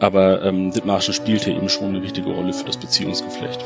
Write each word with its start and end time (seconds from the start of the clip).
Aber 0.00 0.44
ähm, 0.44 0.70
Dithmarschen 0.70 1.12
spielte 1.12 1.50
eben 1.50 1.68
schon 1.68 1.88
eine 1.88 2.02
wichtige 2.02 2.30
Rolle 2.30 2.52
für 2.52 2.64
das 2.64 2.76
Beziehungsgeflecht. 2.76 3.60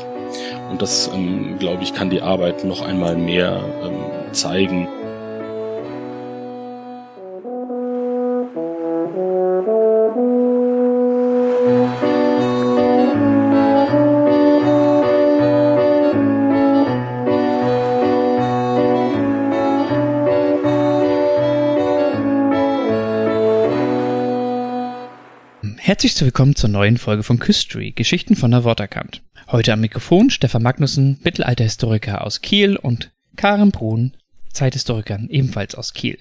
Und 0.71 0.81
das, 0.81 1.09
ähm, 1.13 1.57
glaube 1.59 1.83
ich, 1.83 1.93
kann 1.93 2.09
die 2.09 2.21
Arbeit 2.21 2.63
noch 2.63 2.81
einmal 2.81 3.15
mehr 3.15 3.63
ähm, 3.83 4.33
zeigen. 4.33 4.87
Herzlich 26.03 26.21
willkommen 26.25 26.57
zur 26.57 26.69
neuen 26.69 26.97
Folge 26.97 27.23
von 27.23 27.39
Küstry, 27.39 27.91
Geschichten 27.91 28.35
von 28.35 28.51
der 28.51 28.65
Worterkant. 28.65 29.21
Heute 29.49 29.71
am 29.71 29.79
Mikrofon 29.79 30.29
Stefan 30.29 30.61
Magnussen, 30.61 31.17
Mittelalterhistoriker 31.23 32.25
aus 32.25 32.41
Kiel 32.41 32.75
und 32.75 33.13
Karen 33.37 33.71
Brun, 33.71 34.11
Zeithistorikerin 34.51 35.29
ebenfalls 35.29 35.75
aus 35.75 35.93
Kiel. 35.93 36.17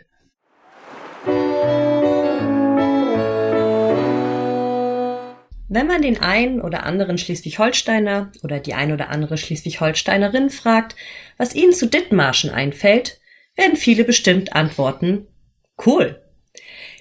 Wenn 5.67 5.89
man 5.89 6.03
den 6.03 6.21
einen 6.21 6.61
oder 6.61 6.85
anderen 6.85 7.19
Schleswig-Holsteiner 7.19 8.31
oder 8.45 8.61
die 8.61 8.75
ein 8.75 8.93
oder 8.93 9.09
andere 9.09 9.37
Schleswig-Holsteinerin 9.37 10.51
fragt, 10.51 10.95
was 11.39 11.57
ihnen 11.57 11.73
zu 11.73 11.89
Dithmarschen 11.89 12.51
einfällt, 12.51 13.19
werden 13.57 13.75
viele 13.75 14.05
bestimmt 14.05 14.53
antworten, 14.53 15.27
Kohl. 15.75 16.22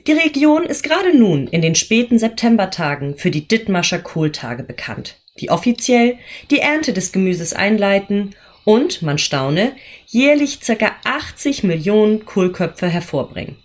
Die 0.08 0.14
Region 0.14 0.64
ist 0.64 0.82
gerade 0.84 1.16
nun 1.16 1.48
in 1.48 1.62
den 1.62 1.76
späten 1.76 2.18
Septembertagen 2.18 3.18
für 3.18 3.30
die 3.30 3.48
Dithmarscher 3.48 4.00
Kohltage 4.00 4.64
bekannt, 4.64 5.18
die 5.40 5.52
offiziell 5.52 6.18
die 6.50 6.60
Ernte 6.60 6.92
des 6.92 7.12
Gemüses 7.12 7.54
einleiten 7.54 8.36
und, 8.64 9.04
man 9.04 9.20
staune, 9.20 9.74
jährlich 10.08 10.60
ca. 10.60 10.96
80 11.04 11.64
Millionen 11.64 12.26
Kohlköpfe 12.26 12.88
hervorbringen. 12.88 13.58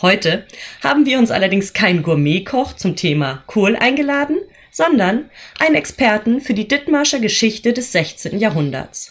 Heute 0.00 0.46
haben 0.82 1.06
wir 1.06 1.18
uns 1.18 1.32
allerdings 1.32 1.72
keinen 1.72 2.02
Gourmetkoch 2.02 2.74
zum 2.74 2.94
Thema 2.94 3.42
Kohl 3.46 3.74
eingeladen, 3.74 4.38
sondern 4.70 5.30
einen 5.58 5.74
Experten 5.74 6.40
für 6.40 6.54
die 6.54 6.68
Dithmarscher 6.68 7.18
Geschichte 7.18 7.72
des 7.72 7.90
16. 7.92 8.38
Jahrhunderts. 8.38 9.10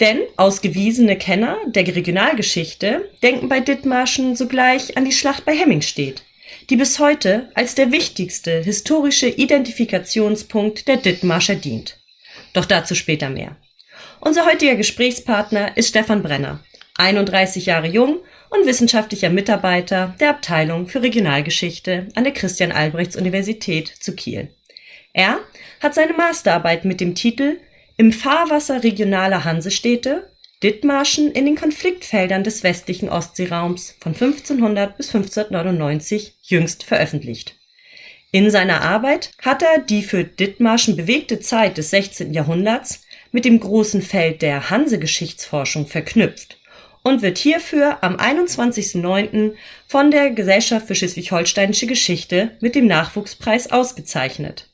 Denn 0.00 0.22
ausgewiesene 0.36 1.16
Kenner 1.16 1.56
der 1.66 1.86
Regionalgeschichte 1.86 3.08
denken 3.22 3.48
bei 3.48 3.60
Dithmarschen 3.60 4.34
sogleich 4.34 4.96
an 4.96 5.04
die 5.04 5.12
Schlacht 5.12 5.44
bei 5.44 5.56
Hemmingstedt, 5.56 6.24
die 6.68 6.76
bis 6.76 6.98
heute 6.98 7.50
als 7.54 7.76
der 7.76 7.92
wichtigste 7.92 8.60
historische 8.60 9.28
Identifikationspunkt 9.28 10.88
der 10.88 10.96
Dithmarscher 10.96 11.54
dient. 11.54 11.98
Doch 12.52 12.64
dazu 12.64 12.94
später 12.94 13.30
mehr. 13.30 13.56
Unser 14.20 14.46
heutiger 14.46 14.74
Gesprächspartner 14.74 15.76
ist 15.76 15.90
Stefan 15.90 16.22
Brenner, 16.22 16.60
31 16.96 17.66
Jahre 17.66 17.88
jung 17.88 18.18
und 18.50 18.66
wissenschaftlicher 18.66 19.30
Mitarbeiter 19.30 20.14
der 20.18 20.30
Abteilung 20.30 20.88
für 20.88 21.02
Regionalgeschichte 21.02 22.08
an 22.14 22.24
der 22.24 22.32
Christian 22.32 22.72
Albrechts 22.72 23.16
Universität 23.16 23.88
zu 23.88 24.14
Kiel. 24.14 24.48
Er 25.12 25.38
hat 25.80 25.94
seine 25.94 26.14
Masterarbeit 26.14 26.84
mit 26.84 27.00
dem 27.00 27.14
Titel 27.14 27.58
im 27.96 28.12
Fahrwasser 28.12 28.82
regionaler 28.82 29.44
Hansestädte, 29.44 30.28
Dithmarschen 30.62 31.30
in 31.30 31.44
den 31.44 31.56
Konfliktfeldern 31.56 32.42
des 32.42 32.62
westlichen 32.62 33.08
Ostseeraums 33.08 33.96
von 34.00 34.12
1500 34.12 34.96
bis 34.96 35.14
1599 35.14 36.34
jüngst 36.42 36.84
veröffentlicht. 36.84 37.56
In 38.32 38.50
seiner 38.50 38.80
Arbeit 38.80 39.30
hat 39.42 39.62
er 39.62 39.78
die 39.78 40.02
für 40.02 40.24
Dithmarschen 40.24 40.96
bewegte 40.96 41.38
Zeit 41.38 41.78
des 41.78 41.90
16. 41.90 42.32
Jahrhunderts 42.32 43.04
mit 43.30 43.44
dem 43.44 43.60
großen 43.60 44.02
Feld 44.02 44.42
der 44.42 44.70
Hansegeschichtsforschung 44.70 45.86
verknüpft 45.86 46.58
und 47.02 47.22
wird 47.22 47.38
hierfür 47.38 48.02
am 48.02 48.16
21.09. 48.16 49.52
von 49.86 50.10
der 50.10 50.30
Gesellschaft 50.30 50.86
für 50.86 50.94
Schleswig-Holsteinische 50.94 51.86
Geschichte 51.86 52.56
mit 52.60 52.74
dem 52.74 52.86
Nachwuchspreis 52.86 53.70
ausgezeichnet 53.70 54.68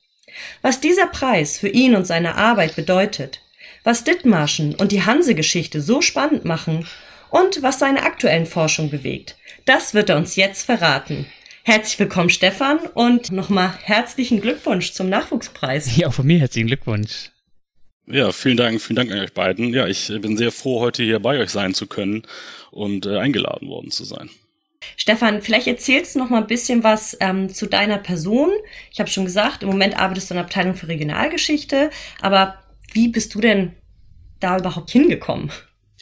was 0.63 0.81
dieser 0.81 1.07
Preis 1.07 1.59
für 1.59 1.69
ihn 1.69 1.95
und 1.95 2.07
seine 2.07 2.37
Arbeit 2.37 2.77
bedeutet, 2.77 3.41
was 3.85 4.05
Dithmarschen 4.05 4.75
und 4.75 4.93
die 4.93 5.05
Hanse-Geschichte 5.05 5.81
so 5.81 6.03
spannend 6.03 6.45
machen 6.45 6.87
und 7.31 7.63
was 7.63 7.79
seine 7.79 8.03
aktuellen 8.03 8.47
Forschung 8.47 8.91
bewegt, 8.91 9.37
das 9.65 9.95
wird 9.95 10.11
er 10.11 10.17
uns 10.17 10.37
jetzt 10.37 10.65
verraten. 10.65 11.27
Herzlich 11.63 11.99
willkommen, 11.99 12.31
Stefan, 12.31 12.79
und 12.95 13.33
nochmal 13.33 13.75
herzlichen 13.83 14.41
Glückwunsch 14.41 14.93
zum 14.93 15.09
Nachwuchspreis. 15.09 15.97
Ja, 15.97 16.09
auch 16.09 16.15
von 16.15 16.27
mir 16.27 16.41
herzlichen 16.41 16.67
Glückwunsch. 16.67 17.31
Ja, 18.07 18.33
vielen 18.33 18.57
Dank, 18.57 18.81
vielen 18.81 18.97
Dank 18.97 19.13
an 19.13 19.21
euch 19.21 19.33
beiden. 19.33 19.73
Ja, 19.73 19.87
ich 19.87 20.09
bin 20.21 20.37
sehr 20.37 20.51
froh, 20.51 20.81
heute 20.81 21.03
hier 21.03 21.21
bei 21.21 21.39
euch 21.39 21.51
sein 21.51 21.75
zu 21.75 21.87
können 21.87 22.23
und 22.71 23.07
äh, 23.07 23.19
eingeladen 23.19 23.69
worden 23.69 23.91
zu 23.91 24.05
sein. 24.05 24.31
Stefan, 24.97 25.43
vielleicht 25.43 25.67
erzählst 25.67 26.15
du 26.15 26.19
noch 26.19 26.31
mal 26.31 26.43
ein 26.43 26.47
bisschen 26.47 26.83
was 26.83 27.17
ähm, 27.21 27.53
zu 27.53 27.67
deiner 27.67 27.99
Person. 27.99 28.51
Ich 28.93 29.01
habe 29.01 29.11
schon 29.11 29.25
gesagt, 29.25 29.63
im 29.63 29.69
Moment 29.69 29.99
arbeitest 29.99 30.31
du 30.31 30.35
in 30.35 30.37
der 30.37 30.45
Abteilung 30.45 30.75
für 30.75 30.89
Regionalgeschichte, 30.89 31.91
aber 32.21 32.57
wie 32.93 33.09
bist 33.09 33.35
du 33.35 33.41
denn 33.41 33.73
da 34.41 34.59
überhaupt 34.59 34.91
hingekommen? 34.91 35.51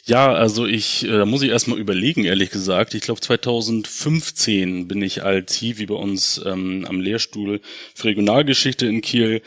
Ja, 0.05 0.33
also 0.33 0.65
ich, 0.65 1.03
äh, 1.05 1.17
da 1.17 1.25
muss 1.25 1.43
ich 1.43 1.49
erstmal 1.49 1.77
überlegen, 1.77 2.23
ehrlich 2.23 2.49
gesagt. 2.49 2.93
Ich 2.93 3.01
glaube 3.01 3.21
2015 3.21 4.87
bin 4.87 5.01
ich 5.01 5.23
als 5.23 5.55
Hiwi 5.55 5.85
bei 5.85 5.95
uns 5.95 6.41
ähm, 6.45 6.85
am 6.89 6.99
Lehrstuhl 6.99 7.61
für 7.93 8.05
Regionalgeschichte 8.05 8.87
in 8.87 9.01
Kiel 9.01 9.41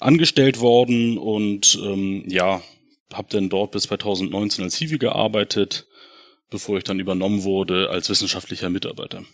angestellt 0.00 0.60
worden 0.60 1.18
und 1.18 1.78
ähm, 1.82 2.24
ja, 2.28 2.62
habe 3.12 3.28
dann 3.30 3.48
dort 3.48 3.72
bis 3.72 3.84
2019 3.84 4.62
als 4.62 4.76
Hiwi 4.76 4.98
gearbeitet 4.98 5.86
bevor 6.54 6.78
ich 6.78 6.84
dann 6.84 7.00
übernommen 7.00 7.42
wurde 7.42 7.90
als 7.90 8.08
wissenschaftlicher 8.08 8.70
Mitarbeiter. 8.70 9.24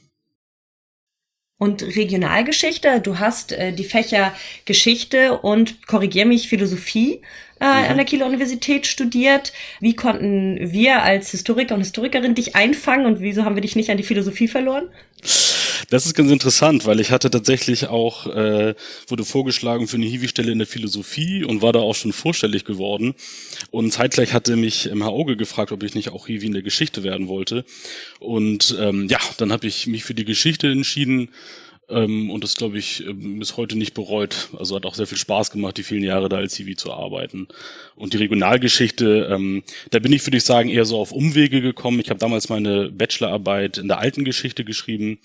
Und 1.59 1.83
Regionalgeschichte, 1.83 3.03
du 3.03 3.19
hast 3.19 3.53
äh, 3.53 3.75
die 3.75 3.85
Fächer 3.85 4.35
Geschichte 4.65 5.37
und 5.37 5.87
korrigier 5.87 6.25
mich 6.25 6.49
Philosophie 6.49 7.21
äh, 7.61 7.67
mhm. 7.67 7.91
an 7.91 7.97
der 7.99 8.07
Kieler 8.07 8.25
Universität 8.25 8.87
studiert. 8.87 9.53
Wie 9.81 9.95
konnten 9.95 10.73
wir 10.73 11.03
als 11.03 11.31
Historiker 11.33 11.75
und 11.75 11.83
Historikerin 11.83 12.35
dich 12.35 12.57
einfangen 12.57 13.05
und 13.05 13.21
wieso 13.21 13.45
haben 13.45 13.55
wir 13.55 13.61
dich 13.61 13.77
nicht 13.77 13.91
an 13.91 13.99
die 13.99 14.03
Philosophie 14.03 14.49
verloren? 14.49 14.89
Das 15.89 16.07
ist 16.07 16.15
ganz 16.15 16.31
interessant, 16.31 16.87
weil 16.87 17.01
ich 17.01 17.11
hatte 17.11 17.31
tatsächlich 17.31 17.89
auch, 17.89 18.27
äh, 18.27 18.75
wurde 19.09 19.25
vorgeschlagen 19.25 19.89
für 19.89 19.97
eine 19.97 20.07
Hiwi-Stelle 20.07 20.53
in 20.53 20.59
der 20.59 20.67
Philosophie 20.67 21.45
und 21.45 21.63
war 21.63 21.73
da 21.73 21.81
auch 21.81 21.95
schon 21.95 22.13
vorstellig 22.13 22.65
geworden. 22.65 23.15
Und 23.71 23.93
zeitgleich 23.93 24.33
hatte 24.33 24.57
mich 24.57 24.87
im 24.87 25.03
Herr 25.03 25.13
Auge 25.13 25.37
gefragt, 25.37 25.73
ob 25.73 25.83
ich 25.83 25.95
nicht 25.95 26.11
auch 26.11 26.27
Hiwi 26.27 26.47
in 26.47 26.53
der 26.53 26.63
Geschichte 26.63 27.03
werden 27.03 27.29
wollte. 27.29 27.65
Und 28.19 28.77
ähm, 28.79 29.09
ja, 29.09 29.19
dann 29.39 29.53
habe 29.53 29.67
ich 29.67 29.87
mich 29.87 30.05
für 30.05 30.15
die 30.15 30.25
Geschichte 30.25 30.71
entschieden 30.71 31.31
ähm, 31.91 32.31
und 32.31 32.45
das, 32.45 32.55
glaube 32.55 32.79
ich, 32.79 33.05
ähm, 33.07 33.39
bis 33.39 33.57
heute 33.57 33.77
nicht 33.77 33.95
bereut. 33.95 34.49
Also 34.57 34.77
hat 34.77 34.87
auch 34.87 34.95
sehr 34.95 35.07
viel 35.07 35.19
Spaß 35.19 35.51
gemacht, 35.51 35.77
die 35.77 35.83
vielen 35.83 36.05
Jahre 36.05 36.29
da 36.29 36.37
als 36.37 36.57
Hiwi 36.57 36.77
zu 36.77 36.93
arbeiten. 36.93 37.49
Und 37.97 38.13
die 38.13 38.19
Regionalgeschichte, 38.19 39.29
ähm, 39.31 39.63
da 39.91 39.99
bin 39.99 40.13
ich, 40.13 40.25
würde 40.27 40.37
ich 40.37 40.45
sagen, 40.45 40.69
eher 40.69 40.85
so 40.85 40.99
auf 40.99 41.13
Umwege 41.13 41.61
gekommen. 41.61 42.01
Ich 42.01 42.11
habe 42.11 42.21
damals 42.21 42.49
meine 42.49 42.91
Bachelorarbeit 42.91 43.79
in 43.79 43.89
der 43.89 43.99
alten 43.99 44.25
Geschichte 44.25 44.65
geschrieben 44.65 45.19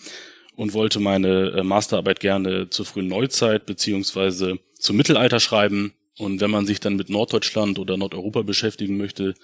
und 0.55 0.73
wollte 0.73 0.99
meine 0.99 1.51
äh, 1.51 1.63
Masterarbeit 1.63 2.19
gerne 2.19 2.69
zur 2.69 2.85
frühen 2.85 3.07
Neuzeit 3.07 3.65
beziehungsweise 3.65 4.59
zum 4.79 4.97
Mittelalter 4.97 5.39
schreiben. 5.39 5.93
Und 6.17 6.39
wenn 6.41 6.51
man 6.51 6.65
sich 6.65 6.79
dann 6.79 6.95
mit 6.95 7.09
Norddeutschland 7.09 7.77
oder 7.77 7.97
Nordeuropa 7.97 8.41
beschäftigen 8.41 8.97
möchte, 8.97 9.35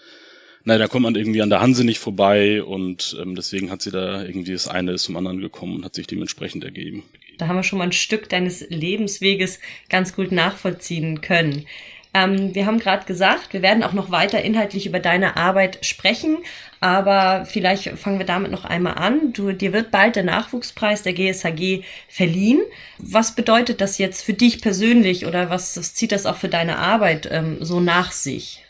naja, 0.63 0.79
da 0.79 0.87
kommt 0.87 1.03
man 1.03 1.15
irgendwie 1.15 1.41
an 1.41 1.49
der 1.49 1.61
Hanse 1.61 1.83
nicht 1.83 1.99
vorbei 1.99 2.63
und 2.63 3.17
ähm, 3.19 3.35
deswegen 3.35 3.71
hat 3.71 3.81
sie 3.81 3.91
da 3.91 4.23
irgendwie 4.23 4.53
das 4.53 4.67
eine 4.67 4.91
ist 4.93 5.03
zum 5.03 5.17
anderen 5.17 5.41
gekommen 5.41 5.77
und 5.77 5.85
hat 5.85 5.95
sich 5.95 6.07
dementsprechend 6.07 6.63
ergeben. 6.63 7.03
Da 7.37 7.47
haben 7.47 7.55
wir 7.55 7.63
schon 7.63 7.79
mal 7.79 7.85
ein 7.85 7.91
Stück 7.91 8.29
deines 8.29 8.69
Lebensweges 8.69 9.59
ganz 9.89 10.15
gut 10.15 10.31
nachvollziehen 10.31 11.21
können. 11.21 11.65
Ähm, 12.13 12.53
wir 12.53 12.65
haben 12.65 12.79
gerade 12.79 13.05
gesagt, 13.05 13.53
wir 13.53 13.61
werden 13.61 13.83
auch 13.83 13.93
noch 13.93 14.11
weiter 14.11 14.41
inhaltlich 14.41 14.85
über 14.85 14.99
deine 14.99 15.37
Arbeit 15.37 15.85
sprechen, 15.85 16.39
aber 16.81 17.45
vielleicht 17.45 17.87
fangen 17.97 18.19
wir 18.19 18.25
damit 18.25 18.51
noch 18.51 18.65
einmal 18.65 18.95
an. 18.95 19.31
Du, 19.33 19.51
dir 19.53 19.71
wird 19.71 19.91
bald 19.91 20.15
der 20.15 20.23
Nachwuchspreis 20.23 21.03
der 21.03 21.13
GSHG 21.13 21.83
verliehen. 22.09 22.61
Was 22.97 23.35
bedeutet 23.35 23.79
das 23.79 23.97
jetzt 23.97 24.23
für 24.23 24.33
dich 24.33 24.61
persönlich 24.61 25.25
oder 25.25 25.49
was, 25.49 25.77
was 25.77 25.93
zieht 25.93 26.11
das 26.11 26.25
auch 26.25 26.37
für 26.37 26.49
deine 26.49 26.77
Arbeit 26.77 27.29
ähm, 27.31 27.57
so 27.61 27.79
nach 27.79 28.11
sich? 28.11 28.63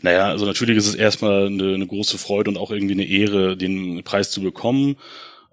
Naja, 0.00 0.28
also 0.28 0.46
natürlich 0.46 0.78
ist 0.78 0.86
es 0.86 0.94
erstmal 0.94 1.48
eine, 1.48 1.74
eine 1.74 1.86
große 1.86 2.16
Freude 2.16 2.50
und 2.50 2.56
auch 2.56 2.70
irgendwie 2.70 2.94
eine 2.94 3.04
Ehre, 3.04 3.58
den 3.58 4.02
Preis 4.04 4.30
zu 4.30 4.40
bekommen. 4.40 4.96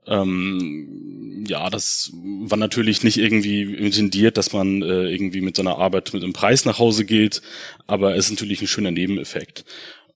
Ähm, 0.10 1.46
ja, 1.48 1.70
das 1.70 2.12
war 2.14 2.58
natürlich 2.58 3.04
nicht 3.04 3.18
irgendwie 3.18 3.62
intendiert, 3.62 4.38
dass 4.38 4.54
man 4.54 4.82
äh, 4.82 5.10
irgendwie 5.10 5.42
mit 5.42 5.56
seiner 5.56 5.78
Arbeit 5.78 6.14
mit 6.14 6.24
einem 6.24 6.34
Preis 6.34 6.66
nach 6.66 6.80
Hause 6.80 7.06
geht, 7.06 7.42
aber 7.88 8.16
es 8.16 8.26
ist 8.26 8.32
natürlich 8.32 8.62
ein 8.62 8.68
schöner 8.68 8.92
Nebeneffekt. 8.92 9.66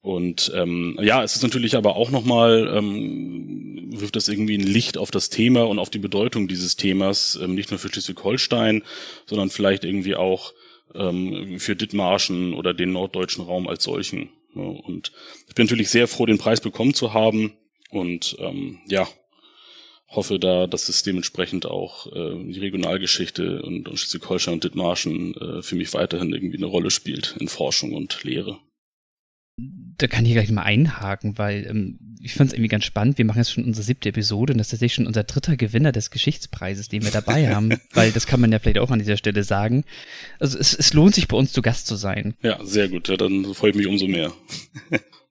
Und 0.01 0.51
ähm, 0.53 0.99
ja, 1.01 1.23
es 1.23 1.37
ist 1.37 1.43
natürlich 1.43 1.77
aber 1.77 1.95
auch 1.95 2.11
nochmal, 2.11 2.69
ähm, 2.75 3.93
wirft 3.93 4.17
das 4.17 4.27
irgendwie 4.27 4.57
ein 4.57 4.67
Licht 4.67 4.97
auf 4.97 5.11
das 5.11 5.29
Thema 5.29 5.63
und 5.63 5.79
auf 5.79 5.89
die 5.89 5.99
Bedeutung 5.99 6.49
dieses 6.49 6.75
Themas, 6.75 7.39
ähm, 7.41 7.55
nicht 7.55 7.71
nur 7.71 7.79
für 7.79 7.87
Schleswig-Holstein, 7.87 8.83
sondern 9.25 9.49
vielleicht 9.49 9.85
irgendwie 9.85 10.15
auch 10.15 10.53
ähm, 10.93 11.57
für 11.57 11.77
Dithmarschen 11.77 12.53
oder 12.53 12.73
den 12.73 12.91
norddeutschen 12.91 13.45
Raum 13.45 13.67
als 13.67 13.85
solchen. 13.85 14.29
Ja, 14.55 14.63
und 14.63 15.13
ich 15.47 15.55
bin 15.55 15.67
natürlich 15.67 15.89
sehr 15.89 16.09
froh, 16.09 16.25
den 16.25 16.37
Preis 16.37 16.59
bekommen 16.59 16.93
zu 16.93 17.13
haben 17.13 17.53
und 17.89 18.35
ähm, 18.39 18.79
ja, 18.89 19.07
hoffe 20.15 20.39
da, 20.39 20.67
dass 20.67 20.89
es 20.89 21.03
dementsprechend 21.03 21.65
auch 21.65 22.07
äh, 22.07 22.51
die 22.51 22.59
Regionalgeschichte 22.59 23.61
und, 23.61 23.87
und 23.87 23.97
Schleswig-Holstein 23.97 24.55
und 24.55 24.63
Dithmarschen 24.63 25.35
äh, 25.35 25.61
für 25.61 25.75
mich 25.75 25.93
weiterhin 25.93 26.33
irgendwie 26.33 26.57
eine 26.57 26.65
Rolle 26.67 26.91
spielt 26.91 27.35
in 27.39 27.47
Forschung 27.47 27.93
und 27.93 28.23
Lehre 28.23 28.59
da 29.97 30.07
kann 30.07 30.25
ich 30.25 30.33
gleich 30.33 30.51
mal 30.51 30.63
einhaken, 30.63 31.37
weil 31.37 31.67
ähm, 31.67 31.99
ich 32.19 32.33
fand 32.33 32.49
es 32.49 32.53
irgendwie 32.53 32.69
ganz 32.69 32.85
spannend. 32.85 33.17
Wir 33.17 33.25
machen 33.25 33.37
jetzt 33.37 33.51
schon 33.51 33.65
unsere 33.65 33.83
siebte 33.83 34.09
Episode 34.09 34.53
und 34.53 34.57
das 34.57 34.67
ist 34.67 34.71
tatsächlich 34.71 34.95
schon 34.95 35.07
unser 35.07 35.23
dritter 35.23 35.55
Gewinner 35.55 35.91
des 35.91 36.09
Geschichtspreises, 36.09 36.87
den 36.89 37.03
wir 37.03 37.11
dabei 37.11 37.49
haben, 37.55 37.77
weil 37.93 38.11
das 38.11 38.25
kann 38.25 38.41
man 38.41 38.51
ja 38.51 38.59
vielleicht 38.59 38.79
auch 38.79 38.91
an 38.91 38.99
dieser 38.99 39.17
Stelle 39.17 39.43
sagen. 39.43 39.83
Also 40.39 40.57
es, 40.57 40.73
es 40.73 40.93
lohnt 40.93 41.15
sich 41.15 41.27
bei 41.27 41.37
uns 41.37 41.53
zu 41.53 41.61
Gast 41.61 41.87
zu 41.87 41.95
sein. 41.95 42.33
Ja, 42.41 42.63
sehr 42.63 42.89
gut. 42.89 43.07
Ja, 43.09 43.17
dann 43.17 43.53
freue 43.53 43.71
ich 43.71 43.75
mich 43.75 43.87
umso 43.87 44.07
mehr. 44.07 44.33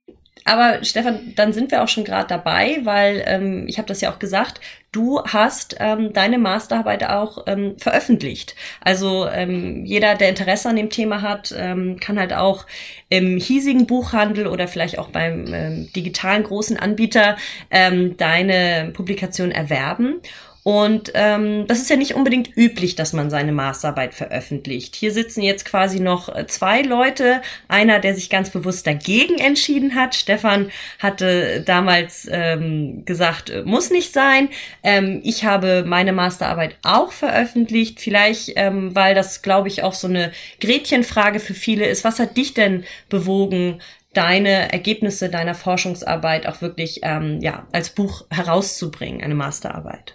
Aber 0.45 0.83
Stefan, 0.85 1.33
dann 1.37 1.53
sind 1.53 1.71
wir 1.71 1.83
auch 1.83 1.89
schon 1.89 2.05
gerade 2.05 2.29
dabei, 2.29 2.81
weil 2.83 3.23
ähm, 3.27 3.65
ich 3.69 3.79
habe 3.79 3.89
das 3.89 4.01
ja 4.01 4.13
auch 4.13 4.19
gesagt, 4.19 4.61
du 4.91 5.23
hast 5.25 5.77
ähm, 5.81 6.13
deine 6.13 6.39
Masterarbeit 6.39 7.05
auch 7.05 7.45
ähm, 7.47 7.77
veröffentlicht. 7.79 8.55
Also 8.81 9.27
ähm, 9.29 9.85
jeder, 9.85 10.15
der 10.15 10.29
Interesse 10.29 10.69
an 10.69 10.77
dem 10.77 10.91
Thema 10.91 11.23
hat, 11.23 11.55
ähm, 11.57 11.99
kann 12.01 12.19
halt 12.19 12.33
auch 12.33 12.67
im 13.09 13.39
hiesigen 13.39 13.87
Buchhandel 13.87 14.47
oder 14.47 14.69
vielleicht 14.69 14.99
auch 14.99 15.09
beim 15.09 15.53
ähm, 15.53 15.93
digitalen 15.95 16.43
großen 16.43 16.77
Anbieter 16.77 17.37
ähm, 17.71 18.17
deine 18.17 18.91
Publikation 18.93 19.51
erwerben. 19.51 20.21
Und 20.65 21.11
ähm, 21.15 21.67
das 21.67 21.81
ist 21.81 21.91
ja 21.91 21.97
nicht 21.97 22.15
unbedingt 22.15 22.57
üblich, 22.57 22.95
dass 22.95 23.13
man 23.13 23.31
seine 23.31 23.51
Masterarbeit 23.51 24.15
veröffentlicht. 24.15 24.95
Hier 24.95 25.13
sitzen 25.13 25.43
jetzt 25.43 25.65
quasi 25.65 25.99
noch 25.99 26.29
äh, 26.29 26.47
zwei 26.47 26.83
Leute. 26.83 27.43
Einer, 27.67 27.99
der 27.99 28.15
sich 28.15 28.31
ganz 28.31 28.51
bewusst 28.51 28.87
dagegen 28.87 29.39
entschieden 29.39 29.97
hat. 29.97 30.15
Stefan 30.15 30.71
hatte 31.01 31.63
damals 31.63 32.29
ähm, 32.31 33.05
gesagt, 33.05 33.51
äh, 33.51 33.63
muss 33.65 33.91
nicht 33.91 34.13
sein. 34.13 34.51
Ähm, 34.85 35.21
ich 35.25 35.45
habe 35.45 35.85
meine 35.85 36.13
Masterarbeit 36.13 36.77
auch 36.85 37.11
veröffentlicht. 37.11 38.01
Vielleicht, 38.01 38.53
ähm, 38.55 38.95
weil 38.95 39.17
das, 39.17 39.43
glaube 39.43 39.67
ich, 39.67 39.83
auch 39.83 39.95
so 39.95 40.07
eine 40.07 40.31
Gretchenfrage 40.61 41.41
für 41.41 41.55
viele 41.55 41.87
ist. 41.87 42.05
Was 42.05 42.21
hat 42.21 42.37
dich 42.37 42.55
denn 42.55 42.85
bewogen, 43.09 43.81
deine 44.13 44.71
Ergebnisse 44.71 45.29
deiner 45.29 45.55
Forschungsarbeit 45.55 46.47
auch 46.47 46.61
wirklich 46.61 47.01
ähm, 47.03 47.41
ja 47.41 47.67
als 47.73 47.91
Buch 47.91 48.27
herauszubringen, 48.31 49.23
eine 49.23 49.35
Masterarbeit? 49.35 50.15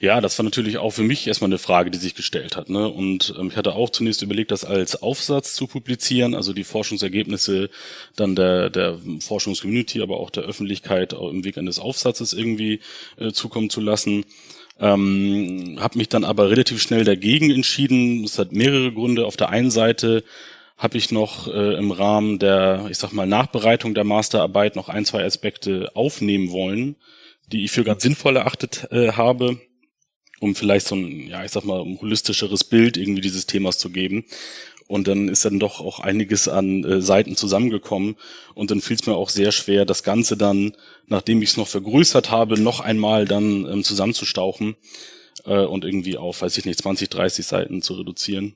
Ja, 0.00 0.20
das 0.20 0.38
war 0.38 0.44
natürlich 0.44 0.78
auch 0.78 0.90
für 0.90 1.02
mich 1.02 1.26
erstmal 1.26 1.48
eine 1.48 1.58
Frage, 1.58 1.90
die 1.90 1.98
sich 1.98 2.14
gestellt 2.14 2.56
hat. 2.56 2.70
Ne? 2.70 2.88
Und 2.88 3.34
ähm, 3.38 3.48
ich 3.48 3.56
hatte 3.56 3.74
auch 3.74 3.90
zunächst 3.90 4.22
überlegt, 4.22 4.50
das 4.50 4.64
als 4.64 5.02
Aufsatz 5.02 5.54
zu 5.54 5.66
publizieren, 5.66 6.34
also 6.34 6.52
die 6.52 6.64
Forschungsergebnisse 6.64 7.70
dann 8.14 8.36
der, 8.36 8.70
der 8.70 8.98
Forschungscommunity, 9.20 10.02
aber 10.02 10.18
auch 10.18 10.30
der 10.30 10.44
Öffentlichkeit 10.44 11.14
auch 11.14 11.30
im 11.30 11.44
Weg 11.44 11.58
eines 11.58 11.78
Aufsatzes 11.78 12.32
irgendwie 12.32 12.80
äh, 13.18 13.32
zukommen 13.32 13.70
zu 13.70 13.80
lassen. 13.80 14.24
Ähm, 14.78 15.78
habe 15.80 15.98
mich 15.98 16.08
dann 16.08 16.24
aber 16.24 16.50
relativ 16.50 16.82
schnell 16.82 17.04
dagegen 17.04 17.50
entschieden. 17.50 18.24
Es 18.24 18.38
hat 18.38 18.52
mehrere 18.52 18.92
Gründe. 18.92 19.26
Auf 19.26 19.36
der 19.36 19.48
einen 19.48 19.70
Seite 19.70 20.22
habe 20.76 20.98
ich 20.98 21.10
noch 21.10 21.48
äh, 21.48 21.74
im 21.76 21.90
Rahmen 21.90 22.38
der, 22.38 22.86
ich 22.90 22.98
sag 22.98 23.12
mal, 23.12 23.26
Nachbereitung 23.26 23.94
der 23.94 24.04
Masterarbeit 24.04 24.76
noch 24.76 24.88
ein, 24.88 25.06
zwei 25.06 25.24
Aspekte 25.24 25.90
aufnehmen 25.94 26.50
wollen, 26.50 26.96
die 27.50 27.64
ich 27.64 27.70
für 27.70 27.84
ganz 27.84 28.02
sinnvoll 28.02 28.36
erachtet 28.36 28.88
äh, 28.90 29.12
habe, 29.12 29.58
um 30.40 30.54
vielleicht 30.54 30.86
so 30.86 30.94
ein, 30.94 31.28
ja, 31.28 31.44
ich 31.44 31.50
sag 31.50 31.64
mal, 31.64 31.80
ein 31.80 31.98
holistischeres 32.00 32.64
Bild 32.64 32.96
irgendwie 32.96 33.20
dieses 33.20 33.46
Themas 33.46 33.78
zu 33.78 33.90
geben. 33.90 34.24
Und 34.88 35.08
dann 35.08 35.28
ist 35.28 35.44
dann 35.44 35.58
doch 35.58 35.80
auch 35.80 35.98
einiges 35.98 36.46
an 36.46 36.84
äh, 36.84 37.00
Seiten 37.00 37.34
zusammengekommen. 37.36 38.16
Und 38.54 38.70
dann 38.70 38.80
fiel 38.80 38.96
es 38.96 39.06
mir 39.06 39.16
auch 39.16 39.30
sehr 39.30 39.50
schwer, 39.50 39.84
das 39.84 40.04
Ganze 40.04 40.36
dann, 40.36 40.76
nachdem 41.06 41.42
ich 41.42 41.50
es 41.50 41.56
noch 41.56 41.66
vergrößert 41.66 42.30
habe, 42.30 42.60
noch 42.60 42.80
einmal 42.80 43.24
dann 43.24 43.66
ähm, 43.66 43.82
zusammenzustauchen 43.82 44.76
äh, 45.44 45.64
und 45.64 45.84
irgendwie 45.84 46.16
auf, 46.16 46.42
weiß 46.42 46.56
ich 46.58 46.64
nicht, 46.66 46.78
20, 46.78 47.08
30 47.10 47.44
Seiten 47.44 47.82
zu 47.82 47.94
reduzieren. 47.94 48.54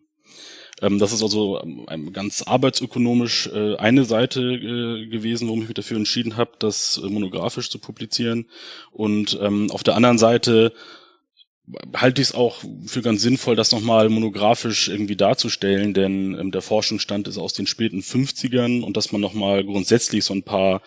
Ähm, 0.81 0.99
das 0.99 1.13
ist 1.13 1.23
also 1.23 1.61
ähm, 1.63 2.13
ganz 2.13 2.43
arbeitsökonomisch 2.43 3.49
äh, 3.49 3.77
eine 3.77 4.05
Seite 4.05 4.41
äh, 4.41 5.07
gewesen, 5.07 5.49
warum 5.49 5.63
ich 5.63 5.69
mich 5.69 5.75
dafür 5.75 5.97
entschieden 5.97 6.37
habe, 6.37 6.53
das 6.59 7.01
äh, 7.03 7.09
monografisch 7.09 7.71
zu 7.71 7.79
publizieren. 7.79 8.47
Und 8.93 9.39
ähm, 9.43 9.71
auf 9.71 9.83
der 9.83 9.97
anderen 9.97 10.19
Seite 10.19 10.73
halte 11.95 12.23
ich 12.23 12.29
es 12.29 12.35
auch 12.35 12.63
für 12.87 13.03
ganz 13.03 13.23
sinnvoll, 13.23 13.57
das 13.57 13.73
nochmal 13.73 14.09
monografisch 14.09 14.89
irgendwie 14.89 15.17
darzustellen, 15.17 15.95
denn 15.95 16.39
ähm, 16.39 16.51
der 16.51 16.63
Forschungsstand 16.63 17.29
ist 17.29 17.39
aus 17.39 17.53
den 17.53 17.67
späten 17.67 18.01
50ern 18.01 18.83
und 18.83 18.97
dass 18.97 19.13
man 19.13 19.21
nochmal 19.21 19.65
grundsätzlich 19.65 20.25
so 20.25 20.35
ein 20.35 20.43
paar 20.43 20.83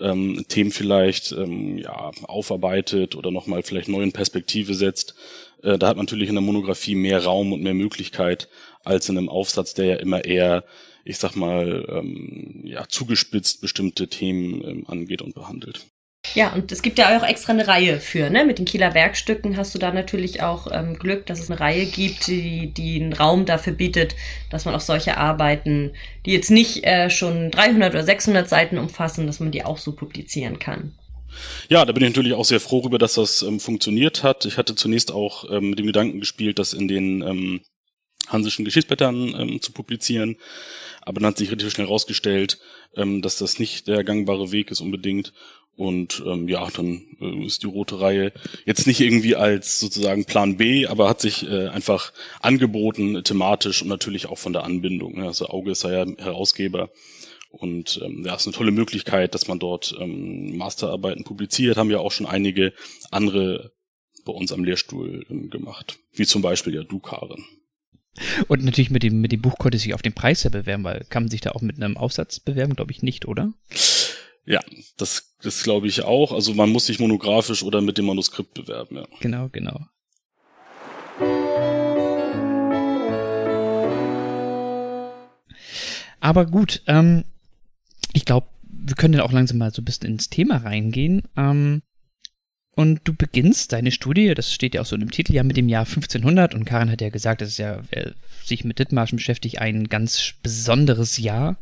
ähm, 0.00 0.44
Themen 0.48 0.70
vielleicht 0.70 1.32
ähm, 1.32 1.78
ja, 1.78 2.10
aufarbeitet 2.24 3.14
oder 3.14 3.30
nochmal 3.30 3.62
vielleicht 3.62 3.88
neuen 3.88 4.12
Perspektive 4.12 4.74
setzt. 4.74 5.14
Äh, 5.62 5.78
da 5.78 5.88
hat 5.88 5.96
man 5.96 6.06
natürlich 6.06 6.28
in 6.28 6.34
der 6.34 6.42
Monographie 6.42 6.94
mehr 6.94 7.24
Raum 7.24 7.52
und 7.52 7.62
mehr 7.62 7.74
Möglichkeit 7.74 8.48
als 8.82 9.08
in 9.08 9.16
einem 9.16 9.28
Aufsatz, 9.28 9.74
der 9.74 9.86
ja 9.86 9.96
immer 9.96 10.24
eher, 10.24 10.64
ich 11.04 11.18
sag 11.18 11.36
mal, 11.36 11.86
ähm, 11.88 12.62
ja, 12.64 12.86
zugespitzt 12.88 13.60
bestimmte 13.60 14.08
Themen 14.08 14.64
ähm, 14.64 14.84
angeht 14.88 15.22
und 15.22 15.34
behandelt. 15.34 15.86
Ja, 16.32 16.52
und 16.52 16.72
es 16.72 16.82
gibt 16.82 16.98
ja 16.98 17.16
auch 17.16 17.22
extra 17.22 17.52
eine 17.52 17.68
Reihe 17.68 18.00
für, 18.00 18.30
ne? 18.30 18.44
Mit 18.44 18.58
den 18.58 18.64
Kieler 18.64 18.94
Werkstücken 18.94 19.56
hast 19.56 19.74
du 19.74 19.78
da 19.78 19.92
natürlich 19.92 20.42
auch 20.42 20.66
ähm, 20.72 20.98
Glück, 20.98 21.26
dass 21.26 21.38
es 21.38 21.50
eine 21.50 21.60
Reihe 21.60 21.86
gibt, 21.86 22.26
die, 22.26 22.72
die 22.72 23.00
einen 23.00 23.12
Raum 23.12 23.44
dafür 23.44 23.74
bietet, 23.74 24.16
dass 24.50 24.64
man 24.64 24.74
auch 24.74 24.80
solche 24.80 25.16
Arbeiten, 25.16 25.92
die 26.24 26.32
jetzt 26.32 26.50
nicht 26.50 26.84
äh, 26.84 27.10
schon 27.10 27.50
300 27.50 27.92
oder 27.92 28.04
600 28.04 28.48
Seiten 28.48 28.78
umfassen, 28.78 29.26
dass 29.26 29.38
man 29.38 29.52
die 29.52 29.64
auch 29.64 29.78
so 29.78 29.92
publizieren 29.92 30.58
kann. 30.58 30.94
Ja, 31.68 31.84
da 31.84 31.92
bin 31.92 32.02
ich 32.02 32.10
natürlich 32.10 32.34
auch 32.34 32.44
sehr 32.44 32.60
froh 32.60 32.80
darüber, 32.80 32.98
dass 32.98 33.14
das 33.14 33.42
ähm, 33.42 33.60
funktioniert 33.60 34.22
hat. 34.22 34.44
Ich 34.44 34.56
hatte 34.56 34.74
zunächst 34.74 35.12
auch 35.12 35.50
ähm, 35.50 35.70
mit 35.70 35.78
dem 35.78 35.86
Gedanken 35.86 36.20
gespielt, 36.20 36.58
das 36.58 36.72
in 36.72 36.88
den 36.88 37.22
ähm, 37.22 37.60
hansischen 38.28 38.64
Geschichtsblättern 38.64 39.34
ähm, 39.38 39.60
zu 39.60 39.72
publizieren. 39.72 40.36
Aber 41.02 41.20
dann 41.20 41.30
hat 41.30 41.38
sich 41.38 41.50
relativ 41.50 41.72
schnell 41.72 41.86
herausgestellt, 41.86 42.58
ähm, 42.96 43.22
dass 43.22 43.36
das 43.36 43.58
nicht 43.58 43.88
der 43.88 44.04
gangbare 44.04 44.52
Weg 44.52 44.70
ist 44.70 44.80
unbedingt. 44.80 45.32
Und 45.76 46.22
ähm, 46.24 46.48
ja, 46.48 46.68
dann 46.70 47.02
äh, 47.20 47.44
ist 47.46 47.62
die 47.62 47.66
rote 47.66 48.00
Reihe 48.00 48.32
jetzt 48.64 48.86
nicht 48.86 49.00
irgendwie 49.00 49.34
als 49.34 49.80
sozusagen 49.80 50.24
Plan 50.24 50.56
B, 50.56 50.86
aber 50.86 51.08
hat 51.08 51.20
sich 51.20 51.48
äh, 51.48 51.68
einfach 51.68 52.12
angeboten, 52.40 53.24
thematisch 53.24 53.82
und 53.82 53.88
natürlich 53.88 54.26
auch 54.26 54.38
von 54.38 54.52
der 54.52 54.64
Anbindung. 54.64 55.18
Ne? 55.18 55.26
Also 55.26 55.48
Auge 55.48 55.72
ist 55.72 55.82
ja 55.82 56.06
Herausgeber. 56.18 56.90
Und 57.50 58.00
ähm, 58.04 58.24
ja, 58.24 58.34
ist 58.34 58.46
eine 58.46 58.54
tolle 58.54 58.72
Möglichkeit, 58.72 59.34
dass 59.34 59.46
man 59.46 59.58
dort 59.58 59.94
ähm, 60.00 60.56
Masterarbeiten 60.56 61.24
publiziert. 61.24 61.76
Haben 61.76 61.90
ja 61.90 61.98
auch 61.98 62.12
schon 62.12 62.26
einige 62.26 62.72
andere 63.10 63.72
bei 64.24 64.32
uns 64.32 64.52
am 64.52 64.64
Lehrstuhl 64.64 65.24
ähm, 65.30 65.50
gemacht. 65.50 65.98
Wie 66.12 66.26
zum 66.26 66.42
Beispiel 66.42 66.74
ja 66.74 66.82
du, 66.82 66.98
Karen. 66.98 67.44
Und 68.48 68.64
natürlich 68.64 68.90
mit 68.90 69.02
dem, 69.02 69.20
mit 69.20 69.32
dem 69.32 69.42
Buch 69.42 69.58
konnte 69.58 69.78
sich 69.78 69.94
auf 69.94 70.02
den 70.02 70.14
Preis 70.14 70.42
ja 70.44 70.50
bewerben, 70.50 70.84
weil 70.84 71.04
kann 71.08 71.24
man 71.24 71.30
sich 71.30 71.40
da 71.40 71.50
auch 71.50 71.62
mit 71.62 71.76
einem 71.76 71.96
Aufsatz 71.96 72.40
bewerben? 72.40 72.74
Glaube 72.74 72.92
ich 72.92 73.02
nicht, 73.02 73.26
oder? 73.26 73.52
Ja, 74.46 74.60
das, 74.96 75.33
das 75.44 75.62
glaube 75.62 75.86
ich 75.86 76.02
auch. 76.02 76.32
Also 76.32 76.54
man 76.54 76.70
muss 76.70 76.86
sich 76.86 76.98
monografisch 76.98 77.62
oder 77.62 77.80
mit 77.80 77.98
dem 77.98 78.06
Manuskript 78.06 78.54
bewerben, 78.54 78.96
ja. 78.96 79.06
Genau, 79.20 79.48
genau. 79.52 79.80
Aber 86.20 86.46
gut, 86.46 86.82
ähm, 86.86 87.24
ich 88.14 88.24
glaube, 88.24 88.46
wir 88.62 88.96
können 88.96 89.12
dann 89.12 89.22
auch 89.22 89.32
langsam 89.32 89.58
mal 89.58 89.72
so 89.72 89.82
ein 89.82 89.84
bisschen 89.84 90.08
ins 90.08 90.30
Thema 90.30 90.56
reingehen. 90.56 91.22
Ähm, 91.36 91.82
und 92.76 93.02
du 93.04 93.14
beginnst 93.14 93.72
deine 93.72 93.92
Studie, 93.92 94.34
das 94.34 94.52
steht 94.52 94.74
ja 94.74 94.80
auch 94.80 94.86
so 94.86 94.96
im 94.96 95.10
Titel, 95.10 95.32
ja 95.32 95.44
mit 95.44 95.56
dem 95.56 95.68
Jahr 95.68 95.86
1500. 95.86 96.54
Und 96.54 96.64
Karin 96.64 96.90
hat 96.90 97.00
ja 97.00 97.10
gesagt, 97.10 97.40
das 97.40 97.50
ist 97.50 97.58
ja, 97.58 97.80
wer 97.90 98.14
sich 98.42 98.64
mit 98.64 98.78
Dithmarschen 98.78 99.16
beschäftigt, 99.16 99.58
ein 99.58 99.88
ganz 99.88 100.34
besonderes 100.42 101.18
Jahr, 101.18 101.56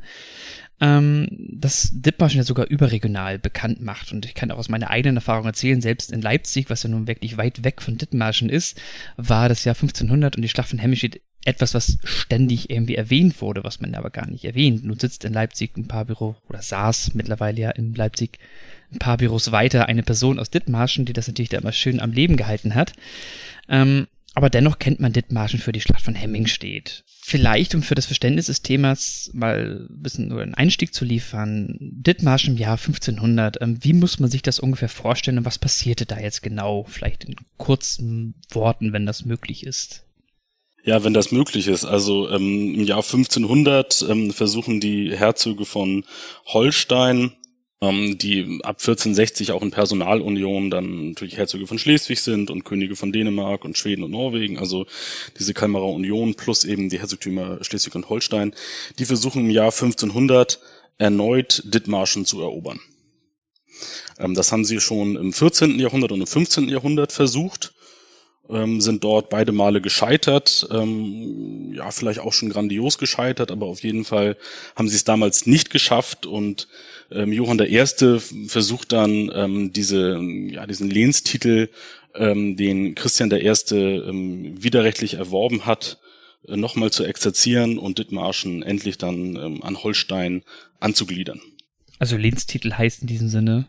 ähm, 0.83 1.29
das 1.31 1.91
Dithmarschen 1.93 2.39
ja 2.39 2.45
sogar 2.45 2.67
überregional 2.67 3.39
bekannt 3.39 3.81
macht. 3.81 4.11
Und 4.11 4.27
ich 4.27 4.35
kann 4.35 4.51
auch 4.51 4.59
aus 4.59 4.69
meiner 4.69 4.91
eigenen 4.91 5.17
Erfahrung 5.17 5.47
erzählen, 5.47 5.81
selbst 5.81 6.11
in 6.11 6.21
Leipzig, 6.21 6.69
was 6.69 6.83
ja 6.83 6.91
nun 6.91 7.07
wirklich 7.07 7.37
weit 7.37 7.63
weg 7.63 7.81
von 7.81 7.97
Dithmarschen 7.97 8.51
ist, 8.51 8.81
war 9.17 9.49
das 9.49 9.65
Jahr 9.65 9.77
1500 9.77 10.35
und 10.35 10.43
die 10.43 10.49
Schlacht 10.49 10.71
von 10.71 10.81
Hemmingstedt 10.81 11.23
etwas, 11.45 11.75
was 11.75 11.99
ständig 12.05 12.71
irgendwie 12.71 12.97
erwähnt 12.97 13.41
wurde, 13.41 13.65
was 13.65 13.81
man 13.81 13.95
aber 13.95 14.11
gar 14.11 14.29
nicht 14.29 14.45
erwähnt. 14.45 14.85
Nun 14.85 14.99
sitzt 14.99 15.25
in 15.25 15.33
Leipzig 15.33 15.77
ein 15.77 15.89
paar 15.89 16.05
Büro, 16.05 16.37
oder 16.49 16.63
saß 16.63 17.15
mittlerweile 17.15 17.61
ja 17.61 17.71
in 17.71 17.95
Leipzig 17.95 18.39
ein 18.93 18.99
paar 18.99 19.17
Büros 19.17 19.53
weiter 19.53 19.87
eine 19.87 20.03
Person 20.03 20.39
aus 20.39 20.51
Dithmarschen, 20.51 21.05
die 21.05 21.13
das 21.13 21.29
natürlich 21.29 21.49
da 21.49 21.59
immer 21.59 21.73
schön 21.73 22.01
am 22.01 22.13
Leben 22.13 22.37
gehalten 22.37 22.75
hat. 22.75 22.93
Ähm, 23.69 24.07
Aber 24.35 24.49
dennoch 24.49 24.79
kennt 24.79 24.99
man 24.99 25.13
Dithmarschen 25.13 25.61
für 25.61 25.73
die 25.73 25.81
Schlacht 25.81 26.03
von 26.03 26.15
Hemmingstedt. 26.15 27.05
Vielleicht, 27.21 27.75
um 27.75 27.83
für 27.83 27.95
das 27.95 28.07
Verständnis 28.07 28.47
des 28.47 28.63
Themas 28.63 29.31
mal 29.35 29.87
ein 29.91 30.03
bisschen 30.03 30.29
nur 30.29 30.41
einen 30.41 30.55
Einstieg 30.55 30.95
zu 30.95 31.05
liefern, 31.05 31.77
Dithmarschen 31.81 32.55
im 32.55 32.59
Jahr 32.59 32.79
1500, 32.79 33.61
ähm, 33.61 33.79
wie 33.83 33.93
muss 33.93 34.19
man 34.19 34.31
sich 34.31 34.43
das 34.43 34.59
ungefähr 34.59 34.89
vorstellen 34.89 35.39
und 35.39 35.45
was 35.45 35.59
passierte 35.59 36.07
da 36.07 36.19
jetzt 36.19 36.43
genau? 36.43 36.85
Vielleicht 36.89 37.25
in 37.25 37.37
kurzen 37.59 38.35
Worten, 38.51 38.93
wenn 38.93 39.07
das 39.07 39.25
möglich 39.25 39.67
ist. 39.67 40.05
Ja, 40.85 41.05
wenn 41.05 41.15
das 41.15 41.31
möglich 41.31 41.69
ist. 41.69 41.85
Also 41.85 42.29
ähm, 42.31 42.75
im 42.75 42.85
Jahr 42.85 42.99
1500 43.05 44.05
ähm, 44.09 44.33
versuchen 44.33 44.81
die 44.81 45.17
Herzöge 45.17 45.65
von 45.65 46.05
Holstein 46.47 47.33
ähm, 47.83 48.17
die 48.17 48.61
ab 48.63 48.77
1460 48.77 49.53
auch 49.53 49.61
in 49.61 49.73
Personalunion 49.73 50.71
dann 50.71 51.09
natürlich 51.09 51.37
Herzöge 51.37 51.67
von 51.67 51.79
Schleswig 51.79 52.21
sind 52.21 52.49
und 52.49 52.65
Könige 52.65 52.95
von 52.95 53.13
Dänemark 53.13 53.65
und 53.65 53.77
Schweden 53.77 54.05
und 54.05 54.13
Norwegen, 54.13 54.57
also 54.57 54.87
diese 55.39 55.53
Kalmarer 55.53 55.89
Union 55.89 56.35
plus 56.35 56.65
eben 56.65 56.89
die 56.89 57.01
Herzogtümer 57.01 57.63
Schleswig 57.63 57.97
und 57.97 58.09
Holstein, 58.09 58.55
die 58.99 59.05
versuchen 59.05 59.45
im 59.45 59.51
Jahr 59.51 59.73
1500 59.73 60.61
erneut 60.99 61.63
Dithmarschen 61.67 62.25
zu 62.25 62.41
erobern. 62.41 62.81
Ähm, 64.19 64.35
das 64.35 64.53
haben 64.53 64.65
sie 64.65 64.81
schon 64.81 65.17
im 65.17 65.33
14. 65.33 65.79
Jahrhundert 65.81 66.13
und 66.13 66.21
im 66.21 66.27
15. 66.27 66.69
Jahrhundert 66.69 67.13
versucht 67.13 67.75
ähm, 68.49 68.81
sind 68.81 69.05
dort 69.05 69.31
beide 69.31 69.53
Male 69.53 69.81
gescheitert. 69.81 70.67
Ähm, 70.71 71.73
ja, 71.75 71.91
vielleicht 71.91 72.21
auch 72.21 72.33
schon 72.33 72.51
grandios 72.51 72.99
gescheitert, 72.99 73.51
aber 73.51 73.67
auf 73.67 73.83
jeden 73.83 74.05
Fall 74.05 74.37
haben 74.77 74.89
sie 74.89 74.97
es 74.97 75.05
damals 75.05 75.47
nicht 75.47 75.71
geschafft 75.71 76.27
und 76.27 76.69
ähm, 77.11 77.33
Johann 77.33 77.61
I. 77.61 77.85
versucht 78.49 78.93
dann 78.93 79.31
ähm, 79.35 79.73
diese, 79.73 80.21
ja, 80.49 80.67
diesen 80.67 80.91
Lehnstitel, 80.91 81.71
ähm, 82.15 82.57
den 82.57 82.95
Christian 82.95 83.31
I. 83.31 83.53
Ähm, 83.73 84.63
widerrechtlich 84.63 85.15
erworben 85.15 85.67
hat, 85.67 85.99
äh, 86.49 86.57
nochmal 86.57 86.91
zu 86.91 87.05
exerzieren 87.05 87.79
und 87.79 87.99
Dithmarschen 87.99 88.63
endlich 88.63 88.99
dann 88.99 89.37
ähm, 89.37 89.63
an 89.63 89.83
Holstein 89.83 90.43
anzugliedern. 90.81 91.41
Also 91.99 92.17
Lehnstitel 92.17 92.73
heißt 92.73 93.03
in 93.03 93.07
diesem 93.07 93.29
Sinne? 93.29 93.69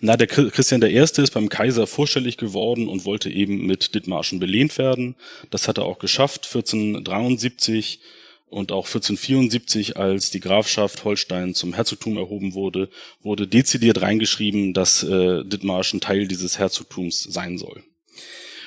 Na, 0.00 0.16
der 0.16 0.26
Christian 0.26 0.82
I. 0.82 0.96
ist 0.96 1.34
beim 1.34 1.48
Kaiser 1.48 1.86
vorstellig 1.86 2.36
geworden 2.36 2.88
und 2.88 3.04
wollte 3.04 3.30
eben 3.30 3.66
mit 3.66 3.94
Dithmarschen 3.94 4.40
belehnt 4.40 4.78
werden. 4.78 5.14
Das 5.50 5.68
hat 5.68 5.78
er 5.78 5.84
auch 5.84 5.98
geschafft, 5.98 6.46
1473 6.46 8.00
und 8.48 8.72
auch 8.72 8.86
1474, 8.86 9.96
als 9.96 10.30
die 10.30 10.40
Grafschaft 10.40 11.04
Holstein 11.04 11.54
zum 11.54 11.72
Herzogtum 11.72 12.16
erhoben 12.16 12.54
wurde, 12.54 12.88
wurde 13.22 13.46
dezidiert 13.46 14.02
reingeschrieben, 14.02 14.74
dass 14.74 15.04
äh, 15.04 15.44
Dithmarschen 15.44 16.00
Teil 16.00 16.26
dieses 16.26 16.58
Herzogtums 16.58 17.22
sein 17.22 17.58
soll. 17.58 17.84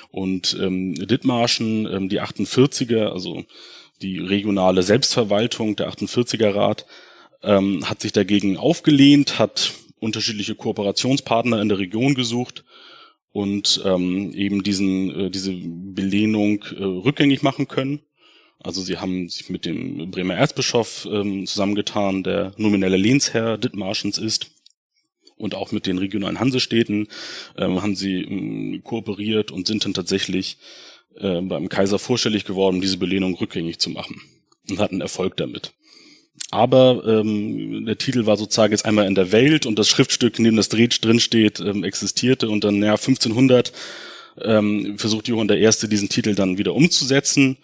Und 0.09 0.57
ähm, 0.61 0.95
Dithmarschen, 0.95 1.85
ähm, 1.87 2.07
die 2.07 2.21
48er, 2.21 3.11
also 3.11 3.43
die 4.01 4.19
regionale 4.19 4.83
Selbstverwaltung, 4.83 5.75
der 5.75 5.89
48er 5.89 6.55
Rat, 6.55 6.85
ähm, 7.41 7.89
hat 7.89 7.99
sich 7.99 8.13
dagegen 8.13 8.55
aufgelehnt, 8.55 9.37
hat 9.37 9.73
unterschiedliche 10.03 10.55
Kooperationspartner 10.55 11.61
in 11.61 11.69
der 11.69 11.79
Region 11.79 12.13
gesucht 12.13 12.63
und 13.31 13.81
ähm, 13.85 14.31
eben 14.33 14.63
diesen 14.63 15.09
äh, 15.19 15.29
diese 15.31 15.53
Belehnung 15.53 16.63
äh, 16.77 16.83
rückgängig 16.83 17.41
machen 17.41 17.67
können. 17.67 18.01
Also 18.59 18.81
sie 18.81 18.97
haben 18.97 19.27
sich 19.27 19.49
mit 19.49 19.65
dem 19.65 20.11
Bremer 20.11 20.35
Erzbischof 20.35 21.07
ähm, 21.11 21.45
zusammengetan, 21.45 22.23
der 22.23 22.53
nominelle 22.57 22.97
Lehnsherr 22.97 23.57
Dithmarschens 23.57 24.17
ist. 24.17 24.51
Und 25.35 25.55
auch 25.55 25.71
mit 25.71 25.87
den 25.87 25.97
regionalen 25.97 26.39
Hansestädten 26.39 27.07
ähm, 27.57 27.81
haben 27.81 27.95
sie 27.95 28.21
ähm, 28.21 28.81
kooperiert 28.83 29.51
und 29.51 29.67
sind 29.67 29.83
dann 29.83 29.93
tatsächlich 29.93 30.57
äh, 31.17 31.41
beim 31.41 31.67
Kaiser 31.67 31.99
vorstellig 31.99 32.45
geworden, 32.45 32.79
diese 32.79 32.97
Belehnung 32.97 33.35
rückgängig 33.35 33.79
zu 33.79 33.89
machen. 33.89 34.21
Und 34.69 34.79
hatten 34.79 35.01
Erfolg 35.01 35.35
damit. 35.35 35.73
Aber 36.53 37.03
ähm, 37.07 37.87
der 37.87 37.97
Titel 37.97 38.27
war 38.27 38.37
sozusagen 38.37 38.73
jetzt 38.73 38.85
einmal 38.85 39.07
in 39.07 39.15
der 39.15 39.31
Welt 39.31 39.65
und 39.65 39.79
das 39.79 39.89
Schriftstück, 39.89 40.37
in 40.37 40.43
dem 40.43 40.55
das 40.55 40.69
Dreh 40.69 40.87
drin 40.87 41.19
steht, 41.19 41.59
ähm, 41.59 41.83
existierte 41.83 42.47
und 42.47 42.63
dann, 42.63 42.75
ja, 42.83 42.91
1500 42.91 43.73
ähm, 44.39 44.99
versucht 44.99 45.27
Johann 45.27 45.49
I. 45.49 45.67
diesen 45.89 46.09
Titel 46.09 46.35
dann 46.35 46.59
wieder 46.59 46.75
umzusetzen 46.75 47.57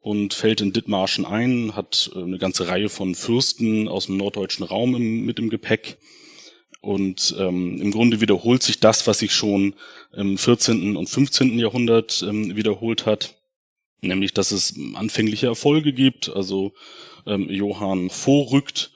und 0.00 0.34
fällt 0.34 0.60
in 0.60 0.74
Dithmarschen 0.74 1.24
ein, 1.24 1.74
hat 1.76 2.10
äh, 2.14 2.18
eine 2.18 2.36
ganze 2.36 2.68
Reihe 2.68 2.90
von 2.90 3.14
Fürsten 3.14 3.88
aus 3.88 4.04
dem 4.04 4.18
norddeutschen 4.18 4.66
Raum 4.66 4.94
im, 4.94 5.24
mit 5.24 5.38
im 5.38 5.48
Gepäck. 5.48 5.96
Und 6.82 7.34
ähm, 7.38 7.80
im 7.80 7.90
Grunde 7.90 8.20
wiederholt 8.20 8.62
sich 8.62 8.80
das, 8.80 9.06
was 9.06 9.20
sich 9.20 9.32
schon 9.32 9.72
im 10.12 10.36
14. 10.36 10.98
und 10.98 11.08
15. 11.08 11.58
Jahrhundert 11.58 12.22
ähm, 12.28 12.54
wiederholt 12.54 13.06
hat, 13.06 13.34
nämlich 14.02 14.34
dass 14.34 14.50
es 14.50 14.74
anfängliche 14.92 15.46
Erfolge 15.46 15.94
gibt, 15.94 16.28
also 16.28 16.74
ähm, 17.26 17.48
Johann 17.50 18.10
vorrückt. 18.10 18.92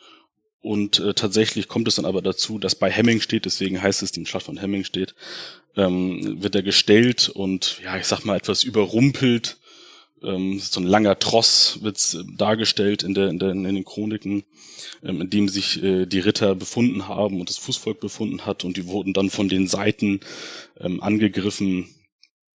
Und 0.62 0.98
äh, 0.98 1.14
tatsächlich 1.14 1.68
kommt 1.68 1.88
es 1.88 1.94
dann 1.94 2.04
aber 2.04 2.20
dazu, 2.20 2.58
dass 2.58 2.74
bei 2.74 2.90
Hemming 2.90 3.20
steht, 3.20 3.46
deswegen 3.46 3.80
heißt 3.80 4.02
es 4.02 4.12
die 4.12 4.26
Schlacht 4.26 4.44
von 4.44 4.58
Hemming 4.58 4.84
steht, 4.84 5.14
ähm, 5.76 6.42
wird 6.42 6.54
er 6.54 6.62
gestellt 6.62 7.30
und 7.30 7.80
ja, 7.82 7.96
ich 7.96 8.06
sag 8.06 8.24
mal 8.24 8.36
etwas 8.36 8.62
überrumpelt. 8.62 9.56
Ähm, 10.22 10.58
so 10.58 10.80
ein 10.80 10.86
langer 10.86 11.18
Tross 11.18 11.78
wird 11.80 11.96
äh, 12.14 12.24
dargestellt 12.36 13.02
in, 13.02 13.14
der, 13.14 13.28
in, 13.28 13.38
der, 13.38 13.52
in 13.52 13.64
den 13.64 13.84
Chroniken, 13.86 14.44
ähm, 15.02 15.22
in 15.22 15.30
dem 15.30 15.48
sich 15.48 15.82
äh, 15.82 16.04
die 16.04 16.18
Ritter 16.18 16.54
befunden 16.54 17.08
haben 17.08 17.40
und 17.40 17.48
das 17.48 17.56
Fußvolk 17.56 18.00
befunden 18.00 18.44
hat 18.44 18.64
und 18.64 18.76
die 18.76 18.86
wurden 18.86 19.14
dann 19.14 19.30
von 19.30 19.48
den 19.48 19.66
Seiten 19.66 20.20
ähm, 20.78 21.02
angegriffen. 21.02 21.88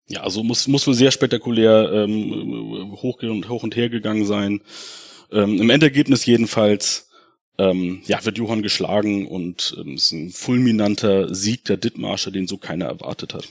Ja, 0.09 0.23
also 0.23 0.43
muss, 0.43 0.69
muss 0.69 0.87
wohl 0.87 0.95
sehr 0.95 1.11
spektakulär 1.11 1.91
ähm, 1.93 2.97
hoch, 3.03 3.21
hoch 3.23 3.62
und 3.62 3.77
her 3.77 3.91
gegangen 3.91 4.25
sein. 4.25 4.62
Ähm, 5.33 5.61
Im 5.61 5.71
Endergebnis 5.71 6.27
jedenfalls 6.27 7.09
ähm, 7.59 8.03
ja, 8.07 8.25
wird 8.25 8.39
Johann 8.39 8.63
geschlagen 8.63 9.27
und 9.27 9.77
ähm, 9.79 9.95
ist 9.95 10.13
ein 10.13 10.31
fulminanter 10.31 11.35
Sieg 11.35 11.65
der 11.67 11.77
Dithmarscher, 11.77 12.31
den 12.31 12.47
so 12.49 12.57
keiner 12.57 12.87
erwartet 12.87 13.35
hat. 13.35 13.45
Das 13.45 13.49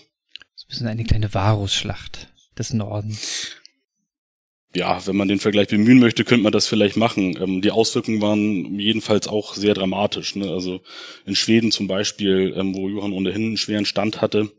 ist 0.55 0.65
ein 0.65 0.69
bisschen 0.69 0.87
eine 0.87 1.03
kleine 1.03 1.33
Varusschlacht 1.33 2.29
des 2.57 2.73
Nordens. 2.73 3.55
Ja, 4.75 5.05
wenn 5.07 5.15
man 5.15 5.27
den 5.27 5.39
Vergleich 5.39 5.67
bemühen 5.67 5.99
möchte, 5.99 6.23
könnte 6.23 6.43
man 6.43 6.51
das 6.51 6.67
vielleicht 6.67 6.95
machen. 6.95 7.37
Ähm, 7.41 7.61
die 7.61 7.71
Auswirkungen 7.71 8.21
waren 8.21 8.79
jedenfalls 8.79 9.27
auch 9.27 9.55
sehr 9.55 9.73
dramatisch. 9.73 10.35
Ne? 10.35 10.49
Also 10.49 10.81
in 11.25 11.35
Schweden 11.35 11.71
zum 11.71 11.87
Beispiel, 11.87 12.53
ähm, 12.55 12.75
wo 12.75 12.89
Johann 12.89 13.13
ohnehin 13.13 13.45
einen 13.45 13.57
schweren 13.57 13.85
Stand 13.85 14.21
hatte, 14.21 14.51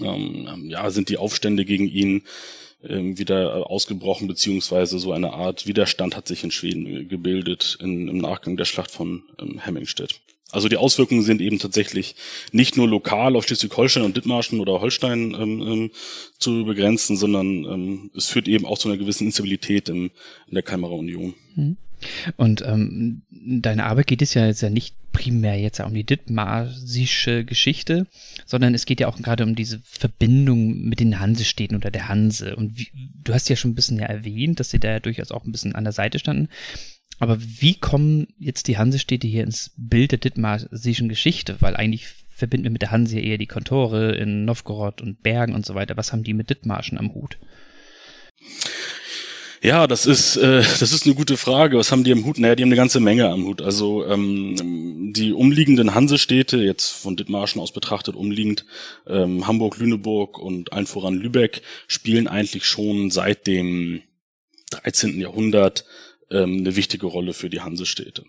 ähm, 0.00 0.66
ja, 0.68 0.90
sind 0.90 1.08
die 1.08 1.16
Aufstände 1.16 1.64
gegen 1.64 1.88
ihn 1.88 2.22
ähm, 2.82 3.18
wieder 3.18 3.70
ausgebrochen, 3.70 4.28
beziehungsweise 4.28 4.98
so 4.98 5.12
eine 5.12 5.32
Art 5.32 5.66
Widerstand 5.66 6.16
hat 6.16 6.28
sich 6.28 6.44
in 6.44 6.50
Schweden 6.50 7.08
gebildet 7.08 7.78
in, 7.80 8.08
im 8.08 8.18
Nachgang 8.18 8.56
der 8.56 8.64
Schlacht 8.64 8.90
von 8.90 9.24
ähm, 9.40 9.58
Hemmingstedt. 9.58 10.20
Also 10.50 10.68
die 10.68 10.78
Auswirkungen 10.78 11.22
sind 11.22 11.42
eben 11.42 11.58
tatsächlich 11.58 12.14
nicht 12.52 12.76
nur 12.76 12.88
lokal 12.88 13.36
auf 13.36 13.46
Schleswig-Holstein 13.46 14.04
und 14.04 14.16
Dithmarschen 14.16 14.60
oder 14.60 14.80
Holstein 14.80 15.34
ähm, 15.34 15.60
ähm, 15.60 15.90
zu 16.38 16.64
begrenzen, 16.64 17.18
sondern 17.18 17.64
ähm, 17.64 18.10
es 18.16 18.28
führt 18.28 18.48
eben 18.48 18.64
auch 18.64 18.78
zu 18.78 18.88
einer 18.88 18.96
gewissen 18.96 19.26
Instabilität 19.26 19.90
im, 19.90 20.10
in 20.46 20.54
der 20.54 20.62
Kalmarer 20.62 20.94
Union. 20.94 21.34
Mhm. 21.54 21.76
Und 22.36 22.62
ähm, 22.62 23.22
deine 23.30 23.84
Arbeit 23.84 24.06
geht 24.06 24.22
es 24.22 24.34
ja 24.34 24.46
jetzt 24.46 24.60
ja 24.60 24.70
nicht 24.70 24.94
primär 25.12 25.58
jetzt 25.58 25.80
um 25.80 25.94
die 25.94 26.04
Dithmarsische 26.04 27.44
Geschichte, 27.44 28.06
sondern 28.46 28.74
es 28.74 28.86
geht 28.86 29.00
ja 29.00 29.08
auch 29.08 29.16
gerade 29.16 29.44
um 29.44 29.54
diese 29.54 29.80
Verbindung 29.84 30.82
mit 30.82 31.00
den 31.00 31.18
Hansestädten 31.18 31.76
oder 31.76 31.90
der 31.90 32.08
Hanse. 32.08 32.56
Und 32.56 32.78
wie, 32.78 32.88
du 33.24 33.34
hast 33.34 33.48
ja 33.48 33.56
schon 33.56 33.72
ein 33.72 33.74
bisschen 33.74 33.98
ja 33.98 34.06
erwähnt, 34.06 34.60
dass 34.60 34.70
sie 34.70 34.78
da 34.78 34.90
ja 34.90 35.00
durchaus 35.00 35.32
auch 35.32 35.44
ein 35.44 35.52
bisschen 35.52 35.74
an 35.74 35.84
der 35.84 35.92
Seite 35.92 36.18
standen. 36.18 36.48
Aber 37.18 37.40
wie 37.40 37.74
kommen 37.74 38.28
jetzt 38.38 38.68
die 38.68 38.78
Hansestädte 38.78 39.26
hier 39.26 39.42
ins 39.42 39.72
Bild 39.76 40.12
der 40.12 40.18
Dithmarsischen 40.18 41.08
Geschichte? 41.08 41.56
Weil 41.60 41.74
eigentlich 41.74 42.06
verbinden 42.28 42.64
wir 42.64 42.70
mit 42.70 42.82
der 42.82 42.92
Hanse 42.92 43.18
eher 43.18 43.38
die 43.38 43.46
Kontore 43.46 44.14
in 44.14 44.44
Novgorod 44.44 45.02
und 45.02 45.22
Bergen 45.22 45.54
und 45.54 45.66
so 45.66 45.74
weiter. 45.74 45.96
Was 45.96 46.12
haben 46.12 46.22
die 46.22 46.34
mit 46.34 46.50
Dithmarschen 46.50 46.96
am 46.96 47.12
Hut? 47.12 47.38
Ja, 49.62 49.86
das 49.86 50.06
ist 50.06 50.36
äh, 50.36 50.62
das 50.62 50.92
ist 50.92 51.04
eine 51.04 51.14
gute 51.14 51.36
Frage. 51.36 51.78
Was 51.78 51.90
haben 51.90 52.04
die 52.04 52.12
am 52.12 52.24
Hut? 52.24 52.38
Naja, 52.38 52.54
die 52.54 52.62
haben 52.62 52.68
eine 52.68 52.76
ganze 52.76 53.00
Menge 53.00 53.28
am 53.28 53.44
Hut. 53.44 53.60
Also 53.60 54.06
ähm, 54.06 55.12
die 55.12 55.32
umliegenden 55.32 55.94
Hansestädte, 55.94 56.58
jetzt 56.58 56.90
von 56.90 57.16
Dithmarschen 57.16 57.60
aus 57.60 57.72
betrachtet 57.72 58.14
umliegend, 58.14 58.64
ähm, 59.08 59.46
Hamburg, 59.46 59.78
Lüneburg 59.78 60.38
und 60.38 60.72
allen 60.72 60.86
voran 60.86 61.14
Lübeck, 61.14 61.62
spielen 61.88 62.28
eigentlich 62.28 62.66
schon 62.66 63.10
seit 63.10 63.46
dem 63.46 64.02
13. 64.70 65.18
Jahrhundert 65.20 65.84
ähm, 66.30 66.58
eine 66.58 66.76
wichtige 66.76 67.06
Rolle 67.06 67.32
für 67.32 67.50
die 67.50 67.60
Hansestädte. 67.60 68.24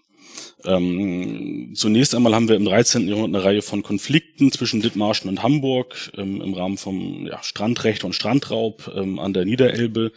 Ähm, 0.66 1.74
zunächst 1.76 2.16
einmal 2.16 2.34
haben 2.34 2.50
wir 2.50 2.56
im 2.56 2.66
13. 2.66 3.08
Jahrhundert 3.08 3.42
eine 3.42 3.46
Reihe 3.46 3.62
von 3.62 3.84
Konflikten 3.84 4.52
zwischen 4.52 4.82
Dithmarschen 4.82 5.30
und 5.30 5.44
Hamburg 5.44 6.12
ähm, 6.18 6.42
im 6.42 6.54
Rahmen 6.54 6.78
vom 6.78 7.28
ja, 7.28 7.42
Strandrecht 7.44 8.04
und 8.04 8.14
Strandraub 8.14 8.92
ähm, 8.96 9.20
an 9.20 9.34
der 9.34 9.46
Niederelbe. 9.46 10.12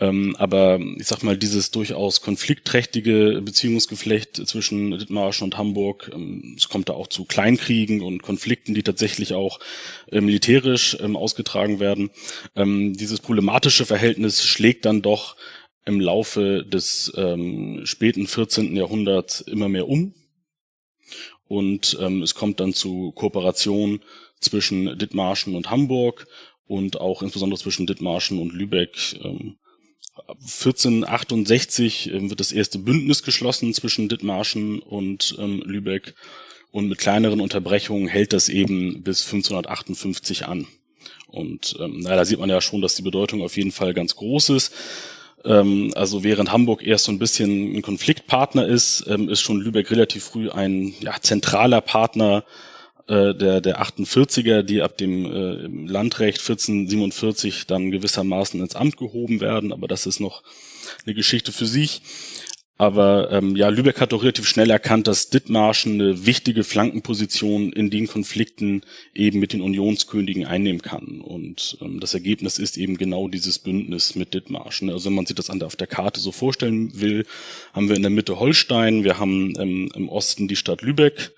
Ähm, 0.00 0.36
aber 0.38 0.78
ich 0.96 1.06
sag 1.06 1.24
mal, 1.24 1.36
dieses 1.36 1.72
durchaus 1.72 2.20
konfliktträchtige 2.20 3.42
Beziehungsgeflecht 3.44 4.36
zwischen 4.46 4.92
Dithmarschen 4.92 5.44
und 5.44 5.58
Hamburg, 5.58 6.10
ähm, 6.14 6.54
es 6.56 6.68
kommt 6.68 6.88
da 6.88 6.92
auch 6.92 7.08
zu 7.08 7.24
Kleinkriegen 7.24 8.00
und 8.00 8.22
Konflikten, 8.22 8.74
die 8.74 8.84
tatsächlich 8.84 9.34
auch 9.34 9.58
äh, 10.12 10.20
militärisch 10.20 10.96
ähm, 11.00 11.16
ausgetragen 11.16 11.80
werden. 11.80 12.10
Ähm, 12.54 12.96
dieses 12.96 13.18
problematische 13.20 13.86
Verhältnis 13.86 14.44
schlägt 14.44 14.84
dann 14.84 15.02
doch 15.02 15.36
im 15.84 16.00
Laufe 16.00 16.64
des 16.64 17.12
ähm, 17.16 17.80
späten 17.84 18.26
14. 18.26 18.76
Jahrhunderts 18.76 19.40
immer 19.40 19.68
mehr 19.68 19.88
um. 19.88 20.14
Und 21.48 21.96
ähm, 22.00 22.22
es 22.22 22.34
kommt 22.34 22.60
dann 22.60 22.74
zu 22.74 23.10
Kooperation 23.12 24.00
zwischen 24.38 24.98
Dithmarschen 24.98 25.56
und 25.56 25.70
Hamburg 25.70 26.28
und 26.66 27.00
auch 27.00 27.22
insbesondere 27.22 27.58
zwischen 27.58 27.86
Dithmarschen 27.86 28.38
und 28.38 28.52
Lübeck. 28.52 29.16
Ähm, 29.24 29.56
1468 30.28 32.12
ähm, 32.12 32.30
wird 32.30 32.40
das 32.40 32.52
erste 32.52 32.78
Bündnis 32.78 33.22
geschlossen 33.22 33.72
zwischen 33.72 34.08
Dithmarschen 34.08 34.80
und 34.80 35.36
ähm, 35.38 35.62
Lübeck 35.64 36.14
und 36.70 36.88
mit 36.88 36.98
kleineren 36.98 37.40
Unterbrechungen 37.40 38.08
hält 38.08 38.32
das 38.32 38.48
eben 38.48 39.02
bis 39.02 39.24
1558 39.24 40.46
an. 40.46 40.66
Und 41.28 41.76
ähm, 41.80 42.00
naja, 42.00 42.16
da 42.16 42.24
sieht 42.24 42.38
man 42.38 42.50
ja 42.50 42.60
schon, 42.60 42.82
dass 42.82 42.94
die 42.94 43.02
Bedeutung 43.02 43.42
auf 43.42 43.56
jeden 43.56 43.72
Fall 43.72 43.94
ganz 43.94 44.16
groß 44.16 44.50
ist. 44.50 44.74
Ähm, 45.44 45.92
also 45.94 46.24
während 46.24 46.52
Hamburg 46.52 46.82
erst 46.82 47.04
so 47.04 47.12
ein 47.12 47.18
bisschen 47.18 47.74
ein 47.74 47.82
Konfliktpartner 47.82 48.66
ist, 48.66 49.00
ist 49.00 49.40
schon 49.40 49.60
Lübeck 49.60 49.90
relativ 49.90 50.24
früh 50.24 50.50
ein 50.50 50.94
ja, 51.00 51.16
zentraler 51.20 51.80
Partner 51.80 52.44
äh, 53.08 53.34
der, 53.34 53.60
der 53.60 53.82
48er, 53.82 54.62
die 54.62 54.82
ab 54.82 54.96
dem 54.98 55.24
äh, 55.24 55.90
Landrecht 55.90 56.40
1447 56.40 57.66
dann 57.66 57.90
gewissermaßen 57.90 58.60
ins 58.60 58.76
Amt 58.76 58.96
gehoben 58.96 59.40
werden, 59.40 59.72
aber 59.72 59.88
das 59.88 60.06
ist 60.06 60.20
noch 60.20 60.42
eine 61.04 61.14
Geschichte 61.14 61.52
für 61.52 61.66
sich. 61.66 62.02
Aber 62.80 63.32
ähm, 63.32 63.56
ja, 63.56 63.70
Lübeck 63.70 64.00
hat 64.00 64.12
doch 64.12 64.22
relativ 64.22 64.46
schnell 64.46 64.70
erkannt, 64.70 65.08
dass 65.08 65.30
Dithmarschen 65.30 65.94
eine 65.94 66.26
wichtige 66.26 66.62
Flankenposition 66.62 67.72
in 67.72 67.90
den 67.90 68.06
Konflikten 68.06 68.82
eben 69.14 69.40
mit 69.40 69.52
den 69.52 69.62
Unionskönigen 69.62 70.46
einnehmen 70.46 70.80
kann. 70.80 71.20
Und 71.20 71.76
ähm, 71.80 71.98
das 71.98 72.14
Ergebnis 72.14 72.60
ist 72.60 72.76
eben 72.76 72.96
genau 72.96 73.26
dieses 73.26 73.58
Bündnis 73.58 74.14
mit 74.14 74.32
Dithmarschen. 74.32 74.90
Also 74.90 75.06
wenn 75.06 75.16
man 75.16 75.26
sich 75.26 75.34
das 75.34 75.50
auf 75.50 75.74
der 75.74 75.88
Karte 75.88 76.20
so 76.20 76.30
vorstellen 76.30 76.92
will, 77.00 77.26
haben 77.72 77.88
wir 77.88 77.96
in 77.96 78.02
der 78.02 78.12
Mitte 78.12 78.38
Holstein, 78.38 79.02
wir 79.02 79.18
haben 79.18 79.54
ähm, 79.58 79.90
im 79.96 80.08
Osten 80.08 80.46
die 80.46 80.56
Stadt 80.56 80.82
Lübeck, 80.82 81.32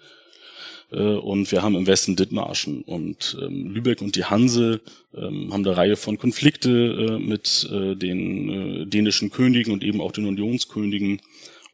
und 0.96 1.52
wir 1.52 1.62
haben 1.62 1.76
im 1.76 1.86
Westen 1.86 2.16
Dithmarschen 2.16 2.82
und 2.82 3.38
ähm, 3.40 3.70
Lübeck 3.70 4.02
und 4.02 4.16
die 4.16 4.24
Hanse 4.24 4.80
ähm, 5.14 5.52
haben 5.52 5.64
eine 5.64 5.76
Reihe 5.76 5.96
von 5.96 6.18
Konflikte 6.18 6.70
äh, 6.70 7.18
mit 7.18 7.68
äh, 7.72 7.94
den 7.94 8.48
äh, 8.82 8.86
dänischen 8.86 9.30
Königen 9.30 9.72
und 9.72 9.84
eben 9.84 10.00
auch 10.00 10.12
den 10.12 10.26
Unionskönigen. 10.26 11.20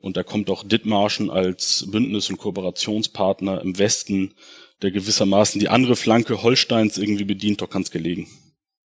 Und 0.00 0.16
da 0.16 0.22
kommt 0.22 0.50
auch 0.50 0.62
Dithmarschen 0.62 1.30
als 1.30 1.86
Bündnis- 1.90 2.30
und 2.30 2.36
Kooperationspartner 2.36 3.62
im 3.62 3.78
Westen, 3.78 4.34
der 4.82 4.90
gewissermaßen 4.90 5.58
die 5.58 5.68
andere 5.68 5.96
Flanke 5.96 6.42
Holsteins 6.42 6.98
irgendwie 6.98 7.24
bedient, 7.24 7.62
doch 7.62 7.70
ganz 7.70 7.90
gelegen. 7.90 8.28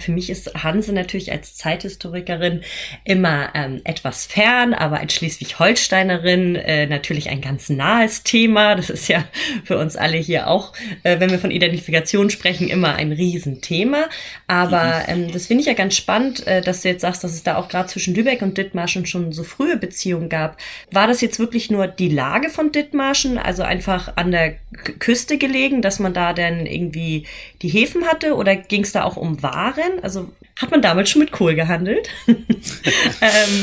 Für 0.01 0.11
mich 0.11 0.29
ist 0.29 0.53
Hanse 0.63 0.93
natürlich 0.93 1.31
als 1.31 1.55
Zeithistorikerin 1.55 2.61
immer 3.03 3.49
ähm, 3.53 3.81
etwas 3.83 4.25
fern, 4.25 4.73
aber 4.73 4.99
als 4.99 5.13
Schleswig-Holsteinerin 5.13 6.55
äh, 6.55 6.87
natürlich 6.87 7.29
ein 7.29 7.41
ganz 7.41 7.69
nahes 7.69 8.23
Thema. 8.23 8.75
Das 8.75 8.89
ist 8.89 9.07
ja 9.07 9.23
für 9.63 9.77
uns 9.77 9.95
alle 9.95 10.17
hier 10.17 10.47
auch, 10.47 10.73
äh, 11.03 11.19
wenn 11.19 11.31
wir 11.31 11.39
von 11.39 11.51
Identifikation 11.51 12.29
sprechen, 12.29 12.67
immer 12.67 12.95
ein 12.95 13.11
Riesenthema. 13.11 14.09
Aber 14.47 15.03
mhm. 15.07 15.25
ähm, 15.25 15.31
das 15.31 15.47
finde 15.47 15.61
ich 15.61 15.67
ja 15.67 15.73
ganz 15.73 15.95
spannend, 15.95 16.45
äh, 16.47 16.61
dass 16.61 16.81
du 16.81 16.89
jetzt 16.89 17.01
sagst, 17.01 17.23
dass 17.23 17.33
es 17.33 17.43
da 17.43 17.57
auch 17.57 17.69
gerade 17.69 17.87
zwischen 17.87 18.15
Lübeck 18.15 18.41
und 18.41 18.57
Dithmarschen 18.57 19.05
schon 19.05 19.31
so 19.31 19.43
frühe 19.43 19.77
Beziehungen 19.77 20.29
gab. 20.29 20.57
War 20.91 21.07
das 21.07 21.21
jetzt 21.21 21.39
wirklich 21.39 21.69
nur 21.71 21.87
die 21.87 22.09
Lage 22.09 22.49
von 22.49 22.71
Dithmarschen, 22.71 23.37
also 23.37 23.63
einfach 23.63 24.13
an 24.15 24.31
der 24.31 24.55
Küste 24.99 25.37
gelegen, 25.37 25.81
dass 25.81 25.99
man 25.99 26.13
da 26.13 26.33
dann 26.33 26.65
irgendwie 26.65 27.25
die 27.61 27.69
Häfen 27.69 28.05
hatte 28.07 28.35
oder 28.35 28.55
ging 28.55 28.83
es 28.83 28.91
da 28.91 29.03
auch 29.03 29.17
um 29.17 29.41
Waren? 29.43 29.90
Sein? 29.91 30.03
Also 30.03 30.29
hat 30.59 30.71
man 30.71 30.81
damals 30.81 31.09
schon 31.09 31.21
mit 31.21 31.31
Kohl 31.31 31.55
gehandelt? 31.55 32.09
ähm, 32.27 32.35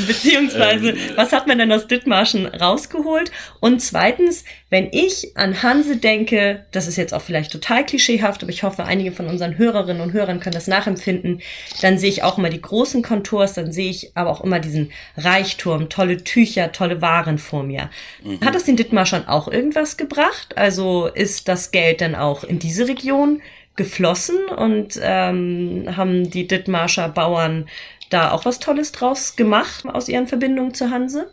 beziehungsweise, 0.06 0.90
ähm, 0.90 0.98
was 1.16 1.32
hat 1.32 1.46
man 1.46 1.58
denn 1.58 1.72
aus 1.72 1.86
Dithmarschen 1.86 2.46
rausgeholt? 2.46 3.30
Und 3.60 3.80
zweitens, 3.80 4.44
wenn 4.70 4.88
ich 4.92 5.36
an 5.36 5.62
Hanse 5.62 5.96
denke, 5.96 6.66
das 6.72 6.88
ist 6.88 6.96
jetzt 6.96 7.14
auch 7.14 7.22
vielleicht 7.22 7.52
total 7.52 7.84
klischeehaft, 7.86 8.42
aber 8.42 8.50
ich 8.50 8.62
hoffe, 8.62 8.84
einige 8.84 9.12
von 9.12 9.26
unseren 9.26 9.58
Hörerinnen 9.58 10.02
und 10.02 10.12
Hörern 10.12 10.40
können 10.40 10.54
das 10.54 10.66
nachempfinden, 10.66 11.40
dann 11.80 11.98
sehe 11.98 12.10
ich 12.10 12.22
auch 12.22 12.38
immer 12.38 12.50
die 12.50 12.60
großen 12.60 13.02
Konturs, 13.02 13.54
dann 13.54 13.72
sehe 13.72 13.90
ich 13.90 14.16
aber 14.16 14.30
auch 14.30 14.42
immer 14.42 14.60
diesen 14.60 14.92
Reichtum, 15.16 15.88
tolle 15.88 16.24
Tücher, 16.24 16.72
tolle 16.72 17.00
Waren 17.00 17.38
vor 17.38 17.62
mir. 17.62 17.90
Mhm. 18.22 18.40
Hat 18.44 18.54
das 18.54 18.64
den 18.64 18.76
Dithmarschern 18.76 19.26
auch 19.28 19.48
irgendwas 19.48 19.96
gebracht? 19.96 20.56
Also 20.56 21.06
ist 21.06 21.48
das 21.48 21.70
Geld 21.70 22.00
dann 22.00 22.14
auch 22.14 22.44
in 22.44 22.58
diese 22.58 22.88
Region 22.88 23.40
geflossen 23.78 24.36
und 24.54 25.00
ähm, 25.00 25.86
haben 25.96 26.28
die 26.28 26.46
Dithmarscher 26.46 27.08
Bauern 27.08 27.66
da 28.10 28.32
auch 28.32 28.44
was 28.44 28.58
Tolles 28.58 28.92
draus 28.92 29.36
gemacht 29.36 29.86
aus 29.86 30.08
ihren 30.08 30.26
Verbindungen 30.26 30.74
zur 30.74 30.90
Hanse? 30.90 31.30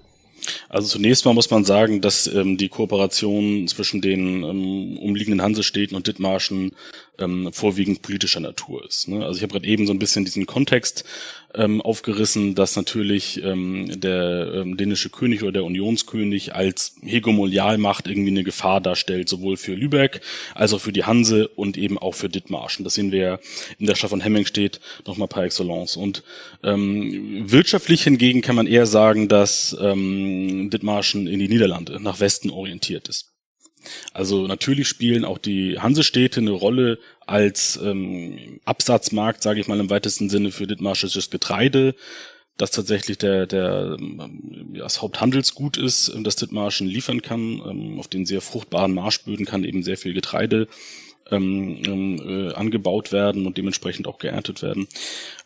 Also 0.69 0.87
zunächst 0.87 1.25
mal 1.25 1.33
muss 1.33 1.49
man 1.49 1.65
sagen, 1.65 2.01
dass 2.01 2.27
ähm, 2.27 2.57
die 2.57 2.69
Kooperation 2.69 3.67
zwischen 3.67 4.01
den 4.01 4.43
ähm, 4.43 4.97
umliegenden 4.97 5.41
Hansestädten 5.41 5.97
und 5.97 6.07
Dithmarschen 6.07 6.71
ähm, 7.19 7.51
vorwiegend 7.51 8.01
politischer 8.01 8.39
Natur 8.39 8.85
ist. 8.85 9.07
Ne? 9.07 9.25
Also 9.25 9.37
ich 9.37 9.43
habe 9.43 9.53
gerade 9.53 9.67
eben 9.67 9.87
so 9.87 9.93
ein 9.93 9.99
bisschen 9.99 10.25
diesen 10.25 10.45
Kontext 10.45 11.03
ähm, 11.53 11.81
aufgerissen, 11.81 12.55
dass 12.55 12.75
natürlich 12.75 13.41
ähm, 13.43 13.99
der 13.99 14.51
ähm, 14.55 14.77
dänische 14.77 15.09
König 15.09 15.41
oder 15.43 15.53
der 15.53 15.63
Unionskönig 15.63 16.53
als 16.53 16.95
Hegemonialmacht 17.01 18.07
irgendwie 18.07 18.31
eine 18.31 18.43
Gefahr 18.43 18.81
darstellt, 18.81 19.29
sowohl 19.29 19.57
für 19.57 19.73
Lübeck 19.73 20.21
als 20.53 20.73
auch 20.73 20.81
für 20.81 20.91
die 20.91 21.05
Hanse 21.05 21.47
und 21.47 21.77
eben 21.77 21.97
auch 21.97 22.15
für 22.15 22.29
Dithmarschen. 22.29 22.83
Das 22.83 22.95
sehen 22.95 23.11
wir 23.11 23.19
ja 23.19 23.39
in 23.79 23.87
der 23.87 23.95
Stadt 23.95 24.09
von 24.09 24.21
Hemmingstedt 24.21 24.79
nochmal 25.05 25.27
par 25.27 25.43
excellence. 25.43 25.95
Und 25.95 26.23
ähm, 26.63 27.43
wirtschaftlich 27.49 28.03
hingegen 28.03 28.41
kann 28.41 28.55
man 28.55 28.67
eher 28.67 28.85
sagen, 28.85 29.27
dass 29.27 29.75
ähm, 29.79 30.69
Dithmarschen 30.69 31.27
in 31.27 31.39
die 31.39 31.47
Niederlande 31.47 31.99
nach 32.01 32.19
Westen 32.19 32.49
orientiert 32.49 33.07
ist. 33.07 33.34
Also 34.13 34.47
natürlich 34.47 34.87
spielen 34.87 35.25
auch 35.25 35.37
die 35.37 35.79
Hansestädte 35.79 36.39
eine 36.39 36.51
Rolle 36.51 36.99
als 37.25 37.79
ähm, 37.83 38.59
Absatzmarkt, 38.65 39.43
sage 39.43 39.59
ich 39.59 39.67
mal 39.67 39.79
im 39.79 39.89
weitesten 39.89 40.29
Sinne, 40.29 40.51
für 40.51 40.67
dithmarsches 40.67 41.29
Getreide, 41.29 41.95
das 42.57 42.71
tatsächlich 42.71 43.17
der, 43.17 43.47
der 43.47 43.97
ähm, 43.99 44.73
das 44.73 45.01
Haupthandelsgut 45.01 45.77
ist, 45.77 46.11
das 46.23 46.35
Dithmarschen 46.35 46.87
liefern 46.87 47.21
kann. 47.21 47.61
Ähm, 47.65 47.99
auf 47.99 48.07
den 48.07 48.25
sehr 48.25 48.41
fruchtbaren 48.41 48.93
Marschböden 48.93 49.45
kann 49.45 49.63
eben 49.63 49.83
sehr 49.83 49.97
viel 49.97 50.13
Getreide 50.13 50.67
ähm, 51.31 51.81
ähm, 51.85 52.49
äh, 52.49 52.53
angebaut 52.53 53.11
werden 53.11 53.45
und 53.47 53.57
dementsprechend 53.57 54.07
auch 54.07 54.19
geerntet 54.19 54.61
werden. 54.61 54.87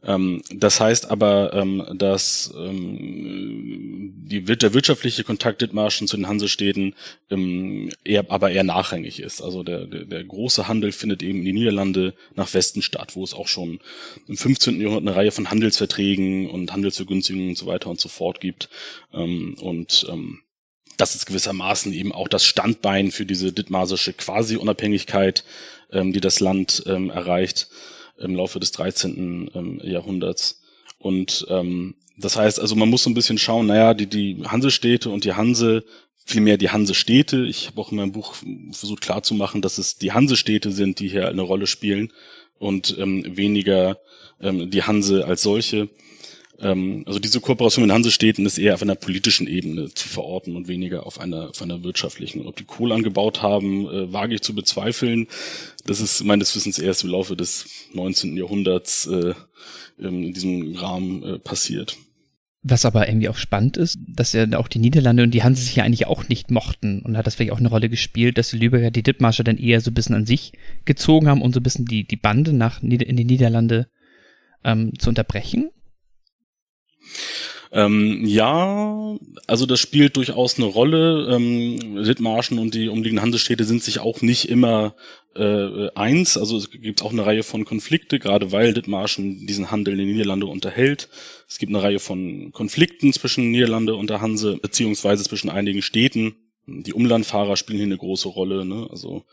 Ähm, 0.03 0.41
das 0.53 0.79
heißt 0.79 1.09
aber, 1.09 1.53
ähm, 1.53 1.85
dass 1.93 2.53
ähm, 2.57 4.13
die, 4.29 4.43
der 4.43 4.73
wirtschaftliche 4.73 5.23
Kontakt 5.23 5.61
Dithmarschen 5.61 6.07
zu 6.07 6.17
den 6.17 6.27
Hansestädten 6.27 6.95
ähm, 7.29 7.89
eher, 8.03 8.29
aber 8.29 8.51
eher 8.51 8.63
nachrangig 8.63 9.19
ist. 9.21 9.41
Also 9.41 9.63
der, 9.63 9.85
der, 9.85 10.05
der 10.05 10.23
große 10.23 10.67
Handel 10.67 10.91
findet 10.91 11.23
eben 11.23 11.39
in 11.39 11.45
die 11.45 11.53
Niederlande 11.53 12.13
nach 12.35 12.53
Westen 12.53 12.81
statt, 12.81 13.15
wo 13.15 13.23
es 13.23 13.33
auch 13.33 13.47
schon 13.47 13.79
im 14.27 14.37
15. 14.37 14.79
Jahrhundert 14.81 15.07
eine 15.07 15.15
Reihe 15.15 15.31
von 15.31 15.49
Handelsverträgen 15.49 16.49
und 16.49 16.71
Handelsvergünstigungen 16.71 17.49
und 17.49 17.57
so 17.57 17.65
weiter 17.65 17.89
und 17.89 17.99
so 17.99 18.09
fort 18.09 18.41
gibt. 18.41 18.69
Ähm, 19.13 19.55
und 19.61 20.05
ähm, 20.09 20.39
das 20.99 21.15
ist 21.15 21.25
gewissermaßen 21.25 21.93
eben 21.93 22.11
auch 22.11 22.27
das 22.27 22.45
Standbein 22.45 23.11
für 23.11 23.25
diese 23.25 23.53
dithmarsische 23.53 24.13
Quasi-Unabhängigkeit, 24.13 25.43
ähm, 25.91 26.13
die 26.13 26.21
das 26.21 26.39
Land 26.39 26.83
ähm, 26.87 27.09
erreicht 27.09 27.69
im 28.17 28.35
Laufe 28.35 28.59
des 28.59 28.71
13. 28.73 29.49
Ähm, 29.55 29.81
Jahrhunderts. 29.83 30.61
Und 30.97 31.45
ähm, 31.49 31.95
das 32.17 32.35
heißt, 32.35 32.59
also 32.59 32.75
man 32.75 32.89
muss 32.89 33.03
so 33.03 33.09
ein 33.09 33.13
bisschen 33.13 33.37
schauen, 33.37 33.67
naja, 33.67 33.93
die, 33.93 34.07
die 34.07 34.43
Hansestädte 34.45 35.09
und 35.09 35.23
die 35.23 35.33
Hanse, 35.33 35.85
vielmehr 36.25 36.57
die 36.57 36.69
Hansestädte, 36.69 37.45
ich 37.45 37.67
habe 37.67 37.79
auch 37.79 37.91
in 37.91 37.97
meinem 37.97 38.11
Buch 38.11 38.35
versucht 38.71 39.01
klarzumachen, 39.01 39.61
dass 39.61 39.77
es 39.77 39.97
die 39.97 40.11
Hansestädte 40.11 40.71
sind, 40.71 40.99
die 40.99 41.07
hier 41.07 41.29
eine 41.29 41.41
Rolle 41.41 41.65
spielen 41.65 42.11
und 42.59 42.97
ähm, 42.99 43.23
weniger 43.37 43.99
ähm, 44.41 44.69
die 44.69 44.83
Hanse 44.83 45.25
als 45.25 45.41
solche. 45.41 45.87
Ähm, 46.61 47.03
also 47.05 47.19
diese 47.19 47.39
Kooperation 47.39 47.85
mit 47.85 47.93
Hansestädten 47.93 48.45
ist 48.45 48.57
eher 48.57 48.73
auf 48.73 48.81
einer 48.81 48.95
politischen 48.95 49.47
Ebene 49.47 49.93
zu 49.93 50.07
verorten 50.07 50.55
und 50.55 50.67
weniger 50.67 51.05
auf 51.05 51.19
einer, 51.19 51.49
auf 51.49 51.61
einer 51.61 51.83
wirtschaftlichen. 51.83 52.45
ob 52.45 52.55
die 52.57 52.65
Kohle 52.65 52.95
angebaut 52.95 53.41
haben, 53.41 53.87
äh, 53.87 54.11
wage 54.11 54.35
ich 54.35 54.41
zu 54.41 54.53
bezweifeln. 54.53 55.27
Das 55.85 56.01
ist 56.01 56.23
meines 56.23 56.55
Wissens 56.55 56.79
erst 56.79 57.03
im 57.03 57.11
Laufe 57.11 57.35
des 57.35 57.65
19. 57.93 58.35
Jahrhunderts 58.35 59.07
äh, 59.07 59.33
in 59.97 60.33
diesem 60.33 60.75
Rahmen 60.75 61.23
äh, 61.23 61.39
passiert. 61.39 61.97
Was 62.61 62.83
aber 62.83 63.07
irgendwie 63.07 63.29
auch 63.29 63.37
spannend 63.37 63.77
ist, 63.77 63.97
dass 64.05 64.33
ja 64.33 64.45
auch 64.57 64.67
die 64.67 64.79
Niederlande 64.79 65.23
und 65.23 65.31
die 65.31 65.43
Hanse 65.43 65.63
sich 65.63 65.77
ja 65.77 65.85
eigentlich 65.85 66.07
auch 66.07 66.27
nicht 66.27 66.51
mochten 66.51 67.01
und 67.01 67.15
hat 67.15 67.25
das 67.25 67.35
vielleicht 67.35 67.53
auch 67.53 67.59
eine 67.59 67.69
Rolle 67.69 67.87
gespielt, 67.87 68.37
dass 68.37 68.49
die 68.49 68.57
Lübecker 68.57 68.91
die 68.91 69.03
Dithmarscher 69.03 69.45
dann 69.45 69.57
eher 69.57 69.79
so 69.79 69.91
ein 69.91 69.93
bisschen 69.93 70.15
an 70.15 70.25
sich 70.25 70.51
gezogen 70.83 71.29
haben 71.29 71.41
und 71.41 71.53
so 71.53 71.61
ein 71.61 71.63
bisschen 71.63 71.85
die, 71.85 72.05
die 72.05 72.17
Bande 72.17 72.51
nach 72.51 72.83
in 72.83 72.89
die 72.89 73.23
Niederlande 73.23 73.87
ähm, 74.65 74.91
zu 74.99 75.07
unterbrechen? 75.07 75.69
Ähm, 77.71 78.25
ja, 78.25 79.17
also 79.45 79.65
das 79.65 79.79
spielt 79.79 80.17
durchaus 80.17 80.57
eine 80.57 80.65
Rolle. 80.65 81.27
Ähm, 81.35 82.03
Dithmarschen 82.03 82.57
und 82.57 82.73
die 82.73 82.89
umliegenden 82.89 83.21
Hansestädte 83.21 83.63
sind 83.63 83.83
sich 83.83 83.99
auch 83.99 84.21
nicht 84.21 84.49
immer 84.49 84.95
äh, 85.35 85.89
eins. 85.93 86.37
Also 86.37 86.57
es 86.57 86.71
gibt 86.71 87.03
auch 87.03 87.11
eine 87.11 87.25
Reihe 87.25 87.43
von 87.43 87.65
Konflikte, 87.65 88.17
gerade 88.17 88.51
weil 88.51 88.73
Dithmarschen 88.73 89.45
diesen 89.45 89.69
Handel 89.69 89.93
in 89.93 89.99
den 89.99 90.07
Niederlande 90.07 90.47
unterhält. 90.47 91.09
Es 91.47 91.59
gibt 91.59 91.71
eine 91.71 91.83
Reihe 91.83 91.99
von 91.99 92.51
Konflikten 92.51 93.13
zwischen 93.13 93.51
Niederlande 93.51 93.95
und 93.95 94.09
der 94.09 94.21
Hanse, 94.21 94.57
beziehungsweise 94.57 95.23
zwischen 95.23 95.49
einigen 95.49 95.83
Städten. 95.83 96.35
Die 96.65 96.93
Umlandfahrer 96.93 97.55
spielen 97.55 97.77
hier 97.77 97.85
eine 97.85 97.97
große 97.97 98.29
Rolle. 98.29 98.65
Ne? 98.65 98.87
Also 98.89 99.25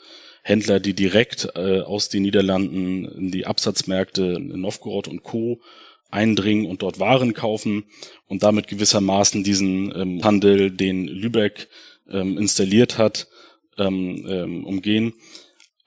Händler, 0.42 0.78
die 0.78 0.94
direkt 0.94 1.48
äh, 1.54 1.80
aus 1.80 2.08
den 2.08 2.22
Niederlanden 2.22 3.06
in 3.06 3.30
die 3.30 3.46
Absatzmärkte 3.46 4.36
in 4.38 4.60
Novgorod 4.60 5.08
und 5.08 5.22
Co 5.22 5.60
eindringen 6.10 6.66
und 6.66 6.82
dort 6.82 6.98
Waren 6.98 7.34
kaufen 7.34 7.84
und 8.26 8.42
damit 8.42 8.68
gewissermaßen 8.68 9.44
diesen 9.44 9.94
ähm, 9.96 10.24
Handel, 10.24 10.70
den 10.70 11.06
Lübeck 11.06 11.68
ähm, 12.10 12.38
installiert 12.38 12.98
hat, 12.98 13.28
ähm, 13.78 14.26
ähm, 14.28 14.64
umgehen. 14.64 15.14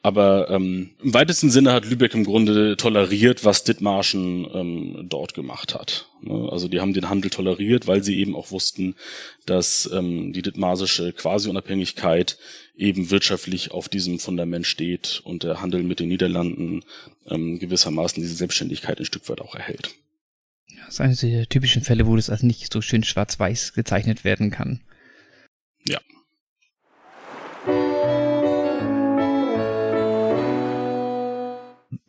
Aber 0.01 0.49
ähm, 0.49 0.91
im 1.03 1.13
weitesten 1.13 1.49
Sinne 1.49 1.73
hat 1.73 1.86
Lübeck 1.86 2.13
im 2.13 2.23
Grunde 2.23 2.77
toleriert, 2.77 3.43
was 3.43 3.65
Dithmarschen 3.65 4.47
ähm, 4.53 5.05
dort 5.10 5.34
gemacht 5.34 5.75
hat. 5.75 6.08
Ne? 6.21 6.47
Also 6.49 6.69
die 6.69 6.79
haben 6.79 6.93
den 6.93 7.10
Handel 7.10 7.29
toleriert, 7.29 7.86
weil 7.86 8.01
sie 8.01 8.17
eben 8.17 8.34
auch 8.34 8.51
wussten, 8.51 8.95
dass 9.45 9.89
ähm, 9.91 10.32
die 10.32 10.41
dithmarsische 10.41 11.12
Quasi-Unabhängigkeit 11.12 12.38
eben 12.77 13.12
wirtschaftlich 13.12 13.71
auf 13.71 13.89
diesem 13.89 14.19
Fundament 14.19 14.65
steht 14.65 15.21
und 15.25 15.43
der 15.43 15.62
Handel 15.62 15.84
mit 15.84 15.99
den 15.99 16.08
Niederlanden 16.08 16.86
ähm, 17.27 17.60
gewissermaßen 17.60 18.23
diese 18.23 18.36
Selbstständigkeit 18.36 18.99
ein 18.99 19.05
Stück 19.05 19.27
weit 19.27 19.41
auch 19.41 19.55
erhält. 19.55 19.95
Das 20.77 20.95
ist 20.95 21.01
eines 21.01 21.19
der 21.21 21.47
typischen 21.47 21.84
Fälle, 21.84 22.08
wo 22.08 22.15
das 22.15 22.29
also 22.29 22.45
nicht 22.45 22.71
so 22.71 22.82
schön 22.82 23.03
schwarz-weiß 23.03 23.73
gezeichnet 23.73 24.23
werden 24.23 24.51
kann. 24.51 24.82
Ja. 25.86 25.99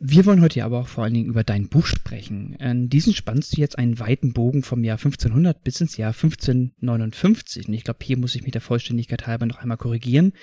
Wir 0.03 0.25
wollen 0.25 0.41
heute 0.41 0.63
aber 0.65 0.79
auch 0.79 0.87
vor 0.87 1.03
allen 1.03 1.13
Dingen 1.13 1.29
über 1.29 1.43
dein 1.43 1.69
Buch 1.69 1.85
sprechen. 1.85 2.55
In 2.55 2.89
diesem 2.89 3.13
spannst 3.13 3.55
du 3.55 3.61
jetzt 3.61 3.77
einen 3.77 3.99
weiten 3.99 4.33
Bogen 4.33 4.63
vom 4.63 4.83
Jahr 4.83 4.97
1500 4.97 5.63
bis 5.63 5.79
ins 5.79 5.95
Jahr 5.95 6.13
1559. 6.13 7.67
Und 7.67 7.73
ich 7.73 7.83
glaube, 7.83 7.99
hier 8.03 8.17
muss 8.17 8.35
ich 8.35 8.41
mich 8.41 8.51
der 8.51 8.61
Vollständigkeit 8.61 9.27
halber 9.27 9.45
noch 9.45 9.59
einmal 9.59 9.77
korrigieren, 9.77 10.33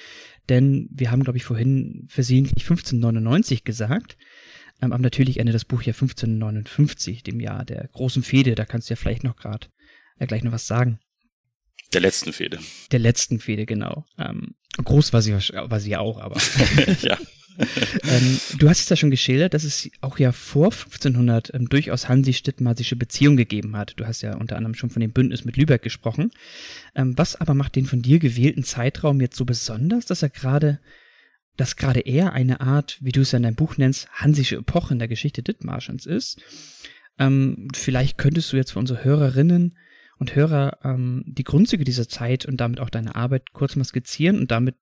denn 0.48 0.88
wir 0.92 1.10
haben, 1.10 1.24
glaube 1.24 1.38
ich, 1.38 1.44
vorhin 1.44 2.06
versehentlich 2.08 2.64
1599 2.64 3.64
gesagt. 3.64 4.16
Ähm, 4.80 4.92
aber 4.92 5.02
natürlich 5.02 5.38
endet 5.38 5.54
das 5.54 5.64
Buch 5.64 5.82
ja 5.82 5.92
1559, 5.92 7.22
dem 7.22 7.40
Jahr 7.40 7.64
der 7.64 7.88
großen 7.92 8.22
Fehde. 8.22 8.54
Da 8.54 8.64
kannst 8.64 8.88
du 8.88 8.92
ja 8.92 8.96
vielleicht 8.96 9.24
noch 9.24 9.36
gerade 9.36 9.68
äh, 10.18 10.26
gleich 10.26 10.42
noch 10.42 10.52
was 10.52 10.66
sagen. 10.66 10.98
Der 11.92 12.00
letzten 12.00 12.32
Fehde. 12.32 12.58
Der 12.92 12.98
letzten 12.98 13.40
Fehde, 13.40 13.64
genau. 13.64 14.04
Ähm, 14.18 14.54
groß 14.76 15.12
war 15.12 15.22
sie, 15.22 15.32
war 15.32 15.80
sie 15.80 15.96
auch, 15.96 16.20
aber. 16.20 16.40
ja. 17.02 17.18
ähm, 17.58 18.40
du 18.58 18.68
hast 18.68 18.80
es 18.80 18.88
ja 18.88 18.96
schon 18.96 19.10
geschildert, 19.10 19.52
dass 19.52 19.64
es 19.64 19.90
auch 20.00 20.18
ja 20.18 20.30
vor 20.30 20.66
1500 20.66 21.52
ähm, 21.54 21.68
durchaus 21.68 22.08
hansi-stittmarsische 22.08 22.94
Beziehungen 22.94 23.36
gegeben 23.36 23.76
hat. 23.76 23.94
Du 23.96 24.06
hast 24.06 24.22
ja 24.22 24.36
unter 24.36 24.56
anderem 24.56 24.74
schon 24.74 24.90
von 24.90 25.00
dem 25.00 25.12
Bündnis 25.12 25.44
mit 25.44 25.56
Lübeck 25.56 25.82
gesprochen. 25.82 26.30
Ähm, 26.94 27.18
was 27.18 27.36
aber 27.36 27.54
macht 27.54 27.74
den 27.74 27.86
von 27.86 28.00
dir 28.00 28.20
gewählten 28.20 28.62
Zeitraum 28.62 29.20
jetzt 29.20 29.36
so 29.36 29.44
besonders, 29.44 30.06
dass 30.06 30.22
er 30.22 30.28
gerade 30.28 30.78
dass 31.58 31.76
gerade 31.76 32.00
er 32.00 32.32
eine 32.32 32.60
Art, 32.60 32.96
wie 33.00 33.12
du 33.12 33.20
es 33.20 33.32
ja 33.32 33.36
in 33.36 33.42
deinem 33.42 33.56
Buch 33.56 33.76
nennst, 33.76 34.08
hansische 34.12 34.56
Epoche 34.56 34.94
in 34.94 35.00
der 35.00 35.08
Geschichte 35.08 35.42
Dithmarschens 35.42 36.06
ist. 36.06 36.40
Ähm, 37.18 37.68
vielleicht 37.74 38.16
könntest 38.16 38.52
du 38.52 38.56
jetzt 38.56 38.72
für 38.72 38.78
unsere 38.78 39.04
Hörerinnen 39.04 39.76
und 40.18 40.36
Hörer 40.36 40.78
ähm, 40.84 41.24
die 41.26 41.44
Grundzüge 41.44 41.84
dieser 41.84 42.08
Zeit 42.08 42.46
und 42.46 42.58
damit 42.58 42.78
auch 42.78 42.90
deine 42.90 43.16
Arbeit 43.16 43.52
kurz 43.52 43.74
mal 43.74 43.84
skizzieren 43.84 44.38
und 44.38 44.50
damit 44.50 44.76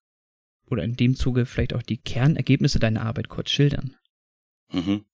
oder 0.68 0.84
in 0.84 0.96
dem 0.96 1.16
Zuge 1.16 1.46
vielleicht 1.46 1.74
auch 1.74 1.82
die 1.82 1.96
Kernergebnisse 1.96 2.78
deiner 2.78 3.06
Arbeit 3.06 3.28
kurz 3.28 3.50
schildern. 3.50 3.96
Mhm. 4.70 5.04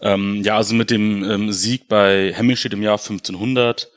Ähm, 0.00 0.42
ja, 0.42 0.56
also 0.56 0.74
mit 0.74 0.90
dem 0.90 1.24
ähm, 1.24 1.52
Sieg 1.52 1.88
bei 1.88 2.32
Hemmingstedt 2.34 2.74
im 2.74 2.82
Jahr 2.82 2.98
1500, 2.98 3.90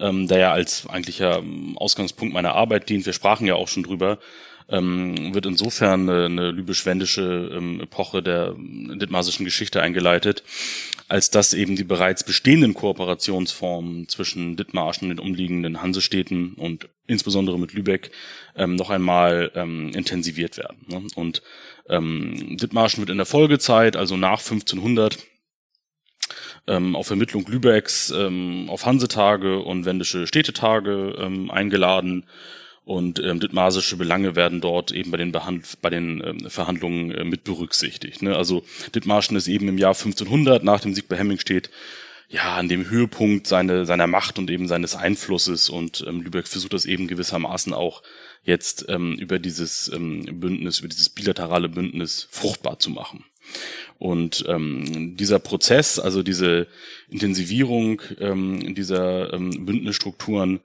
ähm, 0.00 0.26
der 0.26 0.38
ja 0.38 0.52
als 0.52 0.88
eigentlicher 0.88 1.38
ähm, 1.38 1.78
Ausgangspunkt 1.78 2.34
meiner 2.34 2.54
Arbeit 2.54 2.88
dient, 2.88 3.06
wir 3.06 3.12
sprachen 3.12 3.46
ja 3.46 3.54
auch 3.54 3.68
schon 3.68 3.84
drüber, 3.84 4.18
ähm, 4.68 5.34
wird 5.34 5.46
insofern 5.46 6.08
eine, 6.08 6.24
eine 6.26 6.50
lybisch-wendische 6.50 7.50
ähm, 7.52 7.80
Epoche 7.80 8.22
der 8.22 8.54
dithmarsischen 8.56 9.44
Geschichte 9.44 9.82
eingeleitet, 9.82 10.42
als 11.08 11.30
dass 11.30 11.52
eben 11.54 11.76
die 11.76 11.84
bereits 11.84 12.24
bestehenden 12.24 12.74
Kooperationsformen 12.74 14.08
zwischen 14.08 14.56
Dithmarschen 14.56 15.10
und 15.10 15.16
den 15.16 15.26
umliegenden 15.26 15.82
Hansestädten 15.82 16.54
und 16.54 16.88
insbesondere 17.06 17.58
mit 17.58 17.72
Lübeck 17.72 18.10
ähm, 18.56 18.76
noch 18.76 18.90
einmal 18.90 19.50
ähm, 19.54 19.90
intensiviert 19.94 20.56
werden. 20.56 20.78
Ne? 20.88 21.02
Und 21.14 21.42
ähm, 21.88 22.56
Dithmarschen 22.56 23.00
wird 23.00 23.10
in 23.10 23.16
der 23.16 23.26
Folgezeit, 23.26 23.96
also 23.96 24.16
nach 24.16 24.38
1500, 24.38 25.18
ähm, 26.66 26.94
auf 26.96 27.08
Vermittlung 27.08 27.44
Lübecks 27.46 28.10
ähm, 28.10 28.66
auf 28.68 28.86
Hansetage 28.86 29.58
und 29.58 29.84
wendische 29.84 30.26
Städtetage 30.26 31.16
ähm, 31.18 31.50
eingeladen 31.50 32.26
und 32.84 33.20
ähm, 33.20 33.38
dithmarsische 33.38 33.96
Belange 33.96 34.34
werden 34.34 34.60
dort 34.60 34.90
eben 34.90 35.10
bei 35.10 35.16
den, 35.16 35.32
Behand 35.32 35.80
bei 35.82 35.90
den 35.90 36.22
ähm, 36.24 36.50
Verhandlungen 36.50 37.12
äh, 37.12 37.24
mit 37.24 37.44
berücksichtigt. 37.44 38.22
Ne? 38.22 38.36
Also 38.36 38.64
Dithmarschen 38.94 39.36
ist 39.36 39.46
eben 39.46 39.68
im 39.68 39.78
Jahr 39.78 39.94
1500 39.94 40.64
nach 40.64 40.80
dem 40.80 40.94
Sieg 40.94 41.08
bei 41.08 41.16
Hemmingstedt 41.16 41.70
ja 42.28 42.56
an 42.56 42.68
dem 42.68 42.88
Höhepunkt 42.88 43.46
seine, 43.46 43.84
seiner 43.84 44.06
Macht 44.06 44.38
und 44.38 44.50
eben 44.50 44.66
seines 44.66 44.96
Einflusses 44.96 45.68
und 45.68 46.04
ähm, 46.08 46.22
Lübeck 46.22 46.48
versucht 46.48 46.72
das 46.72 46.86
eben 46.86 47.06
gewissermaßen 47.06 47.74
auch 47.74 48.02
jetzt 48.42 48.86
ähm, 48.88 49.14
über 49.14 49.38
dieses 49.38 49.90
ähm, 49.94 50.40
Bündnis, 50.40 50.80
über 50.80 50.88
dieses 50.88 51.10
bilaterale 51.10 51.68
Bündnis 51.68 52.26
fruchtbar 52.30 52.78
zu 52.78 52.90
machen. 52.90 53.24
Und 53.98 54.44
ähm, 54.48 55.16
dieser 55.16 55.38
Prozess, 55.38 55.98
also 55.98 56.22
diese 56.22 56.66
Intensivierung 57.08 58.00
ähm, 58.18 58.74
dieser 58.74 59.32
ähm, 59.32 59.66
Bündnisstrukturen, 59.66 60.60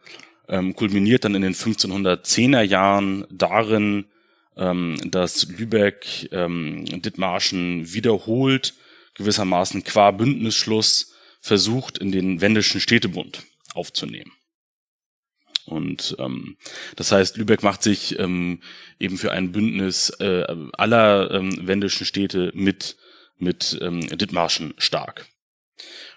ähm, 0.48 0.76
kulminiert 0.76 1.26
dann 1.26 1.36
in 1.36 1.42
den 1.42 1.54
1510er 1.54 2.62
Jahren 2.62 3.26
darin, 3.30 4.06
ähm, 4.56 4.98
dass 5.06 5.48
Lübeck 5.48 6.30
ähm, 6.32 6.86
Dithmarschen 7.02 7.94
wiederholt, 7.94 8.74
gewissermaßen 9.16 9.84
qua 9.84 10.12
Bündnisschluss, 10.12 11.14
versucht, 11.40 11.98
in 11.98 12.12
den 12.12 12.42
wendischen 12.42 12.82
Städtebund 12.82 13.44
aufzunehmen. 13.74 14.32
Und 15.66 16.16
ähm, 16.20 16.58
das 16.96 17.12
heißt, 17.12 17.38
Lübeck 17.38 17.62
macht 17.62 17.84
sich 17.84 18.18
ähm, 18.20 18.62
eben 19.00 19.18
für 19.18 19.32
ein 19.32 19.52
Bündnis 19.52 20.10
äh, 20.20 20.46
aller 20.74 21.32
ähm, 21.32 21.68
wendischen 21.68 22.06
Städte 22.06 22.52
mit 22.54 22.98
mit 23.38 23.78
ähm, 23.82 24.08
Dithmarschen 24.08 24.74
stark. 24.78 25.28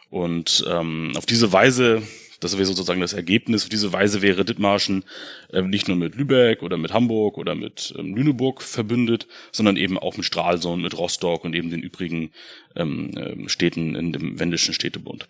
Und 0.08 0.64
ähm, 0.68 1.12
auf 1.16 1.26
diese 1.26 1.52
Weise 1.52 2.02
das 2.40 2.54
wäre 2.54 2.64
sozusagen 2.64 3.00
das 3.00 3.12
Ergebnis. 3.12 3.62
Auf 3.64 3.68
diese 3.68 3.92
Weise 3.92 4.22
wäre 4.22 4.44
Dithmarschen 4.44 5.04
äh, 5.52 5.62
nicht 5.62 5.88
nur 5.88 5.96
mit 5.96 6.16
Lübeck 6.16 6.62
oder 6.62 6.76
mit 6.76 6.92
Hamburg 6.92 7.38
oder 7.38 7.54
mit 7.54 7.94
ähm, 7.98 8.14
Lüneburg 8.14 8.62
verbündet, 8.62 9.26
sondern 9.52 9.76
eben 9.76 9.98
auch 9.98 10.16
mit 10.16 10.26
Stralsund, 10.26 10.82
mit 10.82 10.96
Rostock 10.96 11.44
und 11.44 11.54
eben 11.54 11.70
den 11.70 11.82
übrigen 11.82 12.30
ähm, 12.74 13.10
ähm, 13.16 13.48
Städten 13.48 13.94
in 13.94 14.12
dem 14.12 14.40
wendischen 14.40 14.74
Städtebund. 14.74 15.28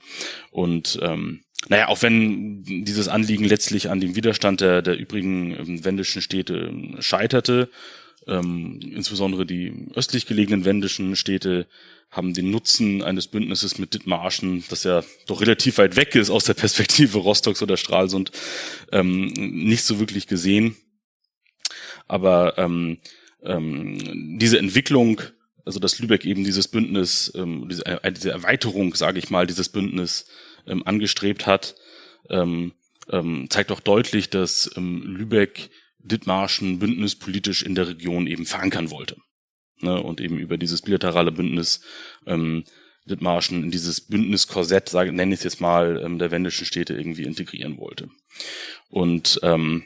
Und 0.51 0.99
ähm, 1.03 1.41
naja, 1.69 1.89
auch 1.89 2.03
wenn 2.03 2.63
dieses 2.63 3.09
Anliegen 3.09 3.45
letztlich 3.45 3.91
an 3.91 4.01
dem 4.01 4.17
Widerstand 4.17 4.61
der, 4.61 4.81
der 4.81 4.99
übrigen 4.99 5.53
ähm, 5.53 5.85
wendischen 5.85 6.23
Städte 6.23 6.71
ähm, 6.71 6.97
scheiterte, 7.01 7.69
ähm, 8.27 8.81
insbesondere 8.83 9.45
die 9.47 9.89
östlich 9.95 10.27
gelegenen 10.27 10.65
wendischen 10.65 11.17
Städte 11.17 11.67
haben 12.11 12.35
den 12.35 12.51
Nutzen 12.51 13.03
eines 13.03 13.29
Bündnisses 13.29 13.79
mit 13.79 13.95
Dithmarschen, 13.95 14.65
das 14.69 14.85
ja 14.85 15.05
doch 15.27 15.41
relativ 15.41 15.79
weit 15.79 15.97
weg 15.97 16.15
ist 16.17 16.31
aus 16.31 16.45
der 16.45 16.55
Perspektive 16.55 17.19
Rostocks 17.19 17.63
oder 17.63 17.77
Stralsund, 17.77 18.33
ähm, 18.91 19.27
nicht 19.29 19.85
so 19.85 20.01
wirklich 20.01 20.27
gesehen. 20.27 20.77
Aber 22.09 22.59
ähm, 22.59 22.99
ähm, 23.43 24.39
diese 24.39 24.59
Entwicklung, 24.59 25.21
also 25.65 25.79
dass 25.79 26.01
Lübeck 26.01 26.25
eben 26.25 26.43
dieses 26.43 26.67
Bündnis, 26.67 27.33
ähm, 27.37 27.69
diese, 27.69 27.87
äh, 27.87 28.13
diese 28.13 28.31
Erweiterung, 28.33 28.95
sage 28.95 29.21
ich 29.21 29.31
mal, 29.31 29.47
dieses 29.47 29.69
Bündnis 29.69 30.27
ähm, 30.67 30.83
angestrebt 30.85 31.47
hat, 31.47 31.77
ähm, 32.29 32.73
ähm, 33.09 33.47
zeigt 33.51 33.71
doch 33.71 33.81
deutlich, 33.81 34.31
dass 34.31 34.69
ähm, 34.77 35.03
Lübeck 35.05 35.71
Dithmarschen 36.01 36.81
bündnispolitisch 36.81 37.63
in 37.63 37.77
der 37.77 37.87
Region 37.87 38.27
eben 38.27 38.47
verankern 38.47 38.91
wollte 38.91 39.17
ne, 39.83 40.03
und 40.03 40.21
eben 40.21 40.39
über 40.39 40.57
dieses 40.57 40.83
bilaterale 40.83 41.33
Bündnis 41.33 41.81
ähm, 42.27 42.65
Dithmarschen 43.07 43.65
in 43.65 43.71
dieses 43.71 44.01
Bündniskorsett, 44.01 44.93
nenne 44.93 45.35
ich 45.35 45.41
es 45.41 45.45
jetzt 45.45 45.61
mal, 45.61 46.01
ähm, 46.05 46.19
der 46.19 46.31
wendischen 46.31 46.67
Städte 46.67 46.95
irgendwie 46.95 47.25
integrieren 47.25 47.79
wollte. 47.79 48.09
Und 48.89 49.41
ähm, 49.43 49.85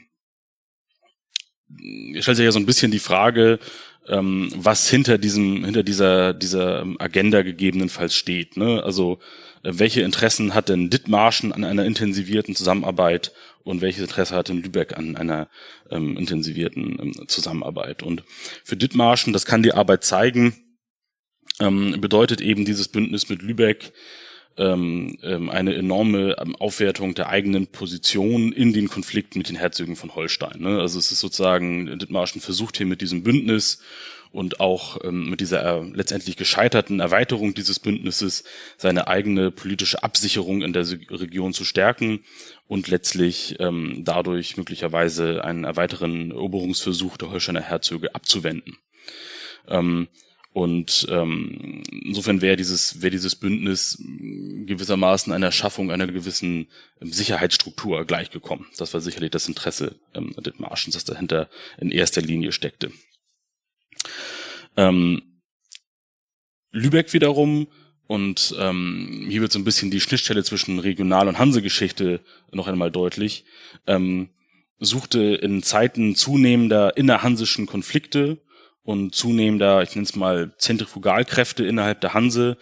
stellt 2.19 2.37
sich 2.37 2.45
ja 2.45 2.51
so 2.51 2.59
ein 2.59 2.65
bisschen 2.65 2.91
die 2.91 2.99
Frage, 2.99 3.59
ähm, 4.07 4.51
was 4.55 4.89
hinter 4.89 5.17
diesem, 5.17 5.65
hinter 5.65 5.83
dieser, 5.83 6.33
dieser 6.33 6.85
Agenda 6.99 7.41
gegebenenfalls 7.41 8.15
steht. 8.15 8.57
Ne? 8.57 8.83
Also 8.83 9.19
äh, 9.63 9.71
welche 9.73 10.01
Interessen 10.01 10.53
hat 10.53 10.69
denn 10.69 10.89
Dithmarschen 10.89 11.51
an 11.51 11.63
einer 11.63 11.85
intensivierten 11.85 12.55
Zusammenarbeit 12.55 13.31
und 13.65 13.81
welches 13.81 14.03
Interesse 14.03 14.35
hat 14.35 14.47
denn 14.47 14.61
Lübeck 14.61 14.97
an 14.97 15.17
einer 15.17 15.49
ähm, 15.89 16.15
intensivierten 16.15 16.97
ähm, 17.01 17.27
Zusammenarbeit. 17.27 18.03
Und 18.03 18.23
für 18.63 18.77
Dithmarschen, 18.77 19.33
das 19.33 19.45
kann 19.45 19.63
die 19.63 19.73
Arbeit 19.73 20.05
zeigen, 20.05 20.55
ähm, 21.59 21.99
bedeutet 21.99 22.41
eben 22.41 22.63
dieses 22.63 22.87
Bündnis 22.87 23.27
mit 23.27 23.41
Lübeck 23.41 23.91
ähm, 24.57 25.17
ähm, 25.23 25.49
eine 25.49 25.75
enorme 25.75 26.37
ähm, 26.39 26.55
Aufwertung 26.55 27.15
der 27.15 27.27
eigenen 27.27 27.67
Position 27.67 28.53
in 28.53 28.71
den 28.71 28.87
Konflikten 28.87 29.39
mit 29.39 29.49
den 29.49 29.57
Herzögen 29.57 29.95
von 29.95 30.15
Holstein. 30.15 30.61
Ne? 30.61 30.79
Also 30.79 30.99
es 30.99 31.11
ist 31.11 31.19
sozusagen, 31.19 31.99
Dithmarschen 31.99 32.41
versucht 32.41 32.77
hier 32.77 32.85
mit 32.85 33.01
diesem 33.01 33.23
Bündnis 33.23 33.79
und 34.35 34.59
auch 34.59 34.97
ähm, 35.05 35.29
mit 35.29 35.39
dieser 35.39 35.63
äh, 35.63 35.89
letztendlich 35.93 36.35
gescheiterten 36.35 36.99
Erweiterung 36.99 37.53
dieses 37.53 37.79
Bündnisses 37.79 38.43
seine 38.77 39.07
eigene 39.07 39.49
politische 39.49 40.03
Absicherung 40.03 40.61
in 40.61 40.73
der 40.73 40.85
Region 40.89 41.53
zu 41.53 41.63
stärken 41.63 42.19
und 42.67 42.89
letztlich 42.89 43.55
ähm, 43.59 44.01
dadurch 44.03 44.57
möglicherweise 44.57 45.43
einen 45.45 45.63
weiteren 45.77 46.31
Eroberungsversuch 46.31 47.15
der 47.15 47.31
Holsteiner 47.31 47.61
Herzöge 47.61 48.13
abzuwenden. 48.13 48.77
Ähm, 49.69 50.09
und 50.51 51.07
ähm, 51.09 51.83
insofern 52.05 52.41
wäre 52.41 52.55
dieses, 52.57 53.01
wäre 53.01 53.11
dieses 53.11 53.35
Bündnis 53.35 54.01
gewissermaßen 54.65 55.31
einer 55.33 55.51
Schaffung 55.51 55.91
einer 55.91 56.07
gewissen 56.07 56.67
ähm, 57.01 57.11
Sicherheitsstruktur 57.11 58.05
gleichgekommen. 58.05 58.65
Das 58.77 58.93
war 58.93 59.01
sicherlich 59.01 59.31
das 59.31 59.47
Interesse 59.47 59.95
ähm, 60.13 60.35
Dithmarschens, 60.37 60.95
das 60.95 61.03
dahinter 61.05 61.49
in 61.77 61.91
erster 61.91 62.21
Linie 62.21 62.51
steckte. 62.51 62.91
Ähm, 64.77 65.21
Lübeck 66.71 67.13
wiederum, 67.13 67.67
und 68.07 68.55
ähm, 68.59 69.25
hier 69.29 69.41
wird 69.41 69.51
so 69.51 69.59
ein 69.59 69.63
bisschen 69.63 69.89
die 69.89 69.99
Schnittstelle 69.99 70.43
zwischen 70.43 70.79
Regional- 70.79 71.27
und 71.27 71.39
Hansegeschichte 71.39 72.21
noch 72.51 72.67
einmal 72.67 72.91
deutlich, 72.91 73.45
ähm, 73.87 74.29
suchte 74.79 75.19
in 75.19 75.63
Zeiten 75.63 76.15
zunehmender 76.15 76.97
innerhansischen 76.97 77.65
Konflikte 77.65 78.37
und 78.85 79.13
zunehmender, 79.13 79.81
ich 79.83 79.95
nenne 79.95 80.05
es 80.05 80.15
mal, 80.15 80.53
Zentrifugalkräfte 80.57 81.65
innerhalb 81.65 82.01
der 82.01 82.13
Hanse, 82.13 82.57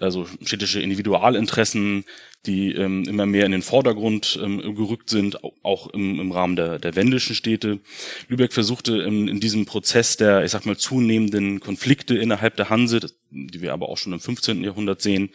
also 0.00 0.26
städtische 0.42 0.80
Individualinteressen, 0.80 2.04
die 2.46 2.72
ähm, 2.72 3.04
immer 3.04 3.26
mehr 3.26 3.46
in 3.46 3.52
den 3.52 3.62
Vordergrund 3.62 4.38
ähm, 4.42 4.74
gerückt 4.76 5.10
sind, 5.10 5.38
auch 5.62 5.88
im, 5.88 6.20
im 6.20 6.32
Rahmen 6.32 6.56
der, 6.56 6.78
der 6.78 6.94
wendischen 6.94 7.34
Städte. 7.34 7.80
Lübeck 8.28 8.52
versuchte 8.52 8.98
in, 8.98 9.28
in 9.28 9.40
diesem 9.40 9.66
Prozess 9.66 10.16
der, 10.16 10.44
ich 10.44 10.52
sag 10.52 10.66
mal, 10.66 10.76
zunehmenden 10.76 11.60
Konflikte 11.60 12.16
innerhalb 12.16 12.56
der 12.56 12.70
Hanse, 12.70 13.00
die 13.30 13.60
wir 13.60 13.72
aber 13.72 13.88
auch 13.88 13.98
schon 13.98 14.12
im 14.12 14.20
15. 14.20 14.62
Jahrhundert 14.62 15.02
sehen, 15.02 15.30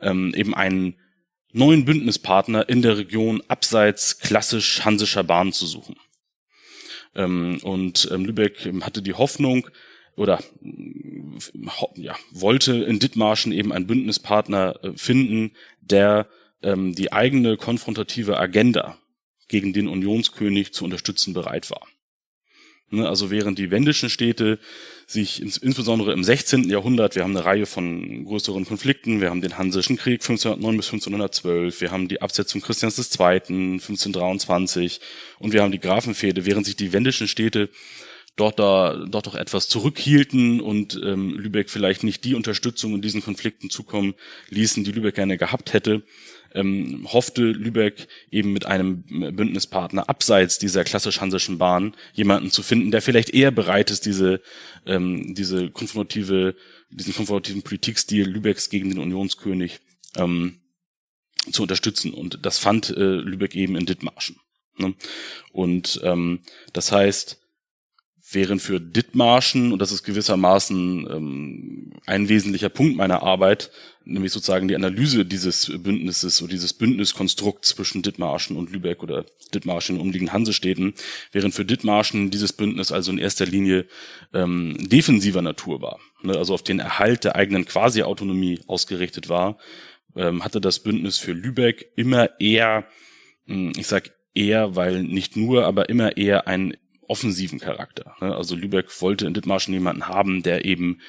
ähm, 0.00 0.32
eben 0.34 0.54
einen 0.54 0.96
neuen 1.52 1.84
Bündnispartner 1.84 2.68
in 2.68 2.82
der 2.82 2.98
Region 2.98 3.42
abseits 3.48 4.18
klassisch 4.18 4.84
hansischer 4.84 5.24
Bahn 5.24 5.52
zu 5.52 5.66
suchen. 5.66 5.96
Ähm, 7.14 7.60
und 7.62 8.08
ähm, 8.10 8.24
Lübeck 8.24 8.70
hatte 8.82 9.02
die 9.02 9.14
Hoffnung 9.14 9.68
oder 10.16 10.42
ja, 11.94 12.16
wollte 12.32 12.74
in 12.84 12.98
Dithmarschen 12.98 13.52
eben 13.52 13.72
einen 13.72 13.86
Bündnispartner 13.86 14.78
äh, 14.82 14.92
finden, 14.96 15.52
der 15.80 16.26
ähm, 16.62 16.94
die 16.94 17.12
eigene 17.12 17.56
konfrontative 17.56 18.38
Agenda 18.38 18.98
gegen 19.46 19.72
den 19.72 19.88
Unionskönig 19.88 20.72
zu 20.72 20.84
unterstützen 20.84 21.34
bereit 21.34 21.70
war. 21.70 21.86
Ne, 22.90 23.08
also 23.08 23.30
während 23.30 23.58
die 23.58 23.70
wendischen 23.70 24.10
Städte 24.10 24.58
sich 25.10 25.40
insbesondere 25.40 26.12
im 26.12 26.22
16. 26.22 26.68
Jahrhundert, 26.68 27.14
wir 27.14 27.22
haben 27.22 27.34
eine 27.34 27.46
Reihe 27.46 27.64
von 27.64 28.26
größeren 28.26 28.66
Konflikten, 28.66 29.22
wir 29.22 29.30
haben 29.30 29.40
den 29.40 29.56
Hansischen 29.56 29.96
Krieg 29.96 30.20
1509 30.20 30.76
bis 30.76 30.86
1512, 30.88 31.80
wir 31.80 31.90
haben 31.90 32.08
die 32.08 32.20
Absetzung 32.20 32.60
Christians 32.60 32.98
II. 32.98 33.24
1523 33.26 35.00
und 35.38 35.54
wir 35.54 35.62
haben 35.62 35.72
die 35.72 35.80
Grafenfehde, 35.80 36.44
während 36.44 36.66
sich 36.66 36.76
die 36.76 36.92
wendischen 36.92 37.26
Städte 37.26 37.70
dort 38.36 38.58
da 38.58 39.06
dort 39.08 39.26
doch 39.26 39.34
etwas 39.34 39.68
zurückhielten 39.68 40.60
und 40.60 41.00
ähm, 41.02 41.38
Lübeck 41.38 41.70
vielleicht 41.70 42.04
nicht 42.04 42.24
die 42.24 42.34
Unterstützung 42.34 42.94
in 42.94 43.00
diesen 43.00 43.22
Konflikten 43.22 43.70
zukommen 43.70 44.14
ließen, 44.50 44.84
die 44.84 44.92
Lübeck 44.92 45.14
gerne 45.14 45.38
gehabt 45.38 45.72
hätte, 45.72 46.02
ähm, 46.54 47.06
hoffte 47.12 47.42
Lübeck 47.42 48.08
eben 48.30 48.52
mit 48.52 48.66
einem 48.66 49.02
Bündnispartner 49.02 50.08
abseits 50.08 50.58
dieser 50.58 50.84
klassisch-hansischen 50.84 51.58
Bahn 51.58 51.94
jemanden 52.12 52.50
zu 52.50 52.62
finden, 52.62 52.90
der 52.90 53.02
vielleicht 53.02 53.30
eher 53.30 53.50
bereit 53.50 53.90
ist, 53.90 54.06
diese, 54.06 54.40
ähm, 54.86 55.34
diese 55.34 55.70
konfrontative, 55.70 56.54
diesen 56.90 57.14
konfrontativen 57.14 57.62
Politikstil 57.62 58.28
Lübecks 58.28 58.70
gegen 58.70 58.90
den 58.90 58.98
Unionskönig 58.98 59.80
ähm, 60.16 60.60
zu 61.52 61.62
unterstützen. 61.62 62.12
Und 62.12 62.40
das 62.42 62.58
fand 62.58 62.90
äh, 62.90 63.16
Lübeck 63.16 63.54
eben 63.54 63.76
in 63.76 63.86
Dithmarschen. 63.86 64.36
Ne? 64.78 64.94
Und 65.52 66.00
ähm, 66.04 66.40
das 66.72 66.92
heißt, 66.92 67.40
wären 68.30 68.60
für 68.60 68.80
Dithmarschen, 68.80 69.72
und 69.72 69.80
das 69.80 69.92
ist 69.92 70.02
gewissermaßen 70.02 71.08
ähm, 71.10 71.90
ein 72.06 72.28
wesentlicher 72.28 72.68
Punkt 72.68 72.96
meiner 72.96 73.22
Arbeit, 73.22 73.70
nämlich 74.04 74.32
sozusagen 74.32 74.68
die 74.68 74.74
Analyse 74.74 75.24
dieses 75.24 75.72
Bündnisses 75.82 76.42
oder 76.42 76.50
dieses 76.50 76.74
Bündniskonstrukts 76.74 77.70
zwischen 77.70 78.02
Dithmarschen 78.02 78.56
und 78.56 78.70
Lübeck 78.70 79.02
oder 79.02 79.24
Dithmarschen 79.54 79.96
und 79.96 80.02
umliegenden 80.02 80.32
Hansestädten, 80.32 80.94
während 81.32 81.54
für 81.54 81.64
Dithmarschen 81.64 82.30
dieses 82.30 82.52
Bündnis 82.52 82.92
also 82.92 83.12
in 83.12 83.18
erster 83.18 83.46
Linie 83.46 83.86
ähm, 84.34 84.76
defensiver 84.78 85.42
Natur 85.42 85.80
war, 85.80 85.98
ne, 86.22 86.36
also 86.36 86.52
auf 86.52 86.62
den 86.62 86.80
Erhalt 86.80 87.24
der 87.24 87.36
eigenen 87.36 87.64
Quasi-Autonomie 87.64 88.60
ausgerichtet 88.66 89.28
war, 89.28 89.58
ähm, 90.16 90.44
hatte 90.44 90.60
das 90.60 90.80
Bündnis 90.80 91.16
für 91.16 91.32
Lübeck 91.32 91.92
immer 91.96 92.38
eher, 92.40 92.86
hm, 93.46 93.72
ich 93.76 93.86
sag 93.86 94.10
eher, 94.34 94.76
weil 94.76 95.02
nicht 95.02 95.36
nur, 95.36 95.64
aber 95.64 95.88
immer 95.88 96.16
eher 96.16 96.46
ein 96.46 96.76
offensiven 97.08 97.58
Charakter. 97.58 98.16
Ne? 98.20 98.34
Also 98.34 98.54
Lübeck 98.54 98.86
wollte 99.00 99.26
in 99.26 99.34
Dithmarschen 99.34 99.74
jemanden 99.74 100.06
haben, 100.06 100.42
der 100.42 100.64
eben 100.64 101.00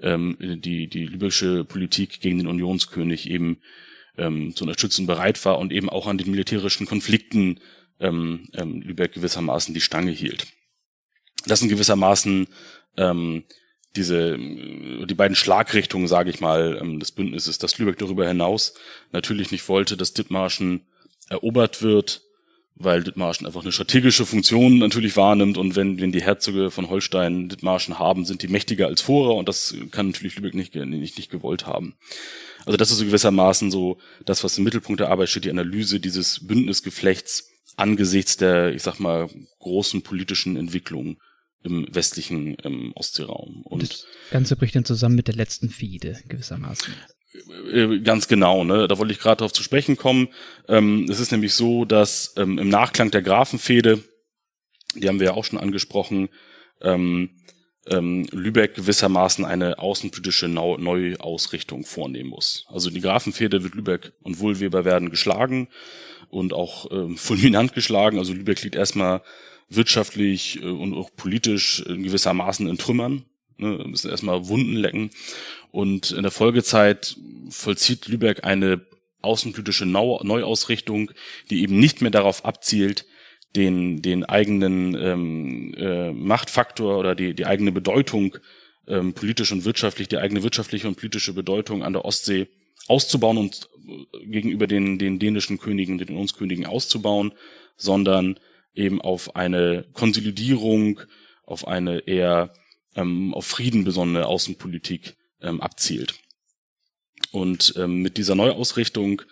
ähm, 0.00 0.36
die, 0.38 0.88
die 0.88 1.06
lübeckische 1.06 1.64
Politik 1.64 2.20
gegen 2.20 2.38
den 2.38 2.46
Unionskönig 2.46 3.28
eben 3.28 3.60
ähm, 4.16 4.54
zu 4.54 4.64
unterstützen 4.64 5.06
bereit 5.06 5.44
war 5.44 5.58
und 5.58 5.72
eben 5.72 5.88
auch 5.88 6.06
an 6.06 6.18
den 6.18 6.30
militärischen 6.30 6.86
Konflikten 6.86 7.60
ähm, 8.00 8.48
ähm, 8.54 8.80
Lübeck 8.80 9.12
gewissermaßen 9.12 9.74
die 9.74 9.80
Stange 9.80 10.12
hielt. 10.12 10.46
Das 11.46 11.60
sind 11.60 11.68
gewissermaßen 11.68 12.46
ähm, 12.96 13.44
diese 13.96 14.36
die 14.38 15.14
beiden 15.14 15.34
Schlagrichtungen, 15.34 16.08
sage 16.08 16.30
ich 16.30 16.40
mal, 16.40 16.78
ähm, 16.80 17.00
des 17.00 17.12
Bündnisses, 17.12 17.58
dass 17.58 17.78
Lübeck 17.78 17.98
darüber 17.98 18.26
hinaus 18.26 18.74
natürlich 19.12 19.50
nicht 19.50 19.68
wollte, 19.68 19.96
dass 19.96 20.14
Dithmarschen 20.14 20.86
erobert 21.28 21.82
wird, 21.82 22.22
weil 22.80 23.02
Dithmarschen 23.02 23.46
einfach 23.46 23.62
eine 23.62 23.72
strategische 23.72 24.24
Funktion 24.24 24.78
natürlich 24.78 25.16
wahrnimmt 25.16 25.58
und 25.58 25.74
wenn, 25.74 26.00
wenn 26.00 26.12
die 26.12 26.22
Herzöge 26.22 26.70
von 26.70 26.88
Holstein 26.88 27.48
Dithmarschen 27.48 27.98
haben, 27.98 28.24
sind 28.24 28.42
die 28.42 28.48
mächtiger 28.48 28.86
als 28.86 29.00
vorher 29.00 29.36
und 29.36 29.48
das 29.48 29.74
kann 29.90 30.08
natürlich 30.08 30.36
Lübeck 30.36 30.54
nicht, 30.54 30.74
nicht, 30.74 31.16
nicht 31.16 31.30
gewollt 31.30 31.66
haben. 31.66 31.96
Also 32.64 32.76
das 32.76 32.90
ist 32.90 32.98
so 32.98 33.04
gewissermaßen 33.04 33.70
so 33.70 33.98
das, 34.24 34.44
was 34.44 34.58
im 34.58 34.64
Mittelpunkt 34.64 35.00
der 35.00 35.10
Arbeit 35.10 35.28
steht, 35.28 35.44
die 35.44 35.50
Analyse 35.50 36.00
dieses 36.00 36.46
Bündnisgeflechts 36.46 37.50
angesichts 37.76 38.36
der, 38.36 38.74
ich 38.74 38.82
sag 38.82 38.98
mal, 38.98 39.28
großen 39.58 40.02
politischen 40.02 40.56
Entwicklungen 40.56 41.18
im 41.62 41.86
westlichen 41.92 42.54
im 42.56 42.92
Ostseeraum. 42.94 43.62
Und 43.64 43.82
das 43.82 44.06
Ganze 44.30 44.56
bricht 44.56 44.76
dann 44.76 44.84
zusammen 44.84 45.16
mit 45.16 45.28
der 45.28 45.34
letzten 45.34 45.70
Fide 45.70 46.20
gewissermaßen. 46.28 46.94
Äh, 47.72 48.00
ganz 48.00 48.28
genau, 48.28 48.64
ne? 48.64 48.88
Da 48.88 48.98
wollte 48.98 49.12
ich 49.12 49.20
gerade 49.20 49.38
darauf 49.38 49.52
zu 49.52 49.62
sprechen 49.62 49.96
kommen. 49.96 50.28
Ähm, 50.66 51.06
es 51.10 51.20
ist 51.20 51.32
nämlich 51.32 51.54
so, 51.54 51.84
dass 51.84 52.34
ähm, 52.36 52.58
im 52.58 52.68
Nachklang 52.68 53.10
der 53.10 53.22
Grafenfehde, 53.22 54.02
die 54.94 55.08
haben 55.08 55.20
wir 55.20 55.28
ja 55.28 55.34
auch 55.34 55.44
schon 55.44 55.58
angesprochen, 55.58 56.30
ähm, 56.80 57.30
ähm, 57.86 58.26
Lübeck 58.32 58.74
gewissermaßen 58.74 59.44
eine 59.44 59.78
außenpolitische 59.78 60.48
Neu 60.48 60.76
Neuausrichtung 60.78 61.84
vornehmen 61.84 62.30
muss. 62.30 62.66
Also 62.68 62.90
die 62.90 63.00
Grafenfehde 63.00 63.62
wird 63.62 63.74
Lübeck 63.74 64.12
und 64.22 64.40
Wohlweber 64.40 64.84
werden 64.84 65.10
geschlagen 65.10 65.68
und 66.30 66.52
auch 66.52 66.90
ähm, 66.90 67.16
fulminant 67.18 67.74
geschlagen. 67.74 68.18
Also 68.18 68.32
Lübeck 68.32 68.62
liegt 68.62 68.74
erstmal 68.74 69.22
wirtschaftlich 69.68 70.62
äh, 70.62 70.66
und 70.66 70.94
auch 70.94 71.10
politisch 71.14 71.84
gewissermaßen 71.86 72.68
in 72.68 72.78
Trümmern. 72.78 73.24
Ne, 73.60 73.84
müssen 73.86 74.10
erstmal 74.10 74.46
Wunden 74.46 74.76
lecken. 74.76 75.10
Und 75.70 76.10
in 76.12 76.22
der 76.22 76.30
Folgezeit 76.30 77.16
vollzieht 77.50 78.08
Lübeck 78.08 78.44
eine 78.44 78.80
außenpolitische 79.20 79.86
Neuausrichtung, 79.86 81.10
die 81.50 81.62
eben 81.62 81.78
nicht 81.78 82.00
mehr 82.00 82.10
darauf 82.10 82.44
abzielt, 82.44 83.04
den, 83.56 84.02
den 84.02 84.24
eigenen 84.24 84.94
ähm, 84.94 85.74
äh, 85.76 86.12
Machtfaktor 86.12 86.98
oder 86.98 87.14
die, 87.14 87.34
die 87.34 87.46
eigene 87.46 87.72
Bedeutung 87.72 88.36
ähm, 88.86 89.14
politisch 89.14 89.52
und 89.52 89.64
wirtschaftlich, 89.64 90.08
die 90.08 90.18
eigene 90.18 90.42
wirtschaftliche 90.42 90.86
und 90.86 90.96
politische 90.96 91.32
Bedeutung 91.32 91.82
an 91.82 91.94
der 91.94 92.04
Ostsee 92.04 92.48
auszubauen 92.86 93.38
und 93.38 93.68
äh, 93.86 94.26
gegenüber 94.26 94.66
den, 94.66 94.98
den 94.98 95.18
dänischen 95.18 95.58
Königen, 95.58 95.98
den 95.98 96.08
Unionskönigen 96.08 96.66
auszubauen, 96.66 97.32
sondern 97.76 98.38
eben 98.74 99.00
auf 99.00 99.34
eine 99.34 99.84
Konsolidierung, 99.92 101.00
auf 101.44 101.66
eine 101.66 102.00
eher 102.00 102.52
ähm, 102.94 103.34
auf 103.34 103.46
Frieden 103.46 103.84
besonnene 103.84 104.26
Außenpolitik 104.26 105.16
ähm, 105.42 105.60
abzielt. 105.60 106.14
Und 107.30 107.74
ähm, 107.76 108.02
mit 108.02 108.16
dieser 108.16 108.34
Neuausrichtung 108.34 109.22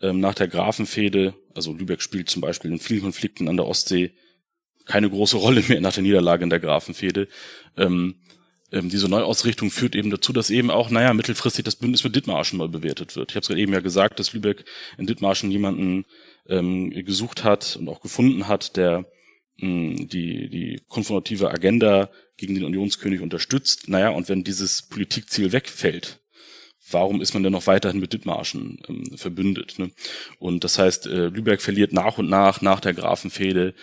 ähm, 0.00 0.20
nach 0.20 0.34
der 0.34 0.48
Grafenfehde, 0.48 1.34
also 1.54 1.72
Lübeck 1.72 2.02
spielt 2.02 2.30
zum 2.30 2.40
Beispiel 2.40 2.70
in 2.70 2.78
vielen 2.78 3.02
Konflikten 3.02 3.48
an 3.48 3.56
der 3.56 3.66
Ostsee 3.66 4.12
keine 4.84 5.10
große 5.10 5.36
Rolle 5.36 5.62
mehr 5.68 5.80
nach 5.80 5.94
der 5.94 6.02
Niederlage 6.02 6.44
in 6.44 6.50
der 6.50 6.60
Grafenfehde. 6.60 7.28
Ähm, 7.76 8.16
ähm, 8.72 8.90
diese 8.90 9.08
Neuausrichtung 9.08 9.70
führt 9.70 9.94
eben 9.94 10.10
dazu, 10.10 10.32
dass 10.32 10.50
eben 10.50 10.70
auch, 10.70 10.90
naja, 10.90 11.14
mittelfristig 11.14 11.64
das 11.64 11.76
Bündnis 11.76 12.04
mit 12.04 12.16
Dithmarschen 12.16 12.58
mal 12.58 12.68
bewertet 12.68 13.16
wird. 13.16 13.30
Ich 13.30 13.36
habe 13.36 13.42
es 13.42 13.48
gerade 13.48 13.60
eben 13.60 13.72
ja 13.72 13.80
gesagt, 13.80 14.18
dass 14.18 14.32
Lübeck 14.32 14.64
in 14.98 15.06
Dithmarschen 15.06 15.50
jemanden 15.50 16.04
ähm, 16.48 16.90
gesucht 16.90 17.44
hat 17.44 17.76
und 17.76 17.88
auch 17.88 18.00
gefunden 18.00 18.48
hat, 18.48 18.76
der 18.76 19.06
die, 19.60 20.48
die 20.48 20.80
konfrontative 20.88 21.50
Agenda 21.50 22.10
gegen 22.36 22.54
den 22.54 22.64
Unionskönig 22.64 23.20
unterstützt. 23.20 23.88
Naja, 23.88 24.10
und 24.10 24.28
wenn 24.28 24.44
dieses 24.44 24.82
Politikziel 24.82 25.52
wegfällt, 25.52 26.20
warum 26.90 27.20
ist 27.20 27.34
man 27.34 27.42
denn 27.42 27.52
noch 27.52 27.66
weiterhin 27.66 28.00
mit 28.00 28.12
Dithmarschen 28.12 28.78
ähm, 28.88 29.18
verbündet? 29.18 29.78
Ne? 29.78 29.90
Und 30.38 30.64
das 30.64 30.78
heißt, 30.78 31.06
äh, 31.06 31.26
Lübeck 31.26 31.60
verliert 31.60 31.92
nach 31.92 32.18
und 32.18 32.28
nach, 32.28 32.60
nach 32.60 32.80
der 32.80 32.94
Grafenfehde, 32.94 33.74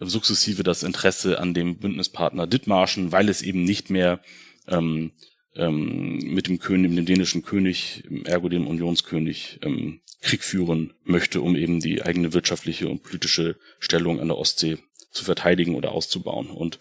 äh, 0.00 0.04
sukzessive 0.06 0.62
das 0.62 0.82
Interesse 0.82 1.38
an 1.38 1.54
dem 1.54 1.78
Bündnispartner 1.78 2.46
Dithmarschen, 2.46 3.12
weil 3.12 3.28
es 3.28 3.42
eben 3.42 3.64
nicht 3.64 3.88
mehr 3.88 4.20
ähm, 4.66 5.12
ähm, 5.54 6.18
mit 6.18 6.48
dem 6.48 6.58
König, 6.58 6.94
dem 6.94 7.06
dänischen 7.06 7.42
König, 7.42 8.04
ergo 8.24 8.48
dem 8.48 8.66
Unionskönig, 8.66 9.60
ähm, 9.62 10.00
Krieg 10.22 10.42
führen 10.42 10.92
möchte, 11.04 11.40
um 11.40 11.56
eben 11.56 11.80
die 11.80 12.02
eigene 12.02 12.34
wirtschaftliche 12.34 12.88
und 12.88 13.02
politische 13.02 13.56
Stellung 13.78 14.20
an 14.20 14.28
der 14.28 14.36
Ostsee 14.36 14.76
zu 15.10 15.24
verteidigen 15.24 15.74
oder 15.74 15.92
auszubauen. 15.92 16.50
Und 16.50 16.78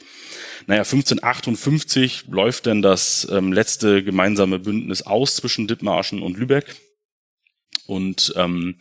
naja, 0.68 0.82
1558 0.82 2.26
läuft 2.28 2.68
dann 2.68 2.82
das 2.82 3.28
ähm, 3.32 3.54
letzte 3.54 4.04
gemeinsame 4.04 4.60
Bündnis 4.60 5.02
aus 5.02 5.36
zwischen 5.36 5.68
Dithmarschen 5.68 6.22
und 6.22 6.38
Lübeck. 6.38 6.76
Und 7.88 8.34
ähm, 8.36 8.76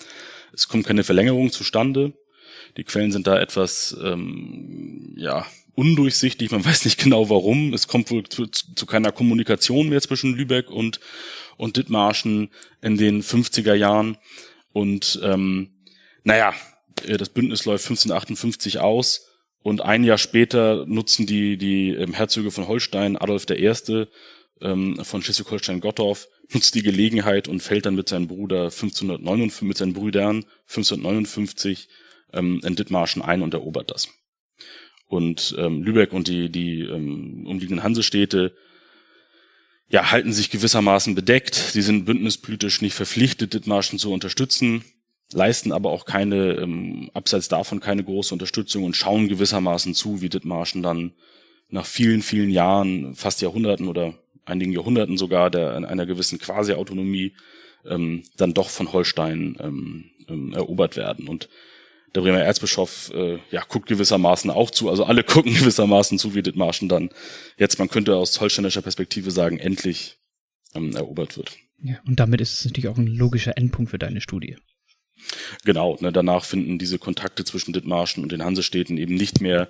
es 0.53 0.69
kommt 0.69 0.87
keine 0.87 1.05
Verlängerung 1.05 1.51
zustande. 1.51 2.13
Die 2.77 2.85
Quellen 2.85 3.13
sind 3.13 3.27
da 3.27 3.41
etwas 3.41 3.97
ähm, 4.03 5.15
ja 5.17 5.47
undurchsichtig. 5.75 6.51
Man 6.51 6.65
weiß 6.65 6.85
nicht 6.85 6.99
genau 6.99 7.31
warum. 7.31 7.73
Es 7.73 7.89
kommt 7.89 8.11
wohl 8.11 8.25
zu, 8.25 8.47
zu 8.47 8.87
keiner 8.87 9.13
Kommunikation 9.13 9.89
mehr 9.89 10.03
zwischen 10.03 10.35
Lübeck 10.35 10.71
und 10.71 11.01
und 11.59 11.77
Dithmarschen 11.77 12.51
in 12.81 12.97
den 12.97 13.23
50er 13.23 13.75
Jahren. 13.75 14.17
Und 14.73 15.21
ähm, 15.23 15.71
naja, 16.25 16.55
äh, 17.05 17.19
das 17.19 17.29
Bündnis 17.29 17.67
läuft 17.67 17.85
1558 17.85 18.79
aus 18.79 19.28
und 19.69 19.83
ein 19.83 20.03
Jahr 20.03 20.17
später 20.17 20.87
nutzen 20.87 21.27
die, 21.27 21.59
die 21.59 21.91
ähm, 21.91 22.15
Herzöge 22.15 22.51
von 22.51 22.69
Holstein, 22.69 23.19
Adolf 23.19 23.45
I. 23.51 24.07
Ähm, 24.61 25.05
von 25.05 25.23
Schleswig-Holstein-Gottorf, 25.23 26.27
nutzt 26.53 26.75
die 26.75 26.83
Gelegenheit 26.83 27.49
und 27.49 27.63
fällt 27.63 27.85
dann 27.85 27.95
mit 27.95 28.09
seinem 28.09 28.29
Bruder 28.29 28.65
1559, 28.65 29.69
mit 29.69 29.77
seinen 29.77 29.93
Brüdern 29.93 30.47
1559 30.69 31.89
ähm, 32.33 32.63
in 32.65 32.77
Dithmarschen 32.77 33.21
ein 33.21 33.43
und 33.43 33.53
erobert 33.53 33.91
das. 33.91 34.09
Und 35.07 35.55
ähm, 35.59 35.83
Lübeck 35.83 36.15
und 36.15 36.29
die, 36.29 36.49
die 36.49 36.81
ähm, 36.81 37.47
umliegenden 37.47 37.83
Hansestädte 37.83 38.55
ja, 39.91 40.11
halten 40.11 40.33
sich 40.33 40.51
gewissermaßen 40.51 41.15
bedeckt. 41.15 41.55
Sie 41.55 41.83
sind 41.83 42.07
bündnispolitisch 42.07 42.81
nicht 42.81 42.95
verpflichtet, 42.95 43.53
Dithmarschen 43.53 43.99
zu 43.99 44.13
unterstützen 44.13 44.83
leisten 45.33 45.73
aber 45.73 45.91
auch 45.91 46.05
keine, 46.05 46.55
ähm, 46.55 47.11
abseits 47.15 47.49
davon 47.49 47.81
keine 47.81 48.05
große 48.05 48.35
Unterstützung 48.35 48.85
und 48.85 48.97
schauen 48.97 49.29
gewissermaßen 49.29 49.95
zu, 49.95 50.21
wie 50.21 50.29
Dithmarschen 50.29 50.83
dann 50.83 51.13
nach 51.71 51.87
vielen, 51.87 52.23
vielen 52.23 52.51
Jahren, 52.51 53.15
fast 53.15 53.43
Jahrhunderten 53.43 53.89
oder 53.89 54.15
einigen 54.45 54.73
Jahrhunderten 54.73 55.19
sogar 55.19 55.51
der 55.51 55.77
einer 55.77 56.07
gewissen 56.07 56.39
Quasi-Autonomie 56.39 57.35
ähm, 57.85 58.23
dann 58.37 58.55
doch 58.55 58.71
von 58.71 58.93
Holstein 58.93 59.57
ähm, 59.61 60.05
ähm, 60.29 60.55
erobert 60.55 60.97
werden. 60.97 61.29
Und 61.29 61.49
der 62.15 62.23
Bremer 62.23 62.41
Erzbischof 62.41 63.13
äh, 63.15 63.39
ja, 63.51 63.63
guckt 63.69 63.89
gewissermaßen 63.89 64.51
auch 64.51 64.71
zu, 64.71 64.89
also 64.89 65.05
alle 65.05 65.25
gucken 65.25 65.55
gewissermaßen 65.55 66.19
zu, 66.19 66.35
wie 66.35 66.43
Dithmarschen 66.43 66.89
dann 66.89 67.11
jetzt, 67.59 67.79
man 67.79 67.89
könnte 67.89 68.17
aus 68.17 68.41
holsteinischer 68.41 68.83
Perspektive 68.83 69.31
sagen, 69.31 69.59
endlich 69.59 70.19
ähm, 70.75 70.97
erobert 70.97 71.37
wird. 71.37 71.57
Ja, 71.83 71.99
und 72.07 72.19
damit 72.19 72.41
ist 72.41 72.55
es 72.55 72.65
natürlich 72.65 72.89
auch 72.89 72.99
ein 72.99 73.07
logischer 73.07 73.57
Endpunkt 73.57 73.91
für 73.91 73.99
deine 73.99 74.21
Studie. 74.21 74.57
Genau, 75.65 75.97
ne, 76.01 76.13
danach 76.13 76.45
finden 76.45 76.79
diese 76.79 76.99
Kontakte 76.99 77.45
zwischen 77.45 77.73
Dithmarschen 77.73 78.23
und 78.23 78.33
den 78.33 78.45
Hansestädten 78.45 78.99
eben 78.99 79.15
nicht 79.15 79.41
mehr, 79.41 79.69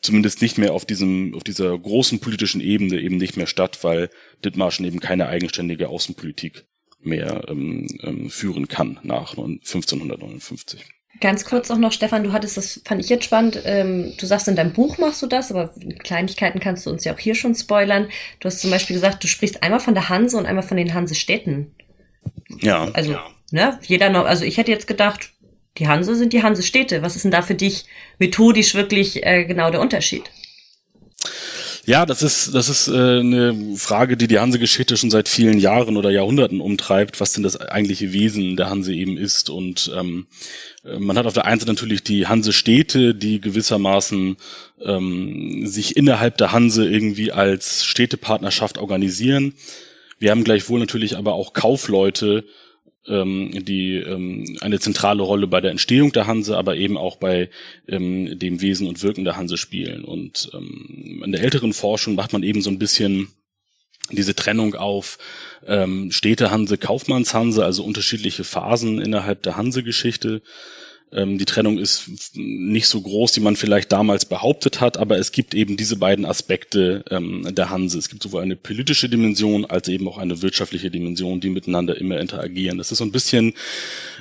zumindest 0.00 0.42
nicht 0.42 0.58
mehr 0.58 0.74
auf 0.74 0.84
diesem, 0.84 1.34
auf 1.34 1.44
dieser 1.44 1.76
großen 1.78 2.20
politischen 2.20 2.60
Ebene 2.60 3.00
eben 3.00 3.16
nicht 3.16 3.36
mehr 3.36 3.46
statt, 3.46 3.78
weil 3.82 4.10
Dithmarschen 4.44 4.84
eben 4.84 5.00
keine 5.00 5.28
eigenständige 5.28 5.88
Außenpolitik 5.88 6.66
mehr 7.00 7.44
ähm, 7.48 7.86
ähm, 8.02 8.30
führen 8.30 8.68
kann 8.68 8.98
nach 9.02 9.30
1559. 9.36 10.84
Ganz 11.20 11.44
kurz 11.44 11.70
auch 11.70 11.78
noch, 11.78 11.92
Stefan, 11.92 12.22
du 12.22 12.32
hattest 12.32 12.56
das, 12.56 12.80
fand 12.84 13.00
ich 13.00 13.08
jetzt 13.08 13.24
spannend. 13.24 13.60
Ähm, 13.64 14.14
du 14.18 14.26
sagst, 14.26 14.46
in 14.46 14.54
deinem 14.54 14.72
Buch 14.72 14.98
machst 14.98 15.20
du 15.22 15.26
das, 15.26 15.50
aber 15.50 15.74
Kleinigkeiten 16.04 16.60
kannst 16.60 16.86
du 16.86 16.90
uns 16.90 17.04
ja 17.04 17.12
auch 17.12 17.18
hier 17.18 17.34
schon 17.34 17.54
spoilern. 17.54 18.08
Du 18.38 18.46
hast 18.46 18.60
zum 18.60 18.70
Beispiel 18.70 18.94
gesagt, 18.94 19.24
du 19.24 19.26
sprichst 19.26 19.62
einmal 19.62 19.80
von 19.80 19.94
der 19.94 20.08
Hanse 20.08 20.36
und 20.36 20.46
einmal 20.46 20.62
von 20.62 20.76
den 20.76 20.94
Hansestädten. 20.94 21.74
Ja. 22.60 22.88
Also 22.92 23.12
ja. 23.12 23.26
Ne? 23.50 23.78
Jeder 23.82 24.10
noch, 24.10 24.26
also 24.26 24.44
ich 24.44 24.56
hätte 24.56 24.70
jetzt 24.70 24.86
gedacht, 24.86 25.30
die 25.78 25.88
Hanse 25.88 26.16
sind 26.16 26.32
die 26.32 26.42
Hansestädte. 26.42 27.02
Was 27.02 27.16
ist 27.16 27.24
denn 27.24 27.30
da 27.30 27.42
für 27.42 27.54
dich 27.54 27.84
methodisch 28.18 28.74
wirklich 28.74 29.24
äh, 29.24 29.44
genau 29.44 29.70
der 29.70 29.80
Unterschied? 29.80 30.24
Ja, 31.88 32.04
das 32.04 32.22
ist 32.22 32.54
das 32.54 32.68
ist 32.68 32.88
äh, 32.88 33.20
eine 33.20 33.74
Frage, 33.76 34.18
die 34.18 34.28
die 34.28 34.38
Hansegeschichte 34.38 34.98
schon 34.98 35.10
seit 35.10 35.26
vielen 35.26 35.58
Jahren 35.58 35.96
oder 35.96 36.10
Jahrhunderten 36.10 36.60
umtreibt, 36.60 37.18
was 37.18 37.32
denn 37.32 37.42
das 37.42 37.58
eigentliche 37.58 38.12
Wesen 38.12 38.58
der 38.58 38.68
Hanse 38.68 38.92
eben 38.92 39.16
ist. 39.16 39.48
Und 39.48 39.90
ähm, 39.96 40.26
äh, 40.84 40.98
man 40.98 41.16
hat 41.16 41.24
auf 41.24 41.32
der 41.32 41.46
einen 41.46 41.60
Seite 41.60 41.72
natürlich 41.72 42.04
die 42.04 42.26
Hansestädte, 42.26 43.14
die 43.14 43.40
gewissermaßen 43.40 44.36
ähm, 44.84 45.66
sich 45.66 45.96
innerhalb 45.96 46.36
der 46.36 46.52
Hanse 46.52 46.86
irgendwie 46.86 47.32
als 47.32 47.86
Städtepartnerschaft 47.86 48.76
organisieren. 48.76 49.54
Wir 50.18 50.32
haben 50.32 50.44
gleichwohl 50.44 50.80
natürlich 50.80 51.16
aber 51.16 51.32
auch 51.32 51.54
Kaufleute, 51.54 52.44
ähm, 53.08 53.50
die 53.64 53.94
ähm, 53.96 54.56
eine 54.60 54.78
zentrale 54.80 55.22
Rolle 55.22 55.46
bei 55.46 55.60
der 55.60 55.70
Entstehung 55.70 56.12
der 56.12 56.26
Hanse, 56.26 56.56
aber 56.56 56.76
eben 56.76 56.96
auch 56.96 57.16
bei 57.16 57.50
ähm, 57.88 58.38
dem 58.38 58.60
Wesen 58.60 58.86
und 58.86 59.02
Wirken 59.02 59.24
der 59.24 59.36
Hanse 59.36 59.56
spielen. 59.56 60.04
Und 60.04 60.50
ähm, 60.54 61.22
in 61.24 61.32
der 61.32 61.42
älteren 61.42 61.72
Forschung 61.72 62.14
macht 62.14 62.32
man 62.32 62.42
eben 62.42 62.62
so 62.62 62.70
ein 62.70 62.78
bisschen 62.78 63.28
diese 64.10 64.34
Trennung 64.34 64.74
auf 64.74 65.18
ähm, 65.66 66.10
Städtehanse, 66.10 66.78
Kaufmannshanse, 66.78 67.64
also 67.64 67.84
unterschiedliche 67.84 68.44
Phasen 68.44 69.00
innerhalb 69.00 69.42
der 69.42 69.56
Hanse-Geschichte. 69.56 70.42
Ähm, 71.12 71.38
die 71.38 71.44
Trennung 71.44 71.78
ist 71.78 72.10
nicht 72.34 72.86
so 72.86 73.00
groß, 73.00 73.36
wie 73.36 73.40
man 73.40 73.56
vielleicht 73.56 73.92
damals 73.92 74.26
behauptet 74.26 74.80
hat, 74.80 74.96
aber 74.96 75.18
es 75.18 75.32
gibt 75.32 75.54
eben 75.54 75.76
diese 75.76 75.96
beiden 75.96 76.26
Aspekte 76.26 77.04
ähm, 77.10 77.46
der 77.54 77.70
Hanse. 77.70 77.98
Es 77.98 78.08
gibt 78.08 78.22
sowohl 78.22 78.42
eine 78.42 78.56
politische 78.56 79.08
Dimension 79.08 79.64
als 79.64 79.88
eben 79.88 80.06
auch 80.08 80.18
eine 80.18 80.42
wirtschaftliche 80.42 80.90
Dimension, 80.90 81.40
die 81.40 81.48
miteinander 81.50 81.96
immer 81.96 82.20
interagieren. 82.20 82.78
Das 82.78 82.92
ist 82.92 82.98
so 82.98 83.04
ein 83.04 83.12
bisschen, 83.12 83.54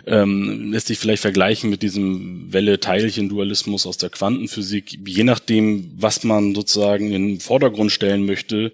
ähm, 0.06 0.72
lässt 0.72 0.88
sich 0.88 1.00
vielleicht 1.00 1.22
vergleichen 1.22 1.70
mit 1.70 1.82
diesem 1.82 2.52
Welle-Teilchen-Dualismus 2.54 3.86
aus 3.86 3.98
der 3.98 4.10
Quantenphysik. 4.10 5.00
Je 5.06 5.24
nachdem, 5.24 5.92
was 5.98 6.24
man 6.24 6.56
sozusagen 6.56 7.12
in 7.12 7.28
den 7.28 7.40
Vordergrund 7.40 7.92
stellen 7.92 8.26
möchte, 8.26 8.72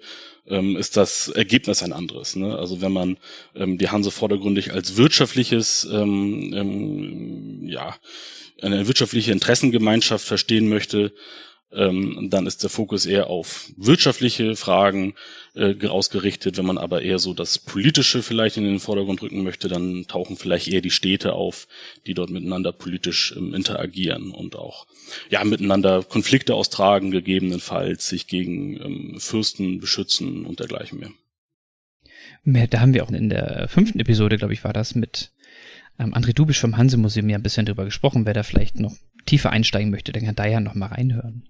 ähm, 0.47 0.75
ist 0.75 0.97
das 0.97 1.29
Ergebnis 1.29 1.83
ein 1.83 1.93
anderes. 1.93 2.35
Ne? 2.35 2.57
Also 2.57 2.81
wenn 2.81 2.91
man 2.91 3.17
ähm, 3.55 3.77
die 3.77 3.89
Hanse 3.89 4.11
vordergründig 4.11 4.73
als 4.73 4.97
wirtschaftliches, 4.97 5.87
ähm, 5.91 6.53
ähm, 6.53 7.67
ja, 7.67 7.95
eine 8.61 8.87
wirtschaftliche 8.87 9.31
Interessengemeinschaft 9.31 10.25
verstehen 10.25 10.69
möchte, 10.69 11.13
ähm, 11.75 12.27
dann 12.29 12.45
ist 12.45 12.63
der 12.63 12.69
Fokus 12.69 13.05
eher 13.05 13.27
auf 13.27 13.71
wirtschaftliche 13.77 14.55
Fragen 14.55 15.15
äh, 15.55 15.87
ausgerichtet. 15.87 16.57
Wenn 16.57 16.65
man 16.65 16.77
aber 16.77 17.01
eher 17.01 17.19
so 17.19 17.33
das 17.33 17.59
Politische 17.59 18.23
vielleicht 18.23 18.57
in 18.57 18.63
den 18.63 18.79
Vordergrund 18.79 19.21
rücken 19.21 19.43
möchte, 19.43 19.67
dann 19.67 20.05
tauchen 20.07 20.37
vielleicht 20.37 20.67
eher 20.67 20.81
die 20.81 20.91
Städte 20.91 21.33
auf, 21.33 21.67
die 22.05 22.13
dort 22.13 22.29
miteinander 22.29 22.71
politisch 22.71 23.33
ähm, 23.37 23.53
interagieren 23.53 24.31
und 24.31 24.55
auch 24.55 24.85
ja 25.29 25.43
miteinander 25.43 26.03
Konflikte 26.03 26.55
austragen, 26.55 27.11
gegebenenfalls 27.11 28.07
sich 28.07 28.27
gegen 28.27 28.77
ähm, 28.81 29.15
Fürsten 29.19 29.79
beschützen 29.79 30.45
und 30.45 30.59
dergleichen 30.59 30.99
mehr. 30.99 32.67
Da 32.67 32.81
haben 32.81 32.93
wir 32.93 33.03
auch 33.03 33.11
in 33.11 33.29
der 33.29 33.67
fünften 33.69 33.99
Episode, 33.99 34.37
glaube 34.37 34.53
ich, 34.53 34.63
war 34.63 34.73
das 34.73 34.95
mit 34.95 35.31
ähm, 35.99 36.13
André 36.13 36.33
Dubisch 36.33 36.59
vom 36.59 36.77
Hanse-Museum 36.77 37.29
ja 37.29 37.37
ein 37.37 37.43
bisschen 37.43 37.65
drüber 37.65 37.85
gesprochen. 37.85 38.25
Wer 38.25 38.33
da 38.33 38.43
vielleicht 38.43 38.79
noch 38.79 38.95
tiefer 39.25 39.51
einsteigen 39.51 39.91
möchte, 39.91 40.11
der 40.11 40.23
kann 40.23 40.35
da 40.35 40.45
ja 40.45 40.59
noch 40.59 40.75
mal 40.75 40.87
reinhören 40.87 41.47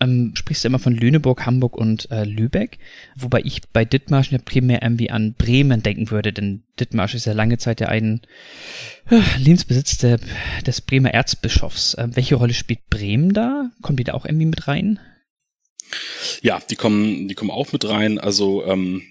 ähm, 0.00 0.32
sprichst 0.34 0.64
du 0.64 0.68
immer 0.68 0.78
von 0.78 0.94
Lüneburg, 0.94 1.44
Hamburg 1.46 1.76
und 1.76 2.10
äh, 2.10 2.24
Lübeck, 2.24 2.78
wobei 3.16 3.40
ich 3.44 3.62
bei 3.72 3.84
Dithmarschen 3.84 4.36
ja 4.36 4.42
primär 4.44 4.82
irgendwie 4.82 5.10
an 5.10 5.34
Bremen 5.34 5.82
denken 5.82 6.10
würde, 6.10 6.32
denn 6.32 6.62
Dithmarsch 6.78 7.14
ist 7.14 7.26
ja 7.26 7.32
lange 7.32 7.58
Zeit 7.58 7.80
ja 7.80 7.88
ein 7.88 8.20
äh, 9.10 9.20
Lebensbesitz 9.38 9.98
der, 9.98 10.20
des 10.66 10.80
Bremer 10.80 11.12
Erzbischofs. 11.12 11.94
Äh, 11.94 12.08
welche 12.12 12.36
Rolle 12.36 12.54
spielt 12.54 12.88
Bremen 12.90 13.32
da? 13.32 13.70
Kommt 13.82 13.98
die 13.98 14.04
da 14.04 14.14
auch 14.14 14.24
irgendwie 14.24 14.46
mit 14.46 14.68
rein? 14.68 15.00
Ja, 16.42 16.60
die 16.70 16.76
kommen, 16.76 17.28
die 17.28 17.34
kommen 17.34 17.50
auch 17.50 17.72
mit 17.72 17.88
rein. 17.88 18.18
Also 18.18 18.64
ähm, 18.66 19.02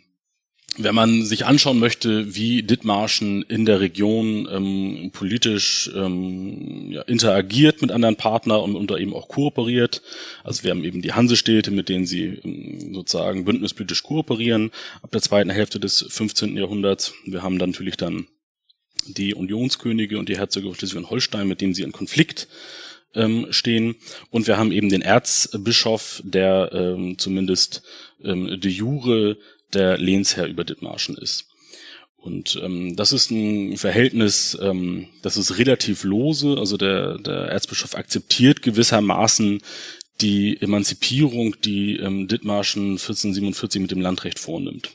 wenn 0.78 0.96
man 0.96 1.26
sich 1.26 1.46
anschauen 1.46 1.80
möchte, 1.80 2.36
wie 2.36 2.64
Dithmarschen 2.64 3.42
in 3.44 3.66
der 3.66 3.80
Region 3.80 4.48
ähm, 4.52 5.12
politisch 5.12 5.90
ähm, 5.96 6.92
ja, 6.92 7.02
interagiert 7.04 7.82
mit 7.82 7.92
anderen 7.92 8.16
Partnern 8.16 8.76
und, 8.76 8.92
da 8.92 8.98
eben 8.98 9.14
auch 9.14 9.28
kooperiert, 9.28 10.02
also 10.44 10.64
wir 10.64 10.72
haben 10.72 10.84
eben 10.84 11.02
die 11.02 11.14
Hansestädte, 11.14 11.72
mit 11.72 11.90
denen 11.90 12.06
sie 12.06 12.40
ähm, 12.44 12.94
sozusagen 12.94 13.46
bündnispolitisch 13.46 14.04
kooperieren 14.04 14.72
ab 15.02 15.12
der 15.12 15.22
zweiten 15.22 15.50
Hälfte 15.50 15.80
des 15.80 16.06
15. 16.08 16.56
Jahrhunderts. 16.58 17.14
Wir 17.26 17.42
haben 17.42 17.60
dann 17.60 17.72
natürlich 17.72 17.98
dann 17.98 18.28
die 19.08 19.34
Unionskönige 19.34 20.20
und 20.20 20.30
die 20.30 20.38
Herzöge 20.38 20.68
von 20.68 20.76
Schleswig 20.76 20.98
und 20.98 21.10
Holstein, 21.10 21.48
mit 21.48 21.62
denen 21.62 21.74
sie 21.74 21.84
in 21.84 21.92
Konflikt 21.92 22.48
ähm, 23.16 23.48
stehen. 23.50 23.96
Und 24.30 24.48
wir 24.48 24.58
haben 24.58 24.72
eben 24.72 24.90
den 24.90 25.02
Erzbischof, 25.02 26.22
der 26.24 26.70
ähm, 26.74 27.18
zumindest 27.18 27.84
ähm, 28.24 28.60
de 28.60 28.72
jure 28.72 29.38
der 29.74 29.98
Lehnsherr 29.98 30.48
über 30.48 30.64
Dithmarschen 30.64 31.18
ist. 31.18 31.48
Und 32.18 32.60
ähm, 32.62 32.96
das 32.96 33.14
ist 33.14 33.32
ein 33.32 33.78
Verhältnis, 33.78 34.58
ähm, 34.62 35.08
das 35.22 35.38
ist 35.38 35.60
relativ 35.60 36.04
lose. 36.04 36.58
Also 36.58 36.76
der, 36.76 37.18
der 37.20 37.48
Erzbischof 37.50 37.96
akzeptiert 37.96 38.62
gewissermaßen 38.62 39.62
die 40.20 40.60
Emanzipierung, 40.60 41.56
die 41.62 41.98
ähm, 41.98 42.28
Dithmarschen 42.28 42.92
1447 42.92 43.82
mit 43.82 43.92
dem 43.92 44.02
Landrecht 44.02 44.40
vornimmt. 44.40 44.90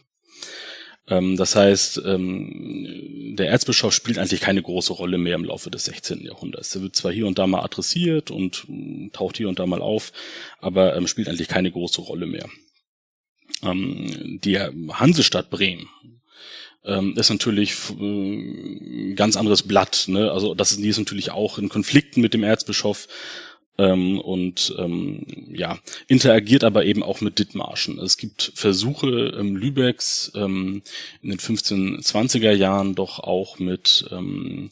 Ähm, 1.09 1.37
das 1.37 1.57
heißt, 1.57 2.03
ähm, 2.05 3.35
der 3.39 3.49
Erzbischof 3.49 3.95
spielt 3.95 4.18
eigentlich 4.18 4.41
keine 4.41 4.62
große 4.62 4.93
Rolle 4.93 5.16
mehr 5.16 5.37
im 5.37 5.45
Laufe 5.45 5.70
des 5.70 5.85
16. 5.85 6.25
Jahrhunderts. 6.25 6.75
Er 6.75 6.83
wird 6.83 6.97
zwar 6.97 7.12
hier 7.12 7.27
und 7.27 7.39
da 7.39 7.47
mal 7.47 7.62
adressiert 7.62 8.31
und 8.31 8.66
äh, 8.68 9.11
taucht 9.12 9.37
hier 9.37 9.49
und 9.49 9.59
da 9.59 9.66
mal 9.66 9.81
auf, 9.81 10.12
aber 10.61 10.97
ähm, 10.97 11.07
spielt 11.07 11.29
eigentlich 11.29 11.49
keine 11.49 11.70
große 11.70 12.01
Rolle 12.01 12.27
mehr 12.27 12.49
ähm, 13.63 14.41
die 14.43 14.59
Hansestadt 14.59 15.51
Bremen 15.51 15.89
ähm, 16.85 17.15
ist 17.17 17.31
natürlich 17.31 17.75
äh, 18.01 19.15
ganz 19.15 19.37
anderes 19.37 19.63
Blatt. 19.63 20.05
Ne? 20.09 20.31
Also 20.31 20.55
das 20.55 20.73
ist, 20.73 20.81
die 20.81 20.89
ist 20.89 20.99
natürlich 20.99 21.31
auch 21.31 21.59
in 21.59 21.69
Konflikten 21.69 22.21
mit 22.21 22.35
dem 22.35 22.43
Erzbischof 22.43 23.09
ähm, 23.79 24.21
und 24.21 24.75
ähm, 24.79 25.25
ja 25.53 25.79
interagiert 26.09 26.65
aber 26.65 26.85
eben 26.85 27.03
auch 27.03 27.21
mit 27.21 27.39
Dithmarschen. 27.39 27.99
Es 27.99 28.17
gibt 28.17 28.53
Versuche 28.55 29.35
ähm, 29.39 29.57
Lübecks 29.57 30.33
ähm, 30.35 30.83
in 31.23 31.31
den 31.31 31.39
1520er 31.39 32.53
Jahren 32.53 32.95
doch 32.95 33.21
auch 33.21 33.59
mit 33.59 34.07
ähm, 34.11 34.69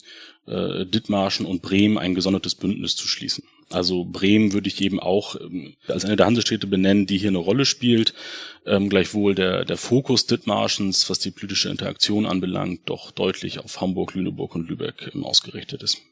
äh, 0.47 0.85
Dithmarschen 0.87 1.47
und 1.47 1.63
Bremen 1.63 1.99
ein 1.99 2.15
gesondertes 2.15 2.55
Bündnis 2.55 2.97
zu 2.97 3.07
schließen. 3.07 3.45
Also 3.71 4.05
Bremen 4.05 4.53
würde 4.53 4.69
ich 4.69 4.81
eben 4.81 4.99
auch 4.99 5.37
ähm, 5.41 5.75
als 5.87 6.05
eine 6.05 6.17
der 6.17 6.27
Hansestädte 6.27 6.67
benennen, 6.67 7.07
die 7.07 7.19
hier 7.19 7.29
eine 7.29 7.39
Rolle 7.39 7.65
spielt. 7.65 8.15
Ähm, 8.67 8.89
gleichwohl 8.89 9.35
der, 9.35 9.65
der 9.65 9.77
Fokus 9.77 10.27
Dithmarschens, 10.27 11.09
was 11.09 11.21
die 11.21 11.31
politische 11.31 11.71
Interaktion 11.71 12.27
anbelangt, 12.27 12.83
doch 12.87 13.13
deutlich 13.13 13.61
auf 13.61 13.81
Hamburg, 13.81 14.15
Lüneburg 14.15 14.57
und 14.57 14.69
Lübeck 14.69 15.13
ähm, 15.15 15.25
ausgerichtet 15.25 15.83
ist. 15.83 16.03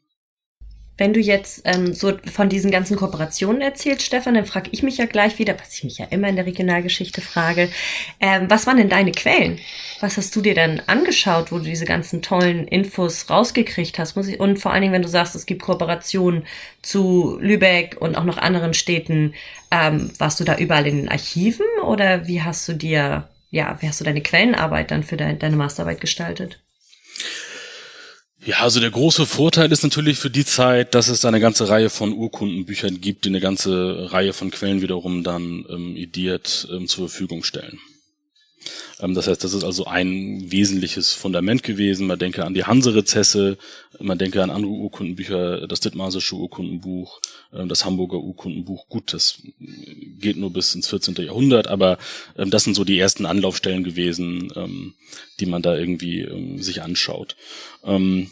Wenn 0.98 1.12
du 1.12 1.20
jetzt 1.20 1.62
ähm, 1.64 1.94
so 1.94 2.12
von 2.30 2.48
diesen 2.48 2.72
ganzen 2.72 2.96
Kooperationen 2.96 3.62
erzählst, 3.62 4.04
Stefan, 4.04 4.34
dann 4.34 4.46
frage 4.46 4.68
ich 4.72 4.82
mich 4.82 4.98
ja 4.98 5.06
gleich 5.06 5.38
wieder, 5.38 5.56
was 5.58 5.72
ich 5.72 5.84
mich 5.84 5.98
ja 5.98 6.06
immer 6.10 6.28
in 6.28 6.34
der 6.34 6.44
Regionalgeschichte 6.44 7.20
frage, 7.20 7.70
ähm, 8.18 8.50
was 8.50 8.66
waren 8.66 8.78
denn 8.78 8.88
deine 8.88 9.12
Quellen? 9.12 9.60
Was 10.00 10.16
hast 10.16 10.34
du 10.34 10.40
dir 10.40 10.54
denn 10.54 10.82
angeschaut, 10.86 11.52
wo 11.52 11.58
du 11.58 11.64
diese 11.64 11.84
ganzen 11.84 12.20
tollen 12.20 12.66
Infos 12.66 13.30
rausgekriegt 13.30 13.98
hast? 14.00 14.16
Muss 14.16 14.26
ich, 14.26 14.40
und 14.40 14.58
vor 14.58 14.72
allen 14.72 14.82
Dingen, 14.82 14.92
wenn 14.92 15.02
du 15.02 15.08
sagst, 15.08 15.36
es 15.36 15.46
gibt 15.46 15.62
Kooperationen 15.62 16.44
zu 16.82 17.38
Lübeck 17.40 17.96
und 18.00 18.16
auch 18.16 18.24
noch 18.24 18.38
anderen 18.38 18.74
Städten, 18.74 19.34
ähm, 19.70 20.10
warst 20.18 20.40
du 20.40 20.44
da 20.44 20.56
überall 20.56 20.86
in 20.88 20.96
den 20.96 21.08
Archiven 21.08 21.66
oder 21.84 22.26
wie 22.26 22.42
hast 22.42 22.66
du 22.68 22.72
dir, 22.72 23.28
ja, 23.52 23.78
wie 23.80 23.86
hast 23.86 24.00
du 24.00 24.04
deine 24.04 24.20
Quellenarbeit 24.20 24.90
dann 24.90 25.04
für 25.04 25.16
de 25.16 25.36
deine 25.36 25.56
Masterarbeit 25.56 26.00
gestaltet? 26.00 26.58
Ja, 28.48 28.60
also 28.60 28.80
der 28.80 28.90
große 28.90 29.26
Vorteil 29.26 29.70
ist 29.72 29.82
natürlich 29.82 30.16
für 30.18 30.30
die 30.30 30.46
Zeit, 30.46 30.94
dass 30.94 31.08
es 31.08 31.26
eine 31.26 31.38
ganze 31.38 31.68
Reihe 31.68 31.90
von 31.90 32.14
Urkundenbüchern 32.14 32.98
gibt, 32.98 33.26
die 33.26 33.28
eine 33.28 33.40
ganze 33.40 34.10
Reihe 34.10 34.32
von 34.32 34.50
Quellen 34.50 34.80
wiederum 34.80 35.22
dann 35.22 35.66
ähm, 35.68 35.94
idiert 35.94 36.66
ähm, 36.72 36.88
zur 36.88 37.10
Verfügung 37.10 37.44
stellen. 37.44 37.78
Ähm, 39.00 39.12
das 39.12 39.28
heißt, 39.28 39.44
das 39.44 39.52
ist 39.52 39.64
also 39.64 39.84
ein 39.84 40.50
wesentliches 40.50 41.12
Fundament 41.12 41.62
gewesen. 41.62 42.06
Man 42.06 42.18
denke 42.18 42.46
an 42.46 42.54
die 42.54 42.64
Hanse-Rezesse, 42.64 43.58
man 44.00 44.16
denke 44.16 44.42
an 44.42 44.48
andere 44.48 44.72
Urkundenbücher, 44.72 45.66
das 45.66 45.80
Dithmarsische 45.80 46.34
Urkundenbuch, 46.34 47.20
ähm, 47.52 47.68
das 47.68 47.84
Hamburger 47.84 48.18
Urkundenbuch. 48.18 48.88
Gut, 48.88 49.12
das 49.12 49.42
geht 49.58 50.38
nur 50.38 50.54
bis 50.54 50.74
ins 50.74 50.88
14. 50.88 51.16
Jahrhundert, 51.16 51.68
aber 51.68 51.98
ähm, 52.38 52.48
das 52.48 52.64
sind 52.64 52.72
so 52.72 52.84
die 52.84 52.98
ersten 52.98 53.26
Anlaufstellen 53.26 53.84
gewesen, 53.84 54.50
ähm, 54.56 54.94
die 55.38 55.46
man 55.46 55.60
da 55.60 55.76
irgendwie 55.76 56.22
ähm, 56.22 56.62
sich 56.62 56.80
anschaut. 56.80 57.36
Ähm, 57.84 58.30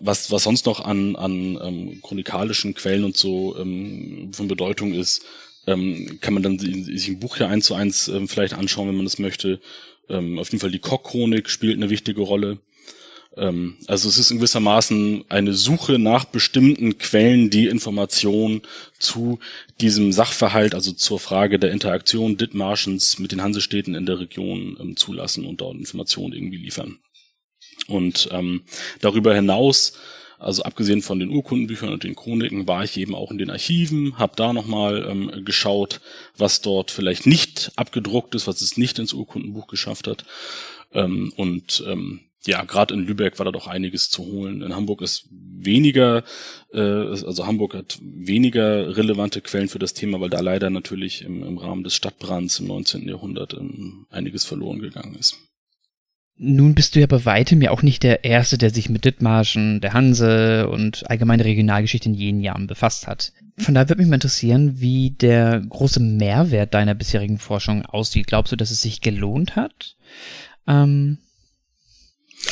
was, 0.00 0.30
was 0.30 0.42
sonst 0.42 0.66
noch 0.66 0.80
an, 0.80 1.16
an 1.16 1.58
ähm, 1.62 2.00
chronikalischen 2.02 2.74
Quellen 2.74 3.04
und 3.04 3.16
so 3.16 3.56
ähm, 3.58 4.30
von 4.32 4.48
Bedeutung 4.48 4.92
ist, 4.92 5.24
ähm, 5.66 6.18
kann 6.20 6.34
man 6.34 6.42
dann 6.42 6.58
sich 6.58 7.08
ein 7.08 7.20
Buch 7.20 7.36
hier 7.36 7.48
eins 7.48 7.66
zu 7.66 7.74
eins 7.74 8.08
ähm, 8.08 8.28
vielleicht 8.28 8.54
anschauen, 8.54 8.88
wenn 8.88 8.96
man 8.96 9.06
das 9.06 9.18
möchte. 9.18 9.60
Ähm, 10.08 10.38
auf 10.38 10.48
jeden 10.50 10.60
Fall 10.60 10.70
die 10.70 10.78
Koch-Chronik 10.78 11.50
spielt 11.50 11.76
eine 11.76 11.90
wichtige 11.90 12.22
Rolle. 12.22 12.58
Ähm, 13.36 13.76
also 13.86 14.08
es 14.08 14.18
ist 14.18 14.30
in 14.30 14.38
gewissermaßen 14.38 15.24
eine 15.28 15.54
Suche 15.54 15.98
nach 15.98 16.24
bestimmten 16.24 16.98
Quellen, 16.98 17.50
die 17.50 17.66
Informationen 17.66 18.62
zu 18.98 19.38
diesem 19.80 20.12
Sachverhalt, 20.12 20.74
also 20.74 20.92
zur 20.92 21.20
Frage 21.20 21.58
der 21.58 21.70
Interaktion 21.70 22.36
Dithmarschens 22.36 23.18
mit 23.18 23.32
den 23.32 23.42
Hansestädten 23.42 23.94
in 23.94 24.06
der 24.06 24.18
Region 24.18 24.76
ähm, 24.80 24.96
zulassen 24.96 25.44
und 25.44 25.60
dort 25.60 25.76
Informationen 25.76 26.32
irgendwie 26.32 26.58
liefern. 26.58 26.98
Und 27.88 28.28
ähm, 28.32 28.62
darüber 29.00 29.34
hinaus, 29.34 29.94
also 30.38 30.62
abgesehen 30.62 31.02
von 31.02 31.18
den 31.18 31.30
Urkundenbüchern 31.30 31.92
und 31.92 32.04
den 32.04 32.14
Chroniken, 32.14 32.68
war 32.68 32.84
ich 32.84 32.96
eben 32.96 33.14
auch 33.14 33.30
in 33.32 33.38
den 33.38 33.50
Archiven, 33.50 34.18
habe 34.18 34.34
da 34.36 34.52
nochmal 34.52 35.06
ähm, 35.10 35.44
geschaut, 35.44 36.00
was 36.36 36.60
dort 36.60 36.90
vielleicht 36.90 37.26
nicht 37.26 37.72
abgedruckt 37.74 38.34
ist, 38.34 38.46
was 38.46 38.60
es 38.60 38.76
nicht 38.76 38.98
ins 38.98 39.12
Urkundenbuch 39.12 39.66
geschafft 39.66 40.06
hat. 40.06 40.24
Ähm, 40.92 41.32
und 41.36 41.82
ähm, 41.88 42.20
ja, 42.46 42.62
gerade 42.64 42.94
in 42.94 43.00
Lübeck 43.00 43.38
war 43.38 43.44
da 43.44 43.52
doch 43.52 43.66
einiges 43.66 44.10
zu 44.10 44.24
holen. 44.24 44.62
In 44.62 44.74
Hamburg 44.74 45.02
ist 45.02 45.26
weniger, 45.30 46.22
äh, 46.72 46.80
also 46.80 47.46
Hamburg 47.46 47.74
hat 47.74 47.98
weniger 48.00 48.96
relevante 48.96 49.40
Quellen 49.40 49.68
für 49.68 49.80
das 49.80 49.92
Thema, 49.92 50.20
weil 50.20 50.30
da 50.30 50.40
leider 50.40 50.70
natürlich 50.70 51.22
im, 51.22 51.42
im 51.42 51.58
Rahmen 51.58 51.82
des 51.82 51.94
Stadtbrands 51.94 52.60
im 52.60 52.68
19. 52.68 53.08
Jahrhundert 53.08 53.54
ähm, 53.54 54.06
einiges 54.10 54.44
verloren 54.44 54.78
gegangen 54.78 55.16
ist. 55.16 55.36
Nun 56.40 56.74
bist 56.74 56.94
du 56.94 57.00
ja 57.00 57.06
bei 57.06 57.24
weitem 57.24 57.60
ja 57.62 57.72
auch 57.72 57.82
nicht 57.82 58.04
der 58.04 58.24
Erste, 58.24 58.58
der 58.58 58.70
sich 58.70 58.88
mit 58.88 59.04
Dithmarschen, 59.04 59.80
der 59.80 59.92
Hanse 59.92 60.68
und 60.68 61.08
allgemeine 61.10 61.44
Regionalgeschichte 61.44 62.08
in 62.08 62.14
jenen 62.14 62.40
Jahren 62.40 62.68
befasst 62.68 63.08
hat. 63.08 63.32
Von 63.56 63.74
daher 63.74 63.88
würde 63.88 64.00
mich 64.00 64.08
mal 64.08 64.14
interessieren, 64.14 64.80
wie 64.80 65.10
der 65.10 65.60
große 65.60 65.98
Mehrwert 65.98 66.74
deiner 66.74 66.94
bisherigen 66.94 67.38
Forschung 67.38 67.84
aussieht. 67.84 68.28
Glaubst 68.28 68.52
du, 68.52 68.56
dass 68.56 68.70
es 68.70 68.82
sich 68.82 69.00
gelohnt 69.00 69.56
hat? 69.56 69.96
Ähm, 70.68 71.18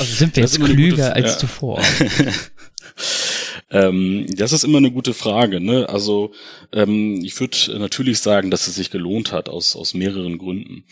also 0.01 0.13
sind 0.13 0.35
wir 0.35 0.43
jetzt 0.43 0.61
klüger 0.61 0.97
gute, 0.97 1.15
als 1.15 1.33
ja. 1.35 1.39
zuvor? 1.39 1.81
Ähm, 3.71 4.27
das 4.29 4.53
ist 4.53 4.65
immer 4.65 4.79
eine 4.79 4.93
gute 4.93 5.15
Frage. 5.15 5.61
Ne? 5.61 5.89
Also 5.89 6.33
ähm, 6.73 7.25
ich 7.25 7.39
würde 7.41 7.79
natürlich 7.79 8.21
sagen, 8.21 8.51
dass 8.51 8.69
es 8.69 8.77
sich 8.77 8.91
gelohnt 8.91 9.33
hat 9.33 9.49
aus, 9.49 9.75
aus 9.75 9.95
mehreren 9.95 10.39
Gründen. 10.39 10.85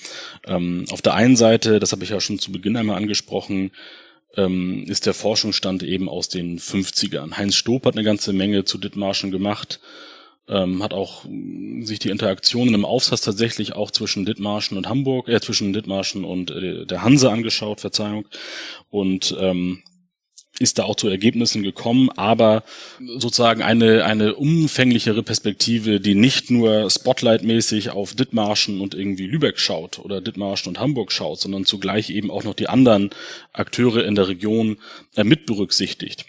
Ähm, 0.47 0.85
auf 0.91 1.03
der 1.03 1.15
einen 1.15 1.37
Seite, 1.37 1.79
das 1.79 1.93
habe 1.93 2.05
ich 2.05 2.11
ja 2.11 2.21
schon 2.21 2.39
zu 2.39 2.51
Beginn 2.51 2.77
einmal 2.77 2.97
angesprochen, 2.97 3.71
ähm, 4.37 4.85
ist 4.89 5.07
der 5.07 5.15
Forschungsstand 5.15 5.85
eben 5.85 6.09
aus 6.09 6.29
den 6.29 6.59
50ern. 6.59 7.37
Heinz 7.37 7.55
Stoop 7.55 7.87
hat 7.87 7.95
eine 7.95 8.05
ganze 8.05 8.33
Menge 8.33 8.65
zu 8.65 8.79
Dithmarschen 8.79 9.31
gemacht. 9.31 9.81
Ähm, 10.47 10.83
hat 10.83 10.93
auch 10.93 11.25
sich 11.81 12.01
die 12.01 12.11
Interaktionen 12.11 12.75
im 12.75 12.85
Aufsatz 12.85 13.23
tatsächlich 13.23 13.73
auch 13.73 13.91
zwischen 13.91 14.27
Dithmarschen 14.27 14.77
und 14.77 14.89
Hamburg, 14.91 15.27
äh, 15.29 15.41
zwischen 15.41 15.73
Dithmarschen 15.73 16.25
und 16.25 16.51
äh, 16.51 16.85
der 16.85 17.03
Hanse 17.03 17.31
angeschaut, 17.31 17.81
Verzeihung. 17.81 18.27
Und 18.91 19.35
ähm, 19.41 19.83
ist 20.59 20.79
da 20.79 20.85
auch 20.85 20.97
zu 20.97 21.09
Ergebnissen 21.09 21.63
gekommen, 21.63 22.11
aber 22.11 22.63
sozusagen 23.19 23.63
eine, 23.63 24.05
eine 24.05 24.35
umfänglichere 24.37 25.23
Perspektive, 25.23 26.01
die 26.01 26.15
nicht 26.15 26.51
nur 26.51 26.89
Spotlight-mäßig 26.89 27.91
auf 27.91 28.15
Dithmarschen 28.15 28.81
und 28.81 28.95
irgendwie 28.95 29.27
Lübeck 29.27 29.59
schaut 29.59 29.99
oder 29.99 30.21
Dithmarschen 30.21 30.71
und 30.71 30.79
Hamburg 30.79 31.11
schaut, 31.11 31.41
sondern 31.41 31.65
zugleich 31.65 32.11
eben 32.11 32.31
auch 32.31 32.45
noch 32.45 32.55
die 32.55 32.69
anderen 32.69 33.11
Akteure 33.53 34.05
in 34.05 34.15
der 34.15 34.29
Region 34.29 34.79
äh, 35.17 35.25
mit 35.25 35.47
berücksichtigt 35.47 36.27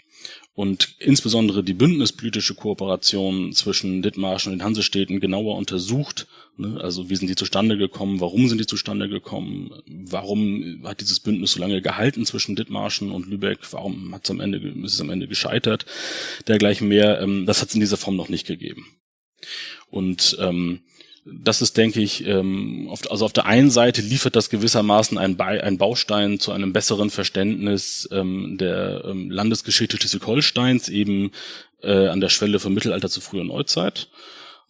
und 0.56 0.94
insbesondere 0.98 1.62
die 1.62 1.74
bündnispolitische 1.74 2.54
Kooperation 2.54 3.52
zwischen 3.52 4.00
Dithmarschen 4.00 4.50
und 4.52 4.58
den 4.58 4.64
Hansestädten 4.64 5.20
genauer 5.20 5.54
untersucht. 5.54 6.26
Ne? 6.56 6.80
Also 6.80 7.10
wie 7.10 7.16
sind 7.16 7.28
die 7.28 7.34
zustande 7.34 7.76
gekommen, 7.76 8.20
warum 8.22 8.48
sind 8.48 8.58
die 8.58 8.66
zustande 8.66 9.10
gekommen, 9.10 9.70
warum 9.86 10.80
hat 10.84 11.02
dieses 11.02 11.20
Bündnis 11.20 11.52
so 11.52 11.60
lange 11.60 11.82
gehalten 11.82 12.24
zwischen 12.24 12.56
Dithmarschen 12.56 13.10
und 13.10 13.26
Lübeck, 13.26 13.58
warum 13.70 14.14
hat 14.14 14.24
es 14.24 14.30
am 14.30 14.40
Ende, 14.40 14.56
ist 14.82 14.94
es 14.94 15.00
am 15.02 15.10
Ende 15.10 15.28
gescheitert, 15.28 15.84
dergleichen 16.48 16.88
mehr. 16.88 17.20
Ähm, 17.20 17.44
das 17.44 17.60
hat 17.60 17.68
es 17.68 17.74
in 17.74 17.80
dieser 17.80 17.98
Form 17.98 18.16
noch 18.16 18.30
nicht 18.30 18.46
gegeben. 18.46 18.86
Und 19.90 20.38
ähm, 20.40 20.80
das 21.28 21.60
ist, 21.60 21.76
denke 21.76 22.00
ich, 22.00 22.24
ähm, 22.26 22.88
auf, 22.88 23.10
also 23.10 23.24
auf 23.24 23.32
der 23.32 23.46
einen 23.46 23.70
Seite 23.70 24.00
liefert 24.00 24.36
das 24.36 24.48
gewissermaßen 24.48 25.18
ein, 25.18 25.36
Be 25.36 25.44
ein 25.44 25.76
Baustein 25.76 26.38
zu 26.38 26.52
einem 26.52 26.72
besseren 26.72 27.10
Verständnis 27.10 28.08
ähm, 28.12 28.56
der 28.58 29.04
ähm, 29.04 29.30
Landesgeschichte 29.30 29.96
Schleswig-Holsteins, 29.96 30.88
eben 30.88 31.32
äh, 31.82 32.06
an 32.08 32.20
der 32.20 32.28
Schwelle 32.28 32.60
von 32.60 32.72
Mittelalter 32.72 33.10
zu 33.10 33.20
früher 33.20 33.44
Neuzeit. 33.44 34.08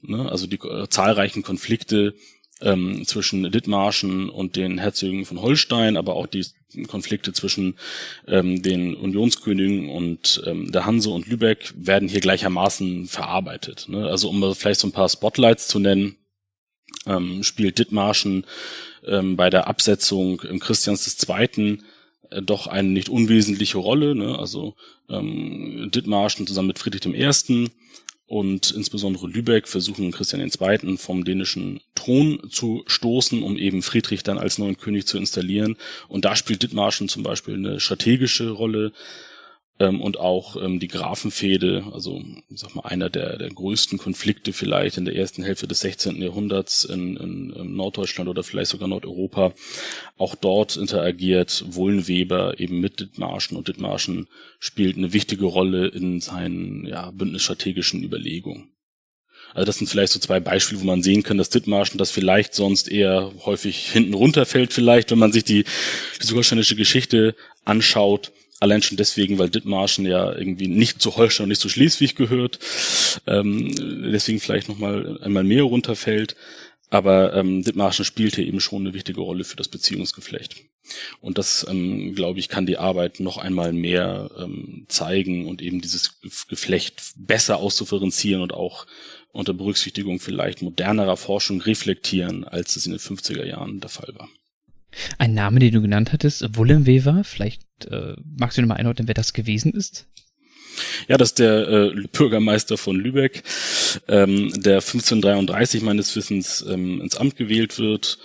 Ne? 0.00 0.30
Also 0.30 0.46
die 0.46 0.56
äh, 0.56 0.88
zahlreichen 0.88 1.42
Konflikte 1.42 2.14
ähm, 2.62 3.04
zwischen 3.04 3.50
Dithmarschen 3.50 4.30
und 4.30 4.56
den 4.56 4.78
Herzögen 4.78 5.26
von 5.26 5.42
Holstein, 5.42 5.98
aber 5.98 6.14
auch 6.14 6.26
die 6.26 6.46
Konflikte 6.88 7.34
zwischen 7.34 7.76
ähm, 8.26 8.62
den 8.62 8.94
Unionskönigen 8.94 9.90
und 9.90 10.42
ähm, 10.46 10.72
der 10.72 10.86
Hanse 10.86 11.10
und 11.10 11.26
Lübeck 11.26 11.74
werden 11.76 12.08
hier 12.08 12.20
gleichermaßen 12.20 13.08
verarbeitet. 13.08 13.86
Ne? 13.88 14.06
Also 14.06 14.30
um 14.30 14.54
vielleicht 14.54 14.80
so 14.80 14.88
ein 14.88 14.92
paar 14.92 15.10
Spotlights 15.10 15.68
zu 15.68 15.78
nennen, 15.78 16.16
ähm, 17.06 17.42
spielt 17.42 17.78
Dithmarschen 17.78 18.44
ähm, 19.06 19.36
bei 19.36 19.50
der 19.50 19.66
Absetzung 19.66 20.38
Christians 20.38 21.16
II. 21.28 21.78
Äh, 22.30 22.42
doch 22.42 22.66
eine 22.66 22.88
nicht 22.88 23.08
unwesentliche 23.08 23.78
Rolle. 23.78 24.14
Ne? 24.14 24.38
Also 24.38 24.74
ähm, 25.08 25.90
Dithmarschen 25.94 26.46
zusammen 26.46 26.68
mit 26.68 26.78
Friedrich 26.78 27.06
I 27.06 27.68
und 28.28 28.72
insbesondere 28.72 29.28
Lübeck 29.28 29.68
versuchen 29.68 30.10
Christian 30.10 30.42
II. 30.42 30.96
vom 30.96 31.24
dänischen 31.24 31.80
Thron 31.94 32.40
zu 32.50 32.82
stoßen, 32.86 33.42
um 33.42 33.56
eben 33.56 33.82
Friedrich 33.82 34.24
dann 34.24 34.38
als 34.38 34.58
neuen 34.58 34.76
König 34.76 35.06
zu 35.06 35.16
installieren. 35.16 35.76
Und 36.08 36.24
da 36.24 36.34
spielt 36.34 36.62
Dithmarschen 36.62 37.08
zum 37.08 37.22
Beispiel 37.22 37.54
eine 37.54 37.78
strategische 37.78 38.50
Rolle 38.50 38.92
ähm, 39.78 40.00
und 40.00 40.18
auch 40.18 40.56
ähm, 40.56 40.80
die 40.80 40.88
Grafenfehde, 40.88 41.84
also 41.92 42.22
ich 42.48 42.60
sag 42.60 42.74
mal 42.74 42.82
einer 42.82 43.10
der, 43.10 43.38
der 43.38 43.50
größten 43.50 43.98
Konflikte 43.98 44.52
vielleicht 44.52 44.96
in 44.96 45.04
der 45.04 45.16
ersten 45.16 45.42
Hälfte 45.42 45.68
des 45.68 45.80
16. 45.80 46.20
Jahrhunderts 46.22 46.84
in, 46.84 47.16
in, 47.16 47.50
in 47.50 47.76
Norddeutschland 47.76 48.28
oder 48.28 48.42
vielleicht 48.42 48.70
sogar 48.70 48.88
Nordeuropa. 48.88 49.52
Auch 50.16 50.34
dort 50.34 50.76
interagiert 50.76 51.64
Wohlenweber 51.68 52.58
eben 52.58 52.80
mit 52.80 53.00
Dithmarschen 53.00 53.56
und 53.56 53.68
Dithmarschen 53.68 54.28
spielt 54.58 54.96
eine 54.96 55.12
wichtige 55.12 55.44
Rolle 55.44 55.88
in 55.88 56.20
seinen 56.20 56.86
ja, 56.86 57.10
bündnisstrategischen 57.10 58.02
Überlegungen. 58.02 58.70
Also 59.54 59.66
das 59.66 59.78
sind 59.78 59.88
vielleicht 59.88 60.12
so 60.12 60.18
zwei 60.18 60.40
Beispiele, 60.40 60.80
wo 60.80 60.84
man 60.84 61.02
sehen 61.02 61.22
kann, 61.22 61.38
dass 61.38 61.50
Dithmarschen 61.50 61.98
das 61.98 62.10
vielleicht 62.10 62.54
sonst 62.54 62.90
eher 62.90 63.32
häufig 63.44 63.90
hinten 63.90 64.14
runterfällt, 64.14 64.72
vielleicht, 64.72 65.10
wenn 65.10 65.18
man 65.18 65.32
sich 65.32 65.44
die 65.44 65.64
schleswig-holsteinische 66.14 66.76
Geschichte 66.76 67.34
anschaut. 67.64 68.32
Allein 68.58 68.82
schon 68.82 68.96
deswegen, 68.96 69.38
weil 69.38 69.50
Dithmarschen 69.50 70.06
ja 70.06 70.32
irgendwie 70.32 70.68
nicht 70.68 71.02
zu 71.02 71.16
Holstein 71.16 71.44
und 71.44 71.48
nicht 71.50 71.60
zu 71.60 71.68
Schleswig 71.68 72.16
gehört. 72.16 72.58
Ähm, 73.26 73.74
deswegen 74.12 74.40
vielleicht 74.40 74.68
nochmal 74.68 75.20
einmal 75.22 75.44
mehr 75.44 75.64
runterfällt. 75.64 76.36
Aber 76.88 77.34
ähm, 77.34 77.62
Dithmarschen 77.62 78.04
spielte 78.04 78.42
eben 78.42 78.60
schon 78.60 78.82
eine 78.82 78.94
wichtige 78.94 79.20
Rolle 79.20 79.44
für 79.44 79.56
das 79.56 79.68
Beziehungsgeflecht. 79.68 80.64
Und 81.20 81.36
das, 81.36 81.66
ähm, 81.68 82.14
glaube 82.14 82.38
ich, 82.38 82.48
kann 82.48 82.64
die 82.64 82.78
Arbeit 82.78 83.18
noch 83.20 83.38
einmal 83.38 83.72
mehr 83.72 84.30
ähm, 84.38 84.86
zeigen 84.88 85.46
und 85.46 85.60
eben 85.60 85.80
dieses 85.80 86.20
Geflecht 86.48 87.02
besser 87.16 87.58
auszudifferenzieren 87.58 88.40
und 88.40 88.54
auch 88.54 88.86
unter 89.32 89.52
Berücksichtigung 89.52 90.20
vielleicht 90.20 90.62
modernerer 90.62 91.16
Forschung 91.16 91.60
reflektieren, 91.60 92.44
als 92.44 92.76
es 92.76 92.86
in 92.86 92.92
den 92.92 93.00
50er 93.00 93.44
Jahren 93.44 93.80
der 93.80 93.90
Fall 93.90 94.14
war. 94.14 94.28
Ein 95.18 95.34
Name, 95.34 95.60
den 95.60 95.72
du 95.72 95.82
genannt 95.82 96.12
hattest, 96.12 96.56
Wullenweber, 96.56 97.24
vielleicht 97.24 97.62
äh, 97.90 98.14
magst 98.38 98.56
du 98.56 98.62
noch 98.62 98.68
mal 98.68 98.74
einordnen, 98.74 99.08
wer 99.08 99.14
das 99.14 99.32
gewesen 99.32 99.72
ist? 99.72 100.06
Ja, 101.08 101.16
das 101.16 101.30
ist 101.30 101.38
der 101.38 101.68
äh, 101.68 101.94
Bürgermeister 102.12 102.76
von 102.76 102.96
Lübeck, 102.96 103.42
ähm, 104.08 104.52
der 104.62 104.76
1533 104.76 105.82
meines 105.82 106.14
Wissens 106.16 106.64
ähm, 106.68 107.00
ins 107.00 107.16
Amt 107.16 107.36
gewählt 107.36 107.78
wird 107.78 108.18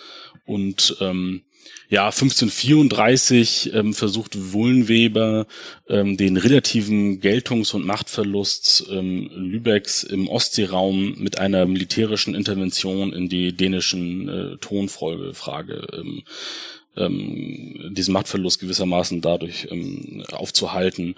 und 0.46 0.98
ähm, 1.00 1.44
ja, 1.90 2.06
1534 2.06 3.74
ähm, 3.74 3.94
versucht 3.94 4.54
Wullenweber 4.54 5.46
ähm, 5.90 6.16
den 6.16 6.38
relativen 6.38 7.20
Geltungs- 7.20 7.74
und 7.74 7.86
Machtverlust 7.86 8.86
ähm, 8.90 9.30
Lübecks 9.36 10.04
im 10.04 10.30
Ostseeraum 10.30 11.16
mit 11.18 11.38
einer 11.38 11.66
militärischen 11.66 12.34
Intervention 12.34 13.12
in 13.12 13.28
die 13.28 13.52
dänischen 13.56 14.30
äh, 14.30 14.58
Thronfolgefrage 14.58 15.88
ähm, 15.94 16.24
ähm, 16.96 17.94
diesen 17.94 18.14
Machtverlust 18.14 18.60
gewissermaßen 18.62 19.20
dadurch 19.20 19.68
ähm, 19.70 20.24
aufzuhalten 20.32 21.16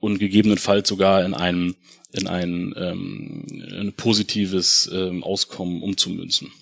und 0.00 0.18
gegebenenfalls 0.18 0.88
sogar 0.88 1.24
in 1.24 1.32
einem 1.32 1.76
in 2.12 2.28
ein, 2.28 2.74
ähm, 2.76 3.44
ein 3.72 3.92
positives 3.94 4.88
ähm, 4.92 5.24
Auskommen 5.24 5.82
umzumünzen. 5.82 6.52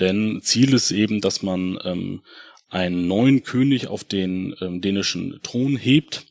Denn 0.00 0.40
Ziel 0.42 0.74
ist 0.74 0.90
eben, 0.90 1.20
dass 1.20 1.42
man 1.42 1.78
ähm, 1.84 2.22
einen 2.68 3.06
neuen 3.06 3.42
König 3.42 3.86
auf 3.86 4.04
den 4.04 4.54
ähm, 4.60 4.80
dänischen 4.80 5.40
Thron 5.42 5.76
hebt, 5.76 6.26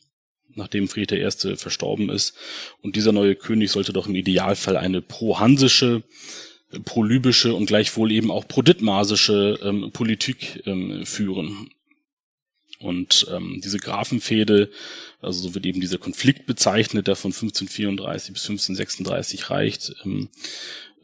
nachdem 0.54 0.88
Friedrich 0.88 1.22
I. 1.22 1.56
verstorben 1.56 2.10
ist. 2.10 2.34
Und 2.82 2.96
dieser 2.96 3.12
neue 3.12 3.36
König 3.36 3.70
sollte 3.70 3.92
doch 3.92 4.06
im 4.06 4.16
Idealfall 4.16 4.76
eine 4.76 5.00
pro-hansische, 5.00 6.02
pro-lybische 6.84 7.54
und 7.54 7.66
gleichwohl 7.66 8.10
eben 8.10 8.30
auch 8.30 8.48
pro-dithmarsische 8.48 9.58
ähm, 9.62 9.90
Politik 9.92 10.62
ähm, 10.66 11.06
führen. 11.06 11.70
Und 12.82 13.26
ähm, 13.30 13.60
diese 13.62 13.78
Grafenfehde, 13.78 14.70
also 15.20 15.40
so 15.40 15.54
wird 15.54 15.66
eben 15.66 15.80
dieser 15.80 15.98
Konflikt 15.98 16.46
bezeichnet, 16.46 17.06
der 17.06 17.14
von 17.14 17.30
1534 17.30 18.32
bis 18.32 18.42
1536 18.42 19.50
reicht, 19.50 19.94
ähm, 20.04 20.28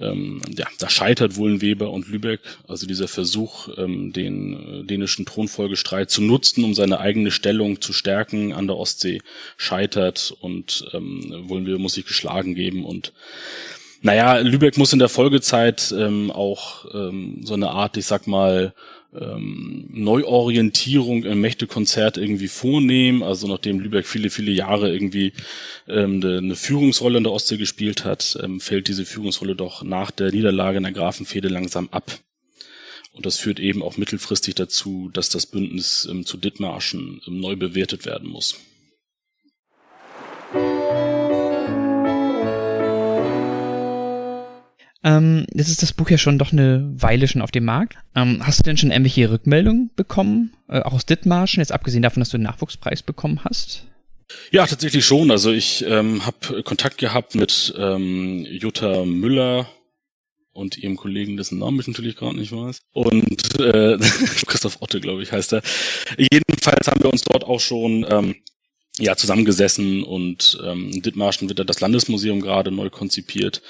ähm, 0.01 0.41
ja, 0.57 0.67
da 0.79 0.89
scheitert 0.89 1.37
Wullenweber 1.37 1.91
und 1.91 2.09
Lübeck, 2.09 2.41
also 2.69 2.87
dieser 2.87 3.09
Versuch, 3.09 3.69
ähm, 3.77 4.13
den 4.13 4.83
äh, 4.83 4.85
dänischen 4.85 5.27
Thronfolgestreit 5.27 6.11
zu 6.11 6.23
nutzen, 6.23 6.65
um 6.65 6.75
seine 6.75 7.01
eigene 7.01 7.31
Stellung 7.31 7.81
zu 7.81 7.93
stärken 7.93 8.53
an 8.53 8.67
der 8.67 8.77
Ostsee, 8.77 9.21
scheitert 9.57 10.35
und 10.41 10.89
ähm, 10.93 11.45
Wullenweber 11.49 11.79
muss 11.79 11.95
sich 11.95 12.07
geschlagen 12.07 12.55
geben. 12.55 12.85
Und 12.85 13.13
naja, 14.01 14.39
Lübeck 14.39 14.77
muss 14.77 14.93
in 14.93 15.01
der 15.01 15.09
Folgezeit 15.09 15.93
ähm, 15.97 16.31
auch 16.31 16.85
ähm, 16.95 17.41
so 17.45 17.55
eine 17.55 17.71
Art, 17.71 17.97
ich 17.97 18.07
sag 18.07 18.27
mal, 18.27 18.73
ähm, 19.15 19.87
Neuorientierung 19.91 21.25
im 21.25 21.41
Mächtekonzert 21.41 22.19
irgendwie 22.19 22.49
vornehmen. 22.49 23.23
Also 23.23 23.49
nachdem 23.49 23.81
Lübeck 23.81 24.07
viele, 24.07 24.31
viele 24.31 24.53
Jahre 24.53 24.93
irgendwie 24.93 25.33
ähm, 25.89 26.23
eine 26.23 26.57
Führungsrolle 26.57 27.19
in 27.19 27.25
der 27.25 27.33
Ostsee 27.33 27.57
gespielt 27.57 28.05
hat, 28.05 28.39
ähm, 28.43 28.61
fällt 28.61 28.89
diese 28.89 29.05
Führungsrolle 29.05 29.57
doch 29.57 29.83
nach 29.83 30.11
der 30.11 30.31
Niederlage 30.33 30.79
in 30.79 30.85
der 30.85 30.93
Grafenfehde 30.93 31.49
langsam 31.49 31.89
ab. 31.91 32.19
Und 33.13 33.27
das 33.27 33.39
führt 33.39 33.59
eben 33.59 33.83
auch 33.83 33.97
mittelfristig 33.97 34.55
dazu, 34.55 35.11
dass 35.13 35.29
das 35.29 35.47
Bündnis 35.47 36.07
ähm, 36.11 36.25
zu 36.25 36.37
Dithmarschen 36.37 37.21
ähm, 37.27 37.41
neu 37.41 37.57
bewertet 37.57 38.07
werden 38.07 38.29
muss. 38.29 38.61
Ähm, 45.09 45.47
jetzt 45.55 45.71
ist 45.71 45.83
das 45.83 45.95
Buch 45.95 46.11
ja 46.11 46.19
schon 46.19 46.39
doch 46.39 46.53
eine 46.53 46.87
Weile 46.95 47.29
schon 47.29 47.41
auf 47.41 47.51
dem 47.51 47.65
Markt. 47.65 47.97
Ähm, 48.15 48.47
hast 48.47 48.59
du 48.59 48.63
denn 48.65 48.77
schon 48.77 48.91
irgendwelche 48.91 49.31
Rückmeldungen 49.31 49.91
bekommen, 49.97 50.53
äh, 50.69 50.81
auch 50.81 50.93
aus 50.93 51.07
Dithmarschen, 51.07 51.63
jetzt 51.63 51.73
abgesehen 51.73 52.03
davon, 52.03 52.21
dass 52.21 52.29
du 52.29 52.37
den 52.37 52.45
Nachwuchspreis 52.45 53.03
bekommen 53.03 53.41
hast? 53.43 53.87
Ja, 54.51 54.67
tatsächlich 54.67 55.07
schon. 55.07 55.31
Also 55.31 55.51
ich 55.51 55.83
ähm, 55.89 56.27
habe 56.27 56.63
Kontakt 56.63 56.99
gehabt 56.99 57.35
mit 57.35 57.75
ähm, 57.79 58.45
Jutta 58.51 59.07
Müller 59.07 59.67
und 60.53 60.77
ihrem 60.77 60.97
Kollegen, 60.97 61.39
dessen 61.39 61.59
Namen 61.59 61.81
ich 61.81 61.89
natürlich 61.89 62.17
gerade 62.17 62.37
nicht 62.37 62.53
weiß. 62.53 62.81
Und 62.93 63.61
äh, 63.61 63.97
Christoph 64.47 64.83
Otte, 64.83 65.01
glaube 65.01 65.23
ich, 65.23 65.33
heißt 65.33 65.55
er. 65.55 65.63
Jedenfalls 66.19 66.87
haben 66.87 67.03
wir 67.03 67.11
uns 67.11 67.23
dort 67.23 67.45
auch 67.45 67.61
schon 67.61 68.05
ähm, 68.11 68.35
ja 68.99 69.17
zusammengesessen 69.17 70.03
und 70.03 70.59
ähm, 70.65 71.03
Dithmarschen 71.03 71.49
wird 71.49 71.59
ja 71.59 71.65
das 71.65 71.81
Landesmuseum 71.81 72.41
gerade 72.41 72.71
neu 72.71 72.91
konzipiert 72.91 73.63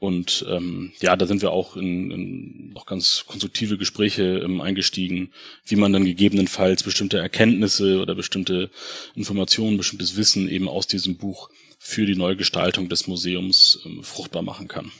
und 0.00 0.46
ähm, 0.48 0.92
ja, 1.00 1.14
da 1.14 1.26
sind 1.26 1.42
wir 1.42 1.52
auch 1.52 1.76
in, 1.76 2.10
in 2.10 2.72
auch 2.74 2.86
ganz 2.86 3.24
konstruktive 3.26 3.76
Gespräche 3.76 4.38
ähm, 4.38 4.62
eingestiegen, 4.62 5.30
wie 5.66 5.76
man 5.76 5.92
dann 5.92 6.06
gegebenenfalls 6.06 6.82
bestimmte 6.82 7.18
Erkenntnisse 7.18 8.00
oder 8.00 8.14
bestimmte 8.14 8.70
Informationen, 9.14 9.76
bestimmtes 9.76 10.16
Wissen 10.16 10.48
eben 10.48 10.68
aus 10.68 10.86
diesem 10.86 11.18
Buch 11.18 11.50
für 11.78 12.06
die 12.06 12.16
Neugestaltung 12.16 12.88
des 12.88 13.08
Museums 13.08 13.80
ähm, 13.84 14.02
fruchtbar 14.02 14.42
machen 14.42 14.68
kann. 14.68 14.90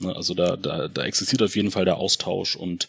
Ne, 0.00 0.14
also 0.14 0.34
da, 0.34 0.56
da, 0.56 0.88
da 0.88 1.04
existiert 1.04 1.42
auf 1.42 1.56
jeden 1.56 1.70
Fall 1.70 1.84
der 1.84 1.96
Austausch 1.96 2.54
und 2.54 2.88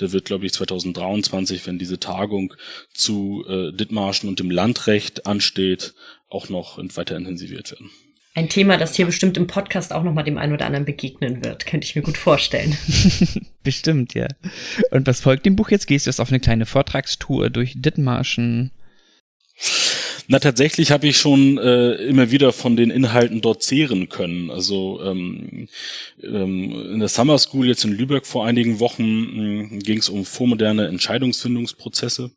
der 0.00 0.12
wird, 0.12 0.24
glaube 0.24 0.46
ich, 0.46 0.52
2023, 0.52 1.66
wenn 1.66 1.78
diese 1.78 2.00
Tagung 2.00 2.54
zu 2.94 3.44
äh, 3.48 3.72
Dithmarschen 3.72 4.28
und 4.28 4.38
dem 4.38 4.50
Landrecht 4.50 5.26
ansteht, 5.26 5.94
auch 6.28 6.48
noch 6.48 6.78
weiter 6.78 7.16
intensiviert 7.16 7.72
werden. 7.72 7.90
Ein 8.34 8.50
Thema, 8.50 8.76
das 8.76 8.94
hier 8.94 9.06
bestimmt 9.06 9.38
im 9.38 9.46
Podcast 9.46 9.94
auch 9.94 10.02
nochmal 10.02 10.24
dem 10.24 10.36
einen 10.36 10.52
oder 10.52 10.66
anderen 10.66 10.84
begegnen 10.84 11.42
wird, 11.42 11.64
könnte 11.64 11.86
ich 11.86 11.96
mir 11.96 12.02
gut 12.02 12.18
vorstellen. 12.18 12.76
bestimmt, 13.62 14.12
ja. 14.12 14.28
Und 14.90 15.06
was 15.06 15.22
folgt 15.22 15.46
dem 15.46 15.56
Buch 15.56 15.70
jetzt? 15.70 15.86
Gehst 15.86 16.04
du 16.04 16.10
jetzt 16.10 16.20
auf 16.20 16.28
eine 16.28 16.40
kleine 16.40 16.66
Vortragstour 16.66 17.48
durch 17.48 17.72
Dithmarschen? 17.76 18.72
Na, 20.28 20.40
tatsächlich 20.40 20.90
habe 20.90 21.06
ich 21.06 21.18
schon 21.18 21.58
äh, 21.58 21.92
immer 21.94 22.30
wieder 22.30 22.52
von 22.52 22.76
den 22.76 22.90
Inhalten 22.90 23.40
dort 23.40 23.62
zehren 23.62 24.08
können. 24.08 24.50
Also 24.50 25.00
ähm, 25.04 25.68
ähm, 26.22 26.92
in 26.94 26.98
der 26.98 27.08
Summer 27.08 27.38
School 27.38 27.68
jetzt 27.68 27.84
in 27.84 27.92
Lübeck 27.92 28.26
vor 28.26 28.44
einigen 28.44 28.80
Wochen 28.80 29.78
ging 29.78 29.98
es 29.98 30.08
um 30.08 30.24
vormoderne 30.24 30.88
Entscheidungsfindungsprozesse. 30.88 32.32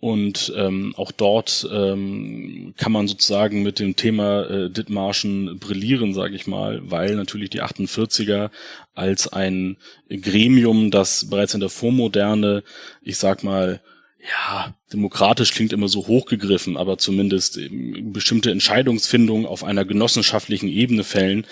Und 0.00 0.52
ähm, 0.56 0.94
auch 0.96 1.10
dort 1.10 1.68
ähm, 1.72 2.72
kann 2.76 2.92
man 2.92 3.08
sozusagen 3.08 3.64
mit 3.64 3.80
dem 3.80 3.96
Thema 3.96 4.48
äh, 4.48 4.70
Dithmarschen 4.70 5.58
brillieren, 5.58 6.14
sage 6.14 6.36
ich 6.36 6.46
mal, 6.46 6.80
weil 6.84 7.16
natürlich 7.16 7.50
die 7.50 7.62
48er 7.62 8.50
als 8.94 9.26
ein 9.26 9.76
Gremium, 10.08 10.92
das 10.92 11.28
bereits 11.28 11.54
in 11.54 11.60
der 11.60 11.68
Vormoderne, 11.68 12.62
ich 13.02 13.16
sag 13.16 13.42
mal, 13.42 13.80
ja, 14.20 14.74
demokratisch 14.92 15.52
klingt 15.52 15.72
immer 15.72 15.88
so 15.88 16.06
hochgegriffen, 16.06 16.76
aber 16.76 16.98
zumindest 16.98 17.60
bestimmte 17.70 18.50
Entscheidungsfindungen 18.50 19.46
auf 19.46 19.64
einer 19.64 19.84
genossenschaftlichen 19.84 20.68
Ebene 20.68 21.04
fällen, 21.04 21.46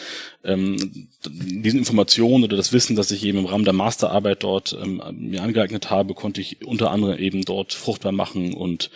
ähm, 0.46 1.08
diesen 1.26 1.78
Informationen 1.78 2.44
oder 2.44 2.56
das 2.56 2.72
Wissen, 2.72 2.96
das 2.96 3.10
ich 3.10 3.24
eben 3.24 3.38
im 3.38 3.46
Rahmen 3.46 3.64
der 3.64 3.74
Masterarbeit 3.74 4.42
dort 4.42 4.76
ähm, 4.80 5.02
mir 5.12 5.42
angeeignet 5.42 5.90
habe, 5.90 6.14
konnte 6.14 6.40
ich 6.40 6.64
unter 6.64 6.90
anderem 6.90 7.18
eben 7.18 7.44
dort 7.44 7.72
fruchtbar 7.72 8.12
machen 8.12 8.54
und 8.54 8.90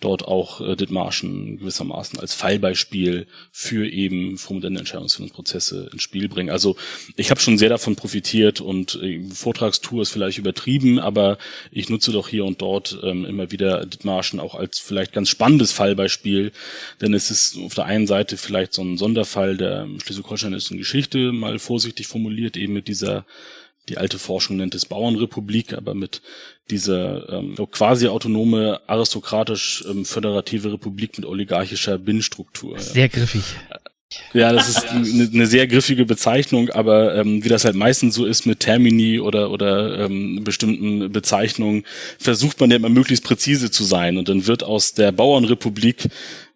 dort 0.00 0.24
auch 0.24 0.60
äh, 0.60 0.76
Dithmarschen 0.76 1.58
gewissermaßen 1.58 2.20
als 2.20 2.34
Fallbeispiel 2.34 3.26
für 3.50 3.88
eben 3.88 4.38
vormoderne 4.38 4.78
Entscheidungsfindungsprozesse 4.78 5.90
ins 5.92 6.02
Spiel 6.02 6.28
bringen. 6.28 6.50
Also 6.50 6.76
ich 7.16 7.30
habe 7.30 7.40
schon 7.40 7.58
sehr 7.58 7.68
davon 7.68 7.96
profitiert 7.96 8.60
und 8.60 9.00
äh, 9.02 9.22
Vortragstour 9.32 10.02
ist 10.02 10.10
vielleicht 10.10 10.38
übertrieben, 10.38 10.98
aber 11.00 11.38
ich 11.70 11.88
nutze 11.88 12.12
doch 12.12 12.28
hier 12.28 12.44
und 12.44 12.62
dort 12.62 12.98
ähm, 13.02 13.24
immer 13.24 13.50
wieder 13.50 13.81
Dithmarschen 13.86 14.40
auch 14.40 14.54
als 14.54 14.78
vielleicht 14.78 15.12
ganz 15.12 15.28
spannendes 15.28 15.72
Fallbeispiel, 15.72 16.52
denn 17.00 17.14
es 17.14 17.30
ist 17.30 17.58
auf 17.58 17.74
der 17.74 17.86
einen 17.86 18.06
Seite 18.06 18.36
vielleicht 18.36 18.74
so 18.74 18.82
ein 18.82 18.98
Sonderfall 18.98 19.56
der 19.56 19.86
schleswig-holsteinischen 20.02 20.78
Geschichte, 20.78 21.32
mal 21.32 21.58
vorsichtig 21.58 22.06
formuliert, 22.06 22.56
eben 22.56 22.72
mit 22.72 22.88
dieser 22.88 23.24
die 23.88 23.98
alte 23.98 24.18
Forschung 24.18 24.56
nennt 24.56 24.74
es 24.76 24.86
Bauernrepublik, 24.86 25.74
aber 25.74 25.94
mit 25.94 26.22
dieser 26.70 27.28
ähm, 27.28 27.56
quasi 27.72 28.06
autonome, 28.06 28.80
aristokratisch 28.86 29.84
ähm, 29.88 30.04
föderative 30.04 30.72
Republik 30.72 31.18
mit 31.18 31.26
oligarchischer 31.26 31.98
Binnenstruktur. 31.98 32.78
Sehr 32.78 33.08
griffig. 33.08 33.42
Das 34.32 34.68
ist 34.68 34.88
eine, 34.88 35.30
eine 35.32 35.46
sehr 35.46 35.66
griffige 35.66 36.04
Bezeichnung, 36.04 36.70
aber 36.70 37.14
ähm, 37.14 37.44
wie 37.44 37.48
das 37.48 37.64
halt 37.64 37.74
meistens 37.74 38.14
so 38.14 38.24
ist 38.24 38.46
mit 38.46 38.60
Termini 38.60 39.20
oder 39.20 39.50
oder 39.50 39.98
ähm, 40.00 40.44
bestimmten 40.44 41.12
Bezeichnungen, 41.12 41.84
versucht 42.18 42.60
man 42.60 42.70
ja 42.70 42.76
immer 42.76 42.88
möglichst 42.88 43.24
präzise 43.24 43.70
zu 43.70 43.84
sein 43.84 44.18
und 44.18 44.28
dann 44.28 44.46
wird 44.46 44.64
aus 44.64 44.94
der 44.94 45.12
Bauernrepublik 45.12 46.08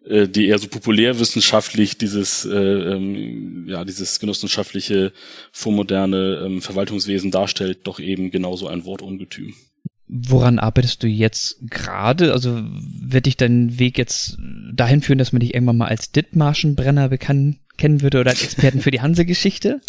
äh, 0.07 0.27
die 0.27 0.47
eher 0.47 0.59
so 0.59 0.67
populärwissenschaftlich 0.67 1.97
dieses 1.97 2.45
äh, 2.45 2.55
ähm, 2.57 3.65
ja 3.67 3.83
dieses 3.83 4.19
genossenschaftliche 4.19 5.11
vormoderne 5.51 6.43
ähm, 6.45 6.61
Verwaltungswesen 6.61 7.31
darstellt, 7.31 7.79
doch 7.83 7.99
eben 7.99 8.31
genauso 8.31 8.67
ein 8.67 8.85
Wortungetüm. 8.85 9.53
Woran 10.09 10.57
arbeitest 10.59 11.03
du 11.03 11.07
jetzt 11.07 11.57
gerade? 11.69 12.31
Also 12.31 12.61
wird 12.61 13.25
dich 13.25 13.35
dein 13.35 13.77
Weg 13.77 13.97
jetzt 13.97 14.37
dahin 14.77 15.01
führen, 15.01 15.19
dass 15.19 15.33
man 15.33 15.41
dich 15.41 15.53
irgendwann 15.53 15.77
mal 15.77 15.87
als 15.87 16.11
Dithmarschenbrenner 16.11 17.09
bekannt 17.09 17.57
kennen 17.77 18.01
würde 18.01 18.19
oder 18.19 18.31
als 18.31 18.43
Experten 18.43 18.81
für 18.81 18.91
die 18.91 19.01
Hanse-Geschichte? 19.01 19.81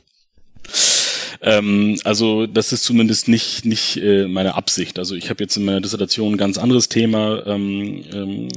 Ähm, 1.40 1.98
also 2.04 2.46
das 2.46 2.72
ist 2.72 2.84
zumindest 2.84 3.28
nicht 3.28 3.64
nicht 3.64 3.96
äh, 3.98 4.26
meine 4.26 4.54
Absicht. 4.54 4.98
Also 4.98 5.14
ich 5.14 5.30
habe 5.30 5.42
jetzt 5.42 5.56
in 5.56 5.64
meiner 5.64 5.80
Dissertation 5.80 6.34
ein 6.34 6.38
ganz 6.38 6.58
anderes 6.58 6.88
Thema 6.88 7.46
ähm, 7.46 8.04
ähm, 8.12 8.48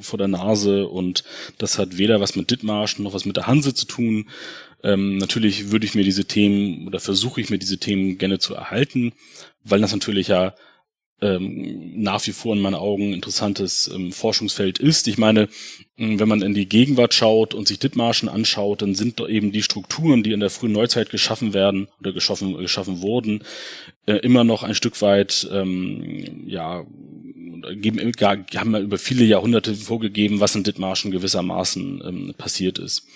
vor 0.00 0.18
der 0.18 0.28
Nase 0.28 0.86
und 0.86 1.24
das 1.58 1.78
hat 1.78 1.98
weder 1.98 2.20
was 2.20 2.36
mit 2.36 2.50
Dithmarschen 2.50 3.04
noch 3.04 3.14
was 3.14 3.24
mit 3.24 3.36
der 3.36 3.46
Hanse 3.46 3.74
zu 3.74 3.86
tun. 3.86 4.26
Ähm, 4.84 5.16
natürlich 5.16 5.70
würde 5.72 5.86
ich 5.86 5.94
mir 5.94 6.04
diese 6.04 6.26
Themen 6.26 6.86
oder 6.86 7.00
versuche 7.00 7.40
ich 7.40 7.50
mir 7.50 7.58
diese 7.58 7.78
Themen 7.78 8.18
gerne 8.18 8.38
zu 8.38 8.54
erhalten, 8.54 9.12
weil 9.64 9.80
das 9.80 9.92
natürlich 9.92 10.28
ja 10.28 10.54
ähm, 11.20 12.02
nach 12.02 12.26
wie 12.26 12.32
vor 12.32 12.54
in 12.54 12.60
meinen 12.60 12.74
Augen 12.74 13.12
interessantes 13.12 13.90
ähm, 13.94 14.12
Forschungsfeld 14.12 14.78
ist. 14.78 15.06
Ich 15.08 15.18
meine, 15.18 15.48
wenn 15.96 16.28
man 16.28 16.42
in 16.42 16.54
die 16.54 16.68
Gegenwart 16.68 17.14
schaut 17.14 17.54
und 17.54 17.68
sich 17.68 17.78
Dithmarschen 17.78 18.28
anschaut, 18.28 18.82
dann 18.82 18.94
sind 18.94 19.20
da 19.20 19.28
eben 19.28 19.52
die 19.52 19.62
Strukturen, 19.62 20.22
die 20.22 20.32
in 20.32 20.40
der 20.40 20.50
frühen 20.50 20.72
Neuzeit 20.72 21.10
geschaffen 21.10 21.54
werden 21.54 21.88
oder 22.00 22.12
geschaffen, 22.12 22.56
geschaffen 22.56 23.00
wurden, 23.00 23.44
äh, 24.06 24.16
immer 24.16 24.44
noch 24.44 24.64
ein 24.64 24.74
Stück 24.74 25.00
weit, 25.02 25.48
ähm, 25.52 26.44
ja, 26.46 26.84
geben, 27.76 28.12
haben 28.20 28.74
über 28.76 28.98
viele 28.98 29.24
Jahrhunderte 29.24 29.74
vorgegeben, 29.74 30.40
was 30.40 30.54
in 30.54 30.64
Dithmarschen 30.64 31.10
gewissermaßen 31.10 32.02
ähm, 32.06 32.34
passiert 32.36 32.78
ist. 32.78 33.06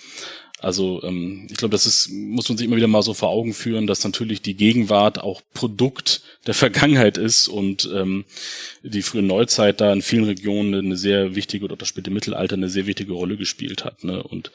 Also 0.61 1.01
ähm, 1.03 1.47
ich 1.49 1.57
glaube, 1.57 1.71
das 1.71 1.85
ist, 1.85 2.09
muss 2.09 2.49
man 2.49 2.57
sich 2.57 2.67
immer 2.67 2.75
wieder 2.75 2.87
mal 2.87 3.01
so 3.01 3.13
vor 3.13 3.29
Augen 3.29 3.53
führen, 3.53 3.87
dass 3.87 4.03
natürlich 4.03 4.41
die 4.41 4.55
Gegenwart 4.55 5.21
auch 5.21 5.41
Produkt 5.53 6.21
der 6.47 6.53
Vergangenheit 6.53 7.17
ist 7.17 7.47
und 7.47 7.89
ähm, 7.93 8.25
die 8.83 9.01
frühe 9.01 9.21
Neuzeit 9.21 9.79
da 9.79 9.93
in 9.93 10.01
vielen 10.01 10.25
Regionen 10.25 10.73
eine 10.85 10.97
sehr 10.97 11.35
wichtige 11.35 11.65
oder 11.65 11.77
das 11.77 11.87
späte 11.87 12.11
Mittelalter 12.11 12.55
eine 12.55 12.69
sehr 12.69 12.87
wichtige 12.87 13.13
Rolle 13.13 13.37
gespielt 13.37 13.85
hat. 13.85 14.03
Ne? 14.03 14.21
Und 14.21 14.51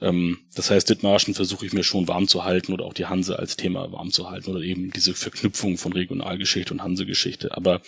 das 0.00 0.70
heißt, 0.70 0.88
Dithmarschen 0.88 1.34
versuche 1.34 1.66
ich 1.66 1.74
mir 1.74 1.84
schon 1.84 2.08
warm 2.08 2.26
zu 2.26 2.44
halten 2.44 2.72
oder 2.72 2.86
auch 2.86 2.94
die 2.94 3.04
Hanse 3.04 3.38
als 3.38 3.56
Thema 3.56 3.92
warm 3.92 4.10
zu 4.10 4.30
halten 4.30 4.50
oder 4.50 4.60
eben 4.60 4.90
diese 4.90 5.14
Verknüpfung 5.14 5.76
von 5.76 5.92
Regionalgeschichte 5.92 6.72
und 6.72 6.82
Hansegeschichte. 6.82 7.54
Aber 7.54 7.82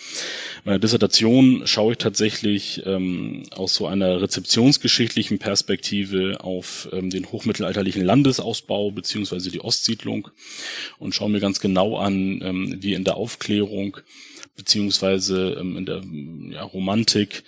meine 0.63 0.79
Dissertation 0.79 1.63
schaue 1.65 1.93
ich 1.93 1.97
tatsächlich 1.97 2.83
ähm, 2.85 3.43
aus 3.51 3.73
so 3.73 3.87
einer 3.87 4.21
rezeptionsgeschichtlichen 4.21 5.39
Perspektive 5.39 6.37
auf 6.41 6.87
ähm, 6.91 7.09
den 7.09 7.31
hochmittelalterlichen 7.31 8.03
Landesausbau 8.03 8.91
beziehungsweise 8.91 9.49
die 9.49 9.61
Ostsiedlung 9.61 10.27
und 10.99 11.15
schaue 11.15 11.31
mir 11.31 11.39
ganz 11.39 11.59
genau 11.59 11.97
an, 11.97 12.41
ähm, 12.43 12.77
wie 12.79 12.93
in 12.93 13.05
der 13.05 13.17
Aufklärung 13.17 13.97
beziehungsweise 14.55 15.57
ähm, 15.59 15.77
in 15.77 15.85
der 15.85 16.01
ja, 16.51 16.63
Romantik 16.63 17.39
ähm, 17.39 17.43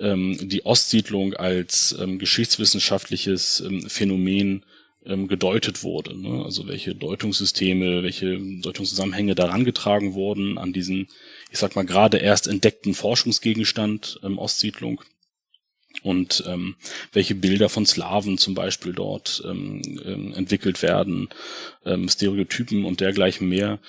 die 0.00 0.64
Ostsiedlung 0.64 1.34
als 1.34 1.96
ähm, 1.98 2.18
geschichtswissenschaftliches 2.18 3.60
ähm, 3.66 3.88
Phänomen 3.88 4.64
ähm, 5.04 5.26
gedeutet 5.26 5.82
wurde. 5.82 6.16
Ne? 6.16 6.44
Also 6.44 6.68
welche 6.68 6.94
Deutungssysteme, 6.94 8.02
welche 8.02 8.38
Deutungszusammenhänge 8.38 9.34
daran 9.34 9.64
getragen 9.64 10.14
wurden 10.14 10.58
an 10.58 10.72
diesen, 10.72 11.08
ich 11.50 11.58
sag 11.58 11.74
mal, 11.74 11.86
gerade 11.86 12.18
erst 12.18 12.46
entdeckten 12.46 12.94
Forschungsgegenstand 12.94 14.20
ähm, 14.22 14.38
Ostsiedlung 14.38 15.00
und 16.02 16.44
ähm, 16.46 16.76
welche 17.12 17.34
Bilder 17.34 17.68
von 17.68 17.86
Slawen 17.86 18.38
zum 18.38 18.54
Beispiel 18.54 18.92
dort 18.92 19.42
ähm, 19.44 19.82
ähm, 20.04 20.34
entwickelt 20.34 20.82
werden, 20.82 21.28
ähm, 21.84 22.08
Stereotypen 22.08 22.84
und 22.84 23.00
dergleichen 23.00 23.48
mehr. 23.48 23.80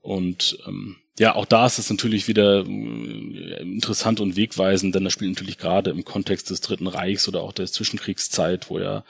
Und 0.00 0.58
ähm, 0.66 0.96
ja, 1.20 1.34
auch 1.34 1.44
da 1.44 1.66
ist 1.66 1.78
es 1.78 1.90
natürlich 1.90 2.28
wieder 2.28 2.64
äh, 2.66 3.60
interessant 3.60 4.20
und 4.20 4.36
wegweisend, 4.36 4.94
denn 4.94 5.04
das 5.04 5.12
spielt 5.12 5.32
natürlich 5.32 5.58
gerade 5.58 5.90
im 5.90 6.02
Kontext 6.02 6.48
des 6.48 6.62
Dritten 6.62 6.86
Reichs 6.86 7.28
oder 7.28 7.42
auch 7.42 7.52
der 7.52 7.66
Zwischenkriegszeit, 7.66 8.70
wo 8.70 8.78
ja 8.78 9.04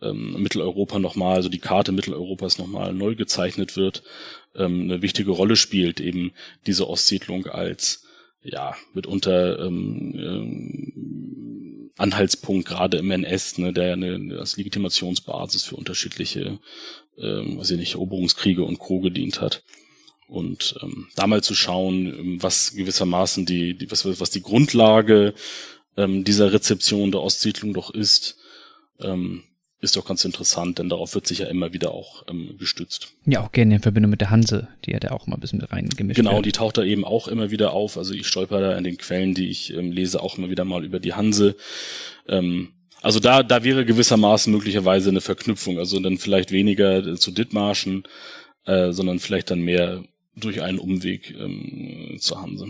ähm, 0.00 0.40
Mitteleuropa 0.40 1.00
nochmal, 1.00 1.34
also 1.34 1.48
die 1.48 1.58
Karte 1.58 1.90
Mitteleuropas 1.90 2.58
nochmal 2.58 2.94
neu 2.94 3.16
gezeichnet 3.16 3.76
wird, 3.76 4.04
ähm, 4.54 4.82
eine 4.82 5.02
wichtige 5.02 5.32
Rolle 5.32 5.56
spielt, 5.56 5.98
eben 5.98 6.30
diese 6.68 6.88
Ostsiedlung 6.88 7.48
als 7.48 8.04
ja 8.44 8.76
mitunter 8.94 9.58
ähm, 9.58 10.14
ähm, 10.14 11.90
Anhaltspunkt 11.96 12.68
gerade 12.68 12.98
im 12.98 13.10
NS, 13.10 13.58
ne, 13.58 13.72
der 13.72 13.94
eine 13.94 14.38
als 14.38 14.56
Legitimationsbasis 14.56 15.64
für 15.64 15.74
unterschiedliche, 15.74 16.60
ähm, 17.18 17.58
weiß 17.58 17.72
ich 17.72 17.78
nicht, 17.78 17.94
Eroberungskriege 17.94 18.62
und 18.62 18.78
Co. 18.78 19.00
gedient 19.00 19.40
hat 19.40 19.64
und 20.28 20.76
ähm, 20.82 21.08
da 21.14 21.26
mal 21.26 21.42
zu 21.42 21.54
schauen, 21.54 22.06
ähm, 22.06 22.42
was 22.42 22.74
gewissermaßen 22.74 23.46
die, 23.46 23.76
die 23.76 23.90
was, 23.90 24.04
was 24.20 24.30
die 24.30 24.42
Grundlage 24.42 25.34
ähm, 25.96 26.24
dieser 26.24 26.52
Rezeption 26.52 27.12
der 27.12 27.22
Ostsiedlung 27.22 27.74
doch 27.74 27.90
ist, 27.90 28.36
ähm, 29.00 29.44
ist 29.80 29.96
doch 29.96 30.06
ganz 30.06 30.24
interessant, 30.24 30.78
denn 30.78 30.88
darauf 30.88 31.14
wird 31.14 31.26
sich 31.26 31.40
ja 31.40 31.46
immer 31.46 31.72
wieder 31.72 31.92
auch 31.92 32.24
ähm, 32.28 32.56
gestützt. 32.58 33.12
Ja, 33.26 33.44
auch 33.44 33.52
gerne 33.52 33.76
in 33.76 33.82
Verbindung 33.82 34.10
mit 34.10 34.20
der 34.20 34.30
Hanse, 34.30 34.68
die 34.84 34.94
hat 34.94 35.04
ja 35.04 35.12
auch 35.12 35.26
mal 35.26 35.36
ein 35.36 35.40
bisschen 35.40 35.60
mit 35.60 35.70
reingemischt. 35.70 36.16
Genau, 36.16 36.36
wird. 36.36 36.46
die 36.46 36.52
taucht 36.52 36.78
da 36.78 36.82
eben 36.82 37.04
auch 37.04 37.28
immer 37.28 37.50
wieder 37.50 37.72
auf. 37.72 37.96
Also 37.98 38.14
ich 38.14 38.26
stolper 38.26 38.60
da 38.60 38.76
in 38.76 38.84
den 38.84 38.96
Quellen, 38.96 39.34
die 39.34 39.48
ich 39.48 39.72
ähm, 39.74 39.92
lese, 39.92 40.22
auch 40.22 40.38
immer 40.38 40.50
wieder 40.50 40.64
mal 40.64 40.84
über 40.84 40.98
die 40.98 41.14
Hanse. 41.14 41.56
Ähm, 42.26 42.72
also 43.02 43.20
da, 43.20 43.42
da 43.42 43.62
wäre 43.64 43.84
gewissermaßen 43.84 44.52
möglicherweise 44.52 45.10
eine 45.10 45.20
Verknüpfung. 45.20 45.78
Also 45.78 46.00
dann 46.00 46.18
vielleicht 46.18 46.50
weniger 46.50 47.16
zu 47.16 47.30
Dithmarschen, 47.30 48.04
äh, 48.64 48.92
sondern 48.92 49.18
vielleicht 49.18 49.50
dann 49.50 49.60
mehr 49.60 50.02
durch 50.36 50.62
einen 50.62 50.78
Umweg 50.78 51.34
ähm, 51.38 52.16
zur 52.20 52.40
Hanse. 52.40 52.68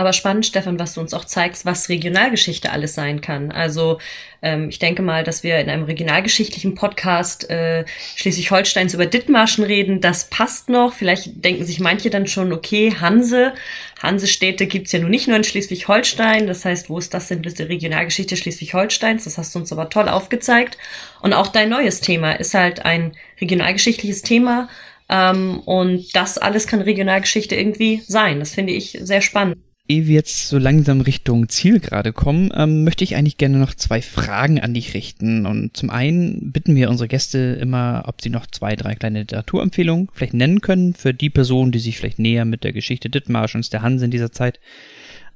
Aber 0.00 0.14
spannend, 0.14 0.46
Stefan, 0.46 0.78
was 0.78 0.94
du 0.94 1.00
uns 1.02 1.12
auch 1.12 1.26
zeigst, 1.26 1.66
was 1.66 1.90
Regionalgeschichte 1.90 2.70
alles 2.70 2.94
sein 2.94 3.20
kann. 3.20 3.52
Also 3.52 3.98
ähm, 4.40 4.70
ich 4.70 4.78
denke 4.78 5.02
mal, 5.02 5.24
dass 5.24 5.42
wir 5.42 5.58
in 5.58 5.68
einem 5.68 5.82
regionalgeschichtlichen 5.82 6.74
Podcast 6.74 7.50
äh, 7.50 7.84
Schleswig-Holsteins 8.16 8.94
über 8.94 9.04
Dithmarschen 9.04 9.62
reden. 9.62 10.00
Das 10.00 10.30
passt 10.30 10.70
noch. 10.70 10.94
Vielleicht 10.94 11.44
denken 11.44 11.66
sich 11.66 11.80
manche 11.80 12.08
dann 12.08 12.26
schon, 12.26 12.52
okay, 12.52 12.94
Hanse. 12.98 13.52
Hansestädte 14.00 14.66
gibt's 14.66 14.92
ja 14.92 15.00
nun 15.00 15.10
nicht 15.10 15.26
nur 15.28 15.36
in 15.36 15.44
Schleswig-Holstein. 15.44 16.46
Das 16.46 16.64
heißt, 16.64 16.88
wo 16.88 16.96
ist 16.96 17.12
das 17.12 17.28
denn 17.28 17.42
mit 17.42 17.58
der 17.58 17.68
Regionalgeschichte 17.68 18.38
Schleswig-Holsteins? 18.38 19.24
Das 19.24 19.36
hast 19.36 19.54
du 19.54 19.58
uns 19.58 19.70
aber 19.70 19.90
toll 19.90 20.08
aufgezeigt. 20.08 20.78
Und 21.20 21.34
auch 21.34 21.48
dein 21.48 21.68
neues 21.68 22.00
Thema 22.00 22.32
ist 22.32 22.54
halt 22.54 22.86
ein 22.86 23.12
regionalgeschichtliches 23.38 24.22
Thema. 24.22 24.70
Ähm, 25.10 25.60
und 25.60 26.14
das 26.14 26.38
alles 26.38 26.66
kann 26.66 26.80
Regionalgeschichte 26.80 27.56
irgendwie 27.56 28.02
sein. 28.06 28.38
Das 28.38 28.54
finde 28.54 28.72
ich 28.72 28.98
sehr 29.02 29.20
spannend 29.20 29.58
ehe 29.90 30.06
wir 30.06 30.14
jetzt 30.14 30.48
so 30.48 30.56
langsam 30.56 31.00
Richtung 31.00 31.48
Ziel 31.48 31.80
gerade 31.80 32.12
kommen, 32.12 32.52
ähm, 32.54 32.84
möchte 32.84 33.02
ich 33.02 33.16
eigentlich 33.16 33.38
gerne 33.38 33.58
noch 33.58 33.74
zwei 33.74 34.00
Fragen 34.00 34.60
an 34.60 34.72
dich 34.72 34.94
richten. 34.94 35.46
Und 35.46 35.76
zum 35.76 35.90
einen 35.90 36.52
bitten 36.52 36.76
wir 36.76 36.88
unsere 36.88 37.08
Gäste 37.08 37.58
immer, 37.60 38.04
ob 38.06 38.22
sie 38.22 38.30
noch 38.30 38.46
zwei, 38.46 38.76
drei 38.76 38.94
kleine 38.94 39.20
Literaturempfehlungen 39.20 40.08
vielleicht 40.12 40.34
nennen 40.34 40.60
können 40.60 40.94
für 40.94 41.12
die 41.12 41.28
Personen, 41.28 41.72
die 41.72 41.80
sich 41.80 41.98
vielleicht 41.98 42.20
näher 42.20 42.44
mit 42.44 42.62
der 42.62 42.72
Geschichte 42.72 43.10
Dithmarschens, 43.10 43.68
der 43.68 43.82
Hanse 43.82 44.04
in 44.04 44.12
dieser 44.12 44.30
Zeit 44.30 44.60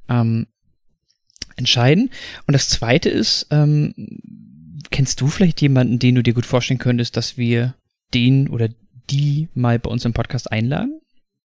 ähm, 0.07 0.47
entscheiden. 1.57 2.09
Und 2.47 2.53
das 2.53 2.69
zweite 2.69 3.09
ist, 3.09 3.47
ähm, 3.51 3.93
kennst 4.89 5.19
du 5.19 5.27
vielleicht 5.27 5.61
jemanden, 5.61 5.99
den 5.99 6.15
du 6.15 6.23
dir 6.23 6.33
gut 6.33 6.45
vorstellen 6.45 6.79
könntest, 6.79 7.17
dass 7.17 7.37
wir 7.37 7.75
den 8.13 8.47
oder 8.47 8.69
die 9.09 9.49
mal 9.53 9.79
bei 9.79 9.89
uns 9.89 10.05
im 10.05 10.13
Podcast 10.13 10.51
einladen? 10.51 11.01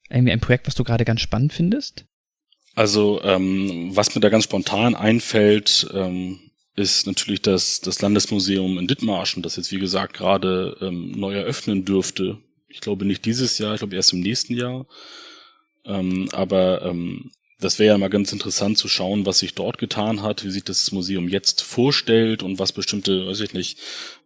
Irgendwie 0.09 0.31
ein 0.31 0.39
Projekt, 0.39 0.67
was 0.67 0.75
du 0.75 0.83
gerade 0.83 1.05
ganz 1.05 1.21
spannend 1.21 1.53
findest? 1.53 2.05
Also 2.75 3.21
ähm, 3.23 3.95
was 3.95 4.15
mir 4.15 4.21
da 4.21 4.29
ganz 4.29 4.45
spontan 4.45 4.95
einfällt, 4.95 5.87
ähm, 5.93 6.39
ist 6.75 7.07
natürlich 7.07 7.41
das, 7.41 7.81
das 7.81 8.01
Landesmuseum 8.01 8.77
in 8.79 8.87
Dithmarschen, 8.87 9.43
das 9.43 9.57
jetzt 9.57 9.71
wie 9.71 9.79
gesagt 9.79 10.13
gerade 10.13 10.77
ähm, 10.81 11.11
neu 11.11 11.33
eröffnen 11.33 11.83
dürfte. 11.83 12.37
Ich 12.67 12.79
glaube 12.79 13.05
nicht 13.05 13.25
dieses 13.25 13.57
Jahr, 13.57 13.73
ich 13.73 13.79
glaube 13.79 13.95
erst 13.95 14.13
im 14.13 14.21
nächsten 14.21 14.55
Jahr. 14.55 14.85
Ähm, 15.85 16.29
aber 16.31 16.83
ähm, 16.83 17.31
das 17.59 17.77
wäre 17.77 17.89
ja 17.93 17.97
mal 17.97 18.09
ganz 18.09 18.31
interessant 18.31 18.77
zu 18.77 18.87
schauen, 18.87 19.25
was 19.25 19.39
sich 19.39 19.53
dort 19.53 19.77
getan 19.77 20.21
hat, 20.21 20.45
wie 20.45 20.49
sich 20.49 20.63
das 20.63 20.91
Museum 20.91 21.27
jetzt 21.27 21.61
vorstellt 21.61 22.41
und 22.41 22.59
was 22.59 22.71
bestimmte, 22.71 23.27
weiß 23.27 23.41
ich 23.41 23.53
nicht, 23.53 23.79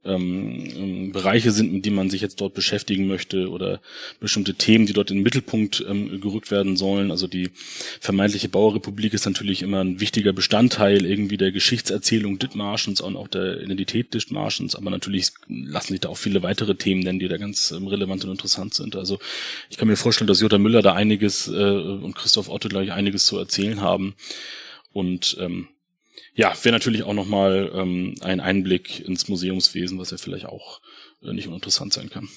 ähm, 0.06 1.12
Bereiche 1.12 1.51
sind, 1.51 1.74
mit 1.74 1.86
denen 1.86 1.95
man 1.95 2.10
sich 2.10 2.22
jetzt 2.22 2.41
dort 2.41 2.54
beschäftigen 2.54 3.08
möchte 3.08 3.49
oder 3.49 3.80
bestimmte 4.20 4.54
Themen, 4.56 4.86
die 4.86 4.93
dort 4.93 5.12
in 5.12 5.18
den 5.18 5.24
Mittelpunkt 5.24 5.84
ähm, 5.88 6.20
gerückt 6.20 6.51
werden 6.51 6.76
sollen. 6.76 7.12
Also 7.12 7.28
die 7.28 7.51
vermeintliche 7.99 8.49
Bauerrepublik 8.49 9.14
ist 9.14 9.26
natürlich 9.26 9.62
immer 9.62 9.84
ein 9.84 9.99
wichtiger 9.99 10.34
Bestandteil 10.34 11.06
irgendwie 11.06 11.38
der 11.38 11.51
Geschichtserzählung 11.51 12.39
Dithmarschens 12.39 13.01
und 13.01 13.16
auch 13.16 13.28
der 13.28 13.62
Identität 13.62 14.14
Dithmarschens, 14.14 14.76
aber 14.76 14.89
natürlich 14.89 15.30
lassen 15.47 15.93
sich 15.93 16.01
da 16.01 16.10
auch 16.10 16.18
viele 16.18 16.43
weitere 16.43 16.76
Themen 16.76 17.01
nennen, 17.01 17.20
die 17.20 17.28
da 17.28 17.38
ganz 17.38 17.72
ähm, 17.72 17.88
relevant 17.88 18.26
und 18.26 18.32
interessant 18.32 18.74
sind. 18.74 18.95
Also 18.95 19.20
ich 19.70 19.78
kann 19.78 19.88
mir 19.88 19.95
vorstellen, 19.95 20.28
dass 20.28 20.41
Jutta 20.41 20.58
Müller 20.58 20.82
da 20.82 20.93
einiges 20.93 21.47
äh, 21.47 21.51
und 21.51 22.16
Christoph 22.16 22.49
Otto 22.49 22.70
gleich 22.70 22.91
einiges 22.91 23.26
zu 23.26 23.38
erzählen 23.38 23.82
haben. 23.82 24.16
Und 24.91 25.38
ähm, 25.39 25.68
ja, 26.36 26.53
wäre 26.64 26.74
natürlich 26.74 27.03
auch 27.03 27.14
nochmal 27.14 27.72
ähm, 27.74 28.16
ein 28.22 28.39
Einblick 28.39 28.99
ins 29.07 29.28
Museumswesen, 29.28 29.99
was 29.99 30.11
ja 30.11 30.18
vielleicht 30.18 30.45
auch 30.45 30.82
äh, 31.22 31.34
nicht 31.34 31.47
uninteressant 31.47 31.93
sein 31.93 32.09
kann. 32.09 32.30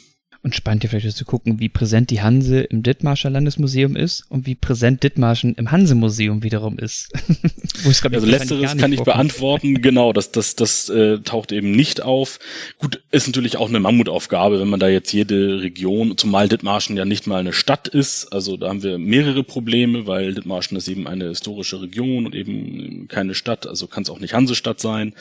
Und 0.46 0.54
spannend 0.54 0.84
hier 0.84 0.90
vielleicht 0.90 1.16
zu 1.16 1.24
gucken, 1.24 1.58
wie 1.58 1.68
präsent 1.68 2.08
die 2.10 2.22
Hanse 2.22 2.60
im 2.60 2.84
Dithmarscher 2.84 3.30
Landesmuseum 3.30 3.96
ist 3.96 4.22
und 4.28 4.46
wie 4.46 4.54
präsent 4.54 5.02
Dithmarschen 5.02 5.56
im 5.56 5.72
Hanse-Museum 5.72 6.44
wiederum 6.44 6.78
ist. 6.78 7.08
Wo 7.82 7.90
ich 7.90 8.04
also 8.04 8.24
letzteres 8.24 8.76
kann 8.76 8.92
ich 8.92 9.02
beantworten, 9.02 9.74
genau, 9.82 10.12
das, 10.12 10.30
das, 10.30 10.54
das 10.54 10.88
äh, 10.88 11.18
taucht 11.18 11.50
eben 11.50 11.72
nicht 11.72 12.00
auf. 12.00 12.38
Gut, 12.78 13.02
ist 13.10 13.26
natürlich 13.26 13.56
auch 13.56 13.68
eine 13.68 13.80
Mammutaufgabe, 13.80 14.60
wenn 14.60 14.68
man 14.68 14.78
da 14.78 14.86
jetzt 14.86 15.12
jede 15.12 15.62
Region, 15.62 16.16
zumal 16.16 16.48
Dithmarschen 16.48 16.96
ja 16.96 17.04
nicht 17.04 17.26
mal 17.26 17.40
eine 17.40 17.52
Stadt 17.52 17.88
ist, 17.88 18.32
also 18.32 18.56
da 18.56 18.68
haben 18.68 18.84
wir 18.84 18.98
mehrere 18.98 19.42
Probleme, 19.42 20.06
weil 20.06 20.32
Dithmarschen 20.32 20.76
ist 20.76 20.86
eben 20.86 21.08
eine 21.08 21.30
historische 21.30 21.82
Region 21.82 22.24
und 22.24 22.36
eben 22.36 23.08
keine 23.08 23.34
Stadt, 23.34 23.66
also 23.66 23.88
kann 23.88 24.04
es 24.04 24.10
auch 24.10 24.20
nicht 24.20 24.32
Hansestadt 24.32 24.78
sein. 24.78 25.12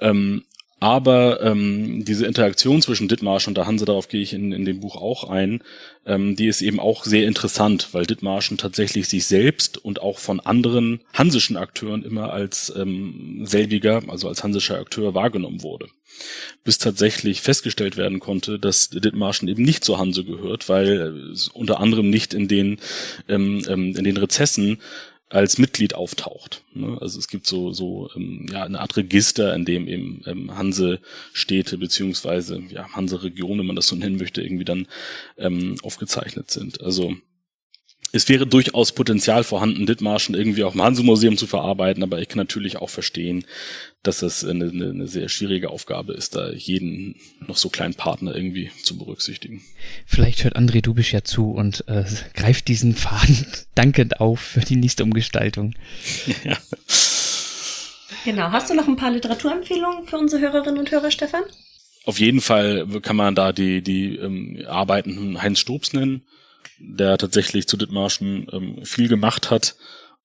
Ähm, 0.00 0.44
aber 0.80 1.42
ähm, 1.42 2.04
diese 2.04 2.26
Interaktion 2.26 2.82
zwischen 2.82 3.08
Dithmarschen 3.08 3.50
und 3.50 3.56
der 3.56 3.66
Hanse, 3.66 3.84
darauf 3.84 4.08
gehe 4.08 4.22
ich 4.22 4.32
in, 4.32 4.52
in 4.52 4.64
dem 4.64 4.78
Buch 4.78 4.96
auch 4.96 5.28
ein, 5.28 5.62
ähm, 6.06 6.36
die 6.36 6.46
ist 6.46 6.62
eben 6.62 6.78
auch 6.78 7.04
sehr 7.04 7.26
interessant, 7.26 7.88
weil 7.92 8.06
Dithmarschen 8.06 8.58
tatsächlich 8.58 9.08
sich 9.08 9.26
selbst 9.26 9.76
und 9.76 10.00
auch 10.00 10.18
von 10.18 10.38
anderen 10.38 11.00
hansischen 11.12 11.56
Akteuren 11.56 12.04
immer 12.04 12.32
als 12.32 12.72
ähm, 12.76 13.42
selbiger, 13.44 14.02
also 14.06 14.28
als 14.28 14.44
hansischer 14.44 14.78
Akteur 14.78 15.14
wahrgenommen 15.14 15.62
wurde. 15.62 15.88
Bis 16.62 16.78
tatsächlich 16.78 17.40
festgestellt 17.40 17.96
werden 17.96 18.20
konnte, 18.20 18.60
dass 18.60 18.88
Dithmarschen 18.88 19.48
eben 19.48 19.64
nicht 19.64 19.84
zur 19.84 19.98
Hanse 19.98 20.24
gehört, 20.24 20.68
weil 20.68 21.30
es 21.32 21.48
unter 21.48 21.80
anderem 21.80 22.08
nicht 22.08 22.34
in 22.34 22.46
den, 22.46 22.78
ähm, 23.28 23.64
ähm 23.68 23.96
in 23.96 24.04
den 24.04 24.16
Rezessen 24.16 24.78
als 25.30 25.58
Mitglied 25.58 25.94
auftaucht. 25.94 26.62
Ne? 26.72 26.96
Also 27.00 27.18
es 27.18 27.28
gibt 27.28 27.46
so 27.46 27.72
so 27.72 28.10
ähm, 28.16 28.46
ja 28.50 28.64
eine 28.64 28.80
Art 28.80 28.96
Register, 28.96 29.54
in 29.54 29.64
dem 29.64 29.86
eben 29.86 30.22
ähm, 30.26 30.56
Hanse-Städte 30.56 31.78
beziehungsweise 31.78 32.62
ja 32.70 32.88
Hanse-Regionen, 32.94 33.60
wenn 33.60 33.66
man 33.66 33.76
das 33.76 33.88
so 33.88 33.96
nennen 33.96 34.16
möchte, 34.16 34.42
irgendwie 34.42 34.64
dann 34.64 34.86
ähm, 35.36 35.76
aufgezeichnet 35.82 36.50
sind. 36.50 36.80
Also 36.80 37.14
es 38.12 38.28
wäre 38.28 38.46
durchaus 38.46 38.92
Potenzial 38.92 39.44
vorhanden, 39.44 39.86
Dithmarschen 39.86 40.34
irgendwie 40.34 40.64
auch 40.64 40.74
im 40.74 40.82
Hanse-Museum 40.82 41.36
zu 41.36 41.46
verarbeiten, 41.46 42.02
aber 42.02 42.20
ich 42.20 42.28
kann 42.28 42.38
natürlich 42.38 42.78
auch 42.78 42.88
verstehen, 42.88 43.44
dass 44.02 44.22
es 44.22 44.44
eine, 44.44 44.70
eine, 44.70 44.90
eine 44.90 45.08
sehr 45.08 45.28
schwierige 45.28 45.70
Aufgabe 45.70 46.14
ist, 46.14 46.34
da 46.34 46.50
jeden 46.50 47.16
noch 47.46 47.56
so 47.56 47.68
kleinen 47.68 47.94
Partner 47.94 48.34
irgendwie 48.34 48.70
zu 48.82 48.96
berücksichtigen. 48.96 49.62
Vielleicht 50.06 50.44
hört 50.44 50.56
André 50.56 50.80
Dubisch 50.80 51.12
ja 51.12 51.22
zu 51.22 51.50
und 51.50 51.84
äh, 51.88 52.04
greift 52.34 52.68
diesen 52.68 52.94
Faden 52.94 53.46
dankend 53.74 54.20
auf 54.20 54.40
für 54.40 54.60
die 54.60 54.76
nächste 54.76 55.04
Umgestaltung. 55.04 55.74
Ja. 56.44 56.56
Genau. 58.24 58.50
Hast 58.50 58.70
du 58.70 58.74
noch 58.74 58.88
ein 58.88 58.96
paar 58.96 59.10
Literaturempfehlungen 59.10 60.06
für 60.06 60.18
unsere 60.18 60.42
Hörerinnen 60.42 60.78
und 60.78 60.90
Hörer, 60.90 61.10
Stefan? 61.10 61.42
Auf 62.04 62.18
jeden 62.18 62.40
Fall 62.40 62.86
kann 63.02 63.16
man 63.16 63.34
da 63.34 63.52
die, 63.52 63.82
die 63.82 64.16
ähm, 64.16 64.64
Arbeiten 64.66 65.40
Heinz 65.40 65.58
Stobs 65.58 65.92
nennen 65.92 66.22
der 66.78 67.18
tatsächlich 67.18 67.66
zu 67.66 67.76
Dithmarschen 67.76 68.46
ähm, 68.52 68.84
viel 68.84 69.08
gemacht 69.08 69.50
hat 69.50 69.76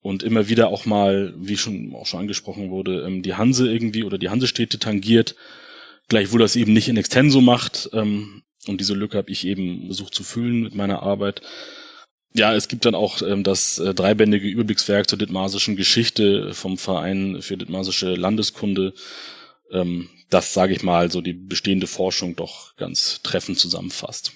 und 0.01 0.21
immer 0.21 0.49
wieder 0.49 0.67
auch 0.67 0.85
mal, 0.85 1.33
wie 1.37 1.57
schon 1.57 1.95
auch 1.95 2.05
schon 2.05 2.19
angesprochen 2.19 2.69
wurde, 2.69 3.03
ähm, 3.05 3.23
die 3.23 3.35
Hanse 3.35 3.71
irgendwie 3.71 4.03
oder 4.03 4.17
die 4.17 4.29
Hansestädte 4.29 4.77
tangiert, 4.77 5.35
gleichwohl 6.09 6.41
das 6.41 6.55
eben 6.55 6.73
nicht 6.73 6.89
in 6.89 6.97
extenso 6.97 7.41
macht. 7.41 7.89
Ähm, 7.93 8.43
und 8.67 8.79
diese 8.79 8.93
Lücke 8.93 9.17
habe 9.17 9.31
ich 9.31 9.45
eben 9.45 9.85
versucht 9.87 10.13
zu 10.13 10.23
füllen 10.23 10.61
mit 10.61 10.75
meiner 10.75 11.03
Arbeit. 11.03 11.41
Ja, 12.35 12.53
es 12.53 12.67
gibt 12.67 12.85
dann 12.85 12.95
auch 12.95 13.21
ähm, 13.21 13.43
das 13.43 13.79
äh, 13.79 13.93
dreibändige 13.93 14.47
Überblickswerk 14.47 15.09
zur 15.09 15.19
dithmarsischen 15.19 15.75
Geschichte 15.75 16.53
vom 16.53 16.77
Verein 16.77 17.41
für 17.41 17.57
dithmarsische 17.57 18.15
Landeskunde, 18.15 18.93
ähm, 19.71 20.09
das, 20.29 20.53
sage 20.53 20.73
ich 20.73 20.83
mal, 20.83 21.11
so 21.11 21.21
die 21.21 21.33
bestehende 21.33 21.87
Forschung 21.87 22.35
doch 22.35 22.75
ganz 22.75 23.21
treffend 23.21 23.59
zusammenfasst. 23.59 24.33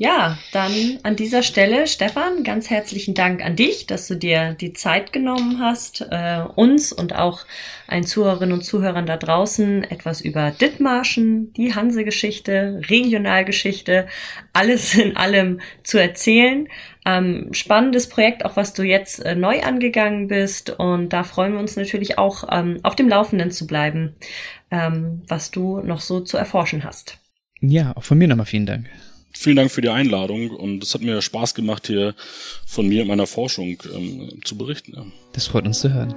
Ja, 0.00 0.38
dann 0.52 0.72
an 1.02 1.16
dieser 1.16 1.42
Stelle, 1.42 1.88
Stefan, 1.88 2.44
ganz 2.44 2.70
herzlichen 2.70 3.14
Dank 3.14 3.44
an 3.44 3.56
dich, 3.56 3.84
dass 3.88 4.06
du 4.06 4.14
dir 4.14 4.54
die 4.54 4.72
Zeit 4.72 5.12
genommen 5.12 5.58
hast, 5.58 6.06
äh, 6.08 6.44
uns 6.54 6.92
und 6.92 7.16
auch 7.16 7.44
allen 7.88 8.04
Zuhörerinnen 8.04 8.52
und 8.52 8.62
Zuhörern 8.62 9.06
da 9.06 9.16
draußen 9.16 9.82
etwas 9.82 10.20
über 10.20 10.52
Dithmarschen, 10.52 11.52
die 11.54 11.74
Hansegeschichte, 11.74 12.80
Regionalgeschichte, 12.88 14.06
alles 14.52 14.94
in 14.94 15.16
allem 15.16 15.60
zu 15.82 15.98
erzählen. 15.98 16.68
Ähm, 17.04 17.48
spannendes 17.50 18.08
Projekt, 18.08 18.44
auch 18.44 18.54
was 18.54 18.74
du 18.74 18.84
jetzt 18.84 19.18
äh, 19.24 19.34
neu 19.34 19.62
angegangen 19.62 20.28
bist. 20.28 20.70
Und 20.70 21.12
da 21.12 21.24
freuen 21.24 21.54
wir 21.54 21.60
uns 21.60 21.74
natürlich 21.74 22.18
auch, 22.18 22.44
ähm, 22.52 22.78
auf 22.84 22.94
dem 22.94 23.08
Laufenden 23.08 23.50
zu 23.50 23.66
bleiben, 23.66 24.14
ähm, 24.70 25.22
was 25.26 25.50
du 25.50 25.80
noch 25.80 26.00
so 26.00 26.20
zu 26.20 26.36
erforschen 26.36 26.84
hast. 26.84 27.18
Ja, 27.60 27.96
auch 27.96 28.04
von 28.04 28.16
mir 28.16 28.28
nochmal 28.28 28.46
vielen 28.46 28.66
Dank 28.66 28.88
vielen 29.38 29.56
Dank 29.56 29.70
für 29.70 29.80
die 29.80 29.88
Einladung 29.88 30.50
und 30.50 30.82
es 30.82 30.94
hat 30.94 31.00
mir 31.00 31.22
Spaß 31.22 31.54
gemacht, 31.54 31.86
hier 31.86 32.14
von 32.66 32.88
mir 32.88 33.02
und 33.02 33.08
meiner 33.08 33.26
Forschung 33.26 33.80
ähm, 33.94 34.40
zu 34.44 34.58
berichten. 34.58 35.12
Das 35.32 35.46
freut 35.46 35.64
uns 35.66 35.78
zu 35.80 35.92
hören. 35.92 36.14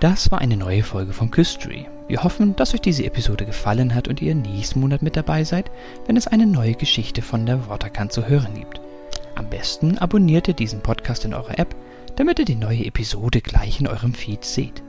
Das 0.00 0.30
war 0.30 0.40
eine 0.40 0.56
neue 0.56 0.82
Folge 0.82 1.12
von 1.12 1.30
Küstry. 1.30 1.86
Wir 2.08 2.22
hoffen, 2.22 2.54
dass 2.56 2.72
euch 2.72 2.80
diese 2.80 3.04
Episode 3.04 3.44
gefallen 3.44 3.94
hat 3.94 4.08
und 4.08 4.22
ihr 4.22 4.34
nächsten 4.34 4.80
Monat 4.80 5.02
mit 5.02 5.16
dabei 5.16 5.44
seid, 5.44 5.70
wenn 6.06 6.16
es 6.16 6.28
eine 6.28 6.46
neue 6.46 6.74
Geschichte 6.74 7.22
von 7.22 7.44
der 7.44 7.68
Waterkant 7.68 8.12
zu 8.12 8.26
hören 8.26 8.54
gibt. 8.54 8.80
Am 9.34 9.50
besten 9.50 9.98
abonniert 9.98 10.48
ihr 10.48 10.54
diesen 10.54 10.80
Podcast 10.80 11.24
in 11.24 11.34
eurer 11.34 11.58
App 11.58 11.74
damit 12.16 12.38
ihr 12.38 12.44
die 12.44 12.56
neue 12.56 12.84
Episode 12.84 13.40
gleich 13.40 13.80
in 13.80 13.86
eurem 13.86 14.14
Feed 14.14 14.44
seht. 14.44 14.82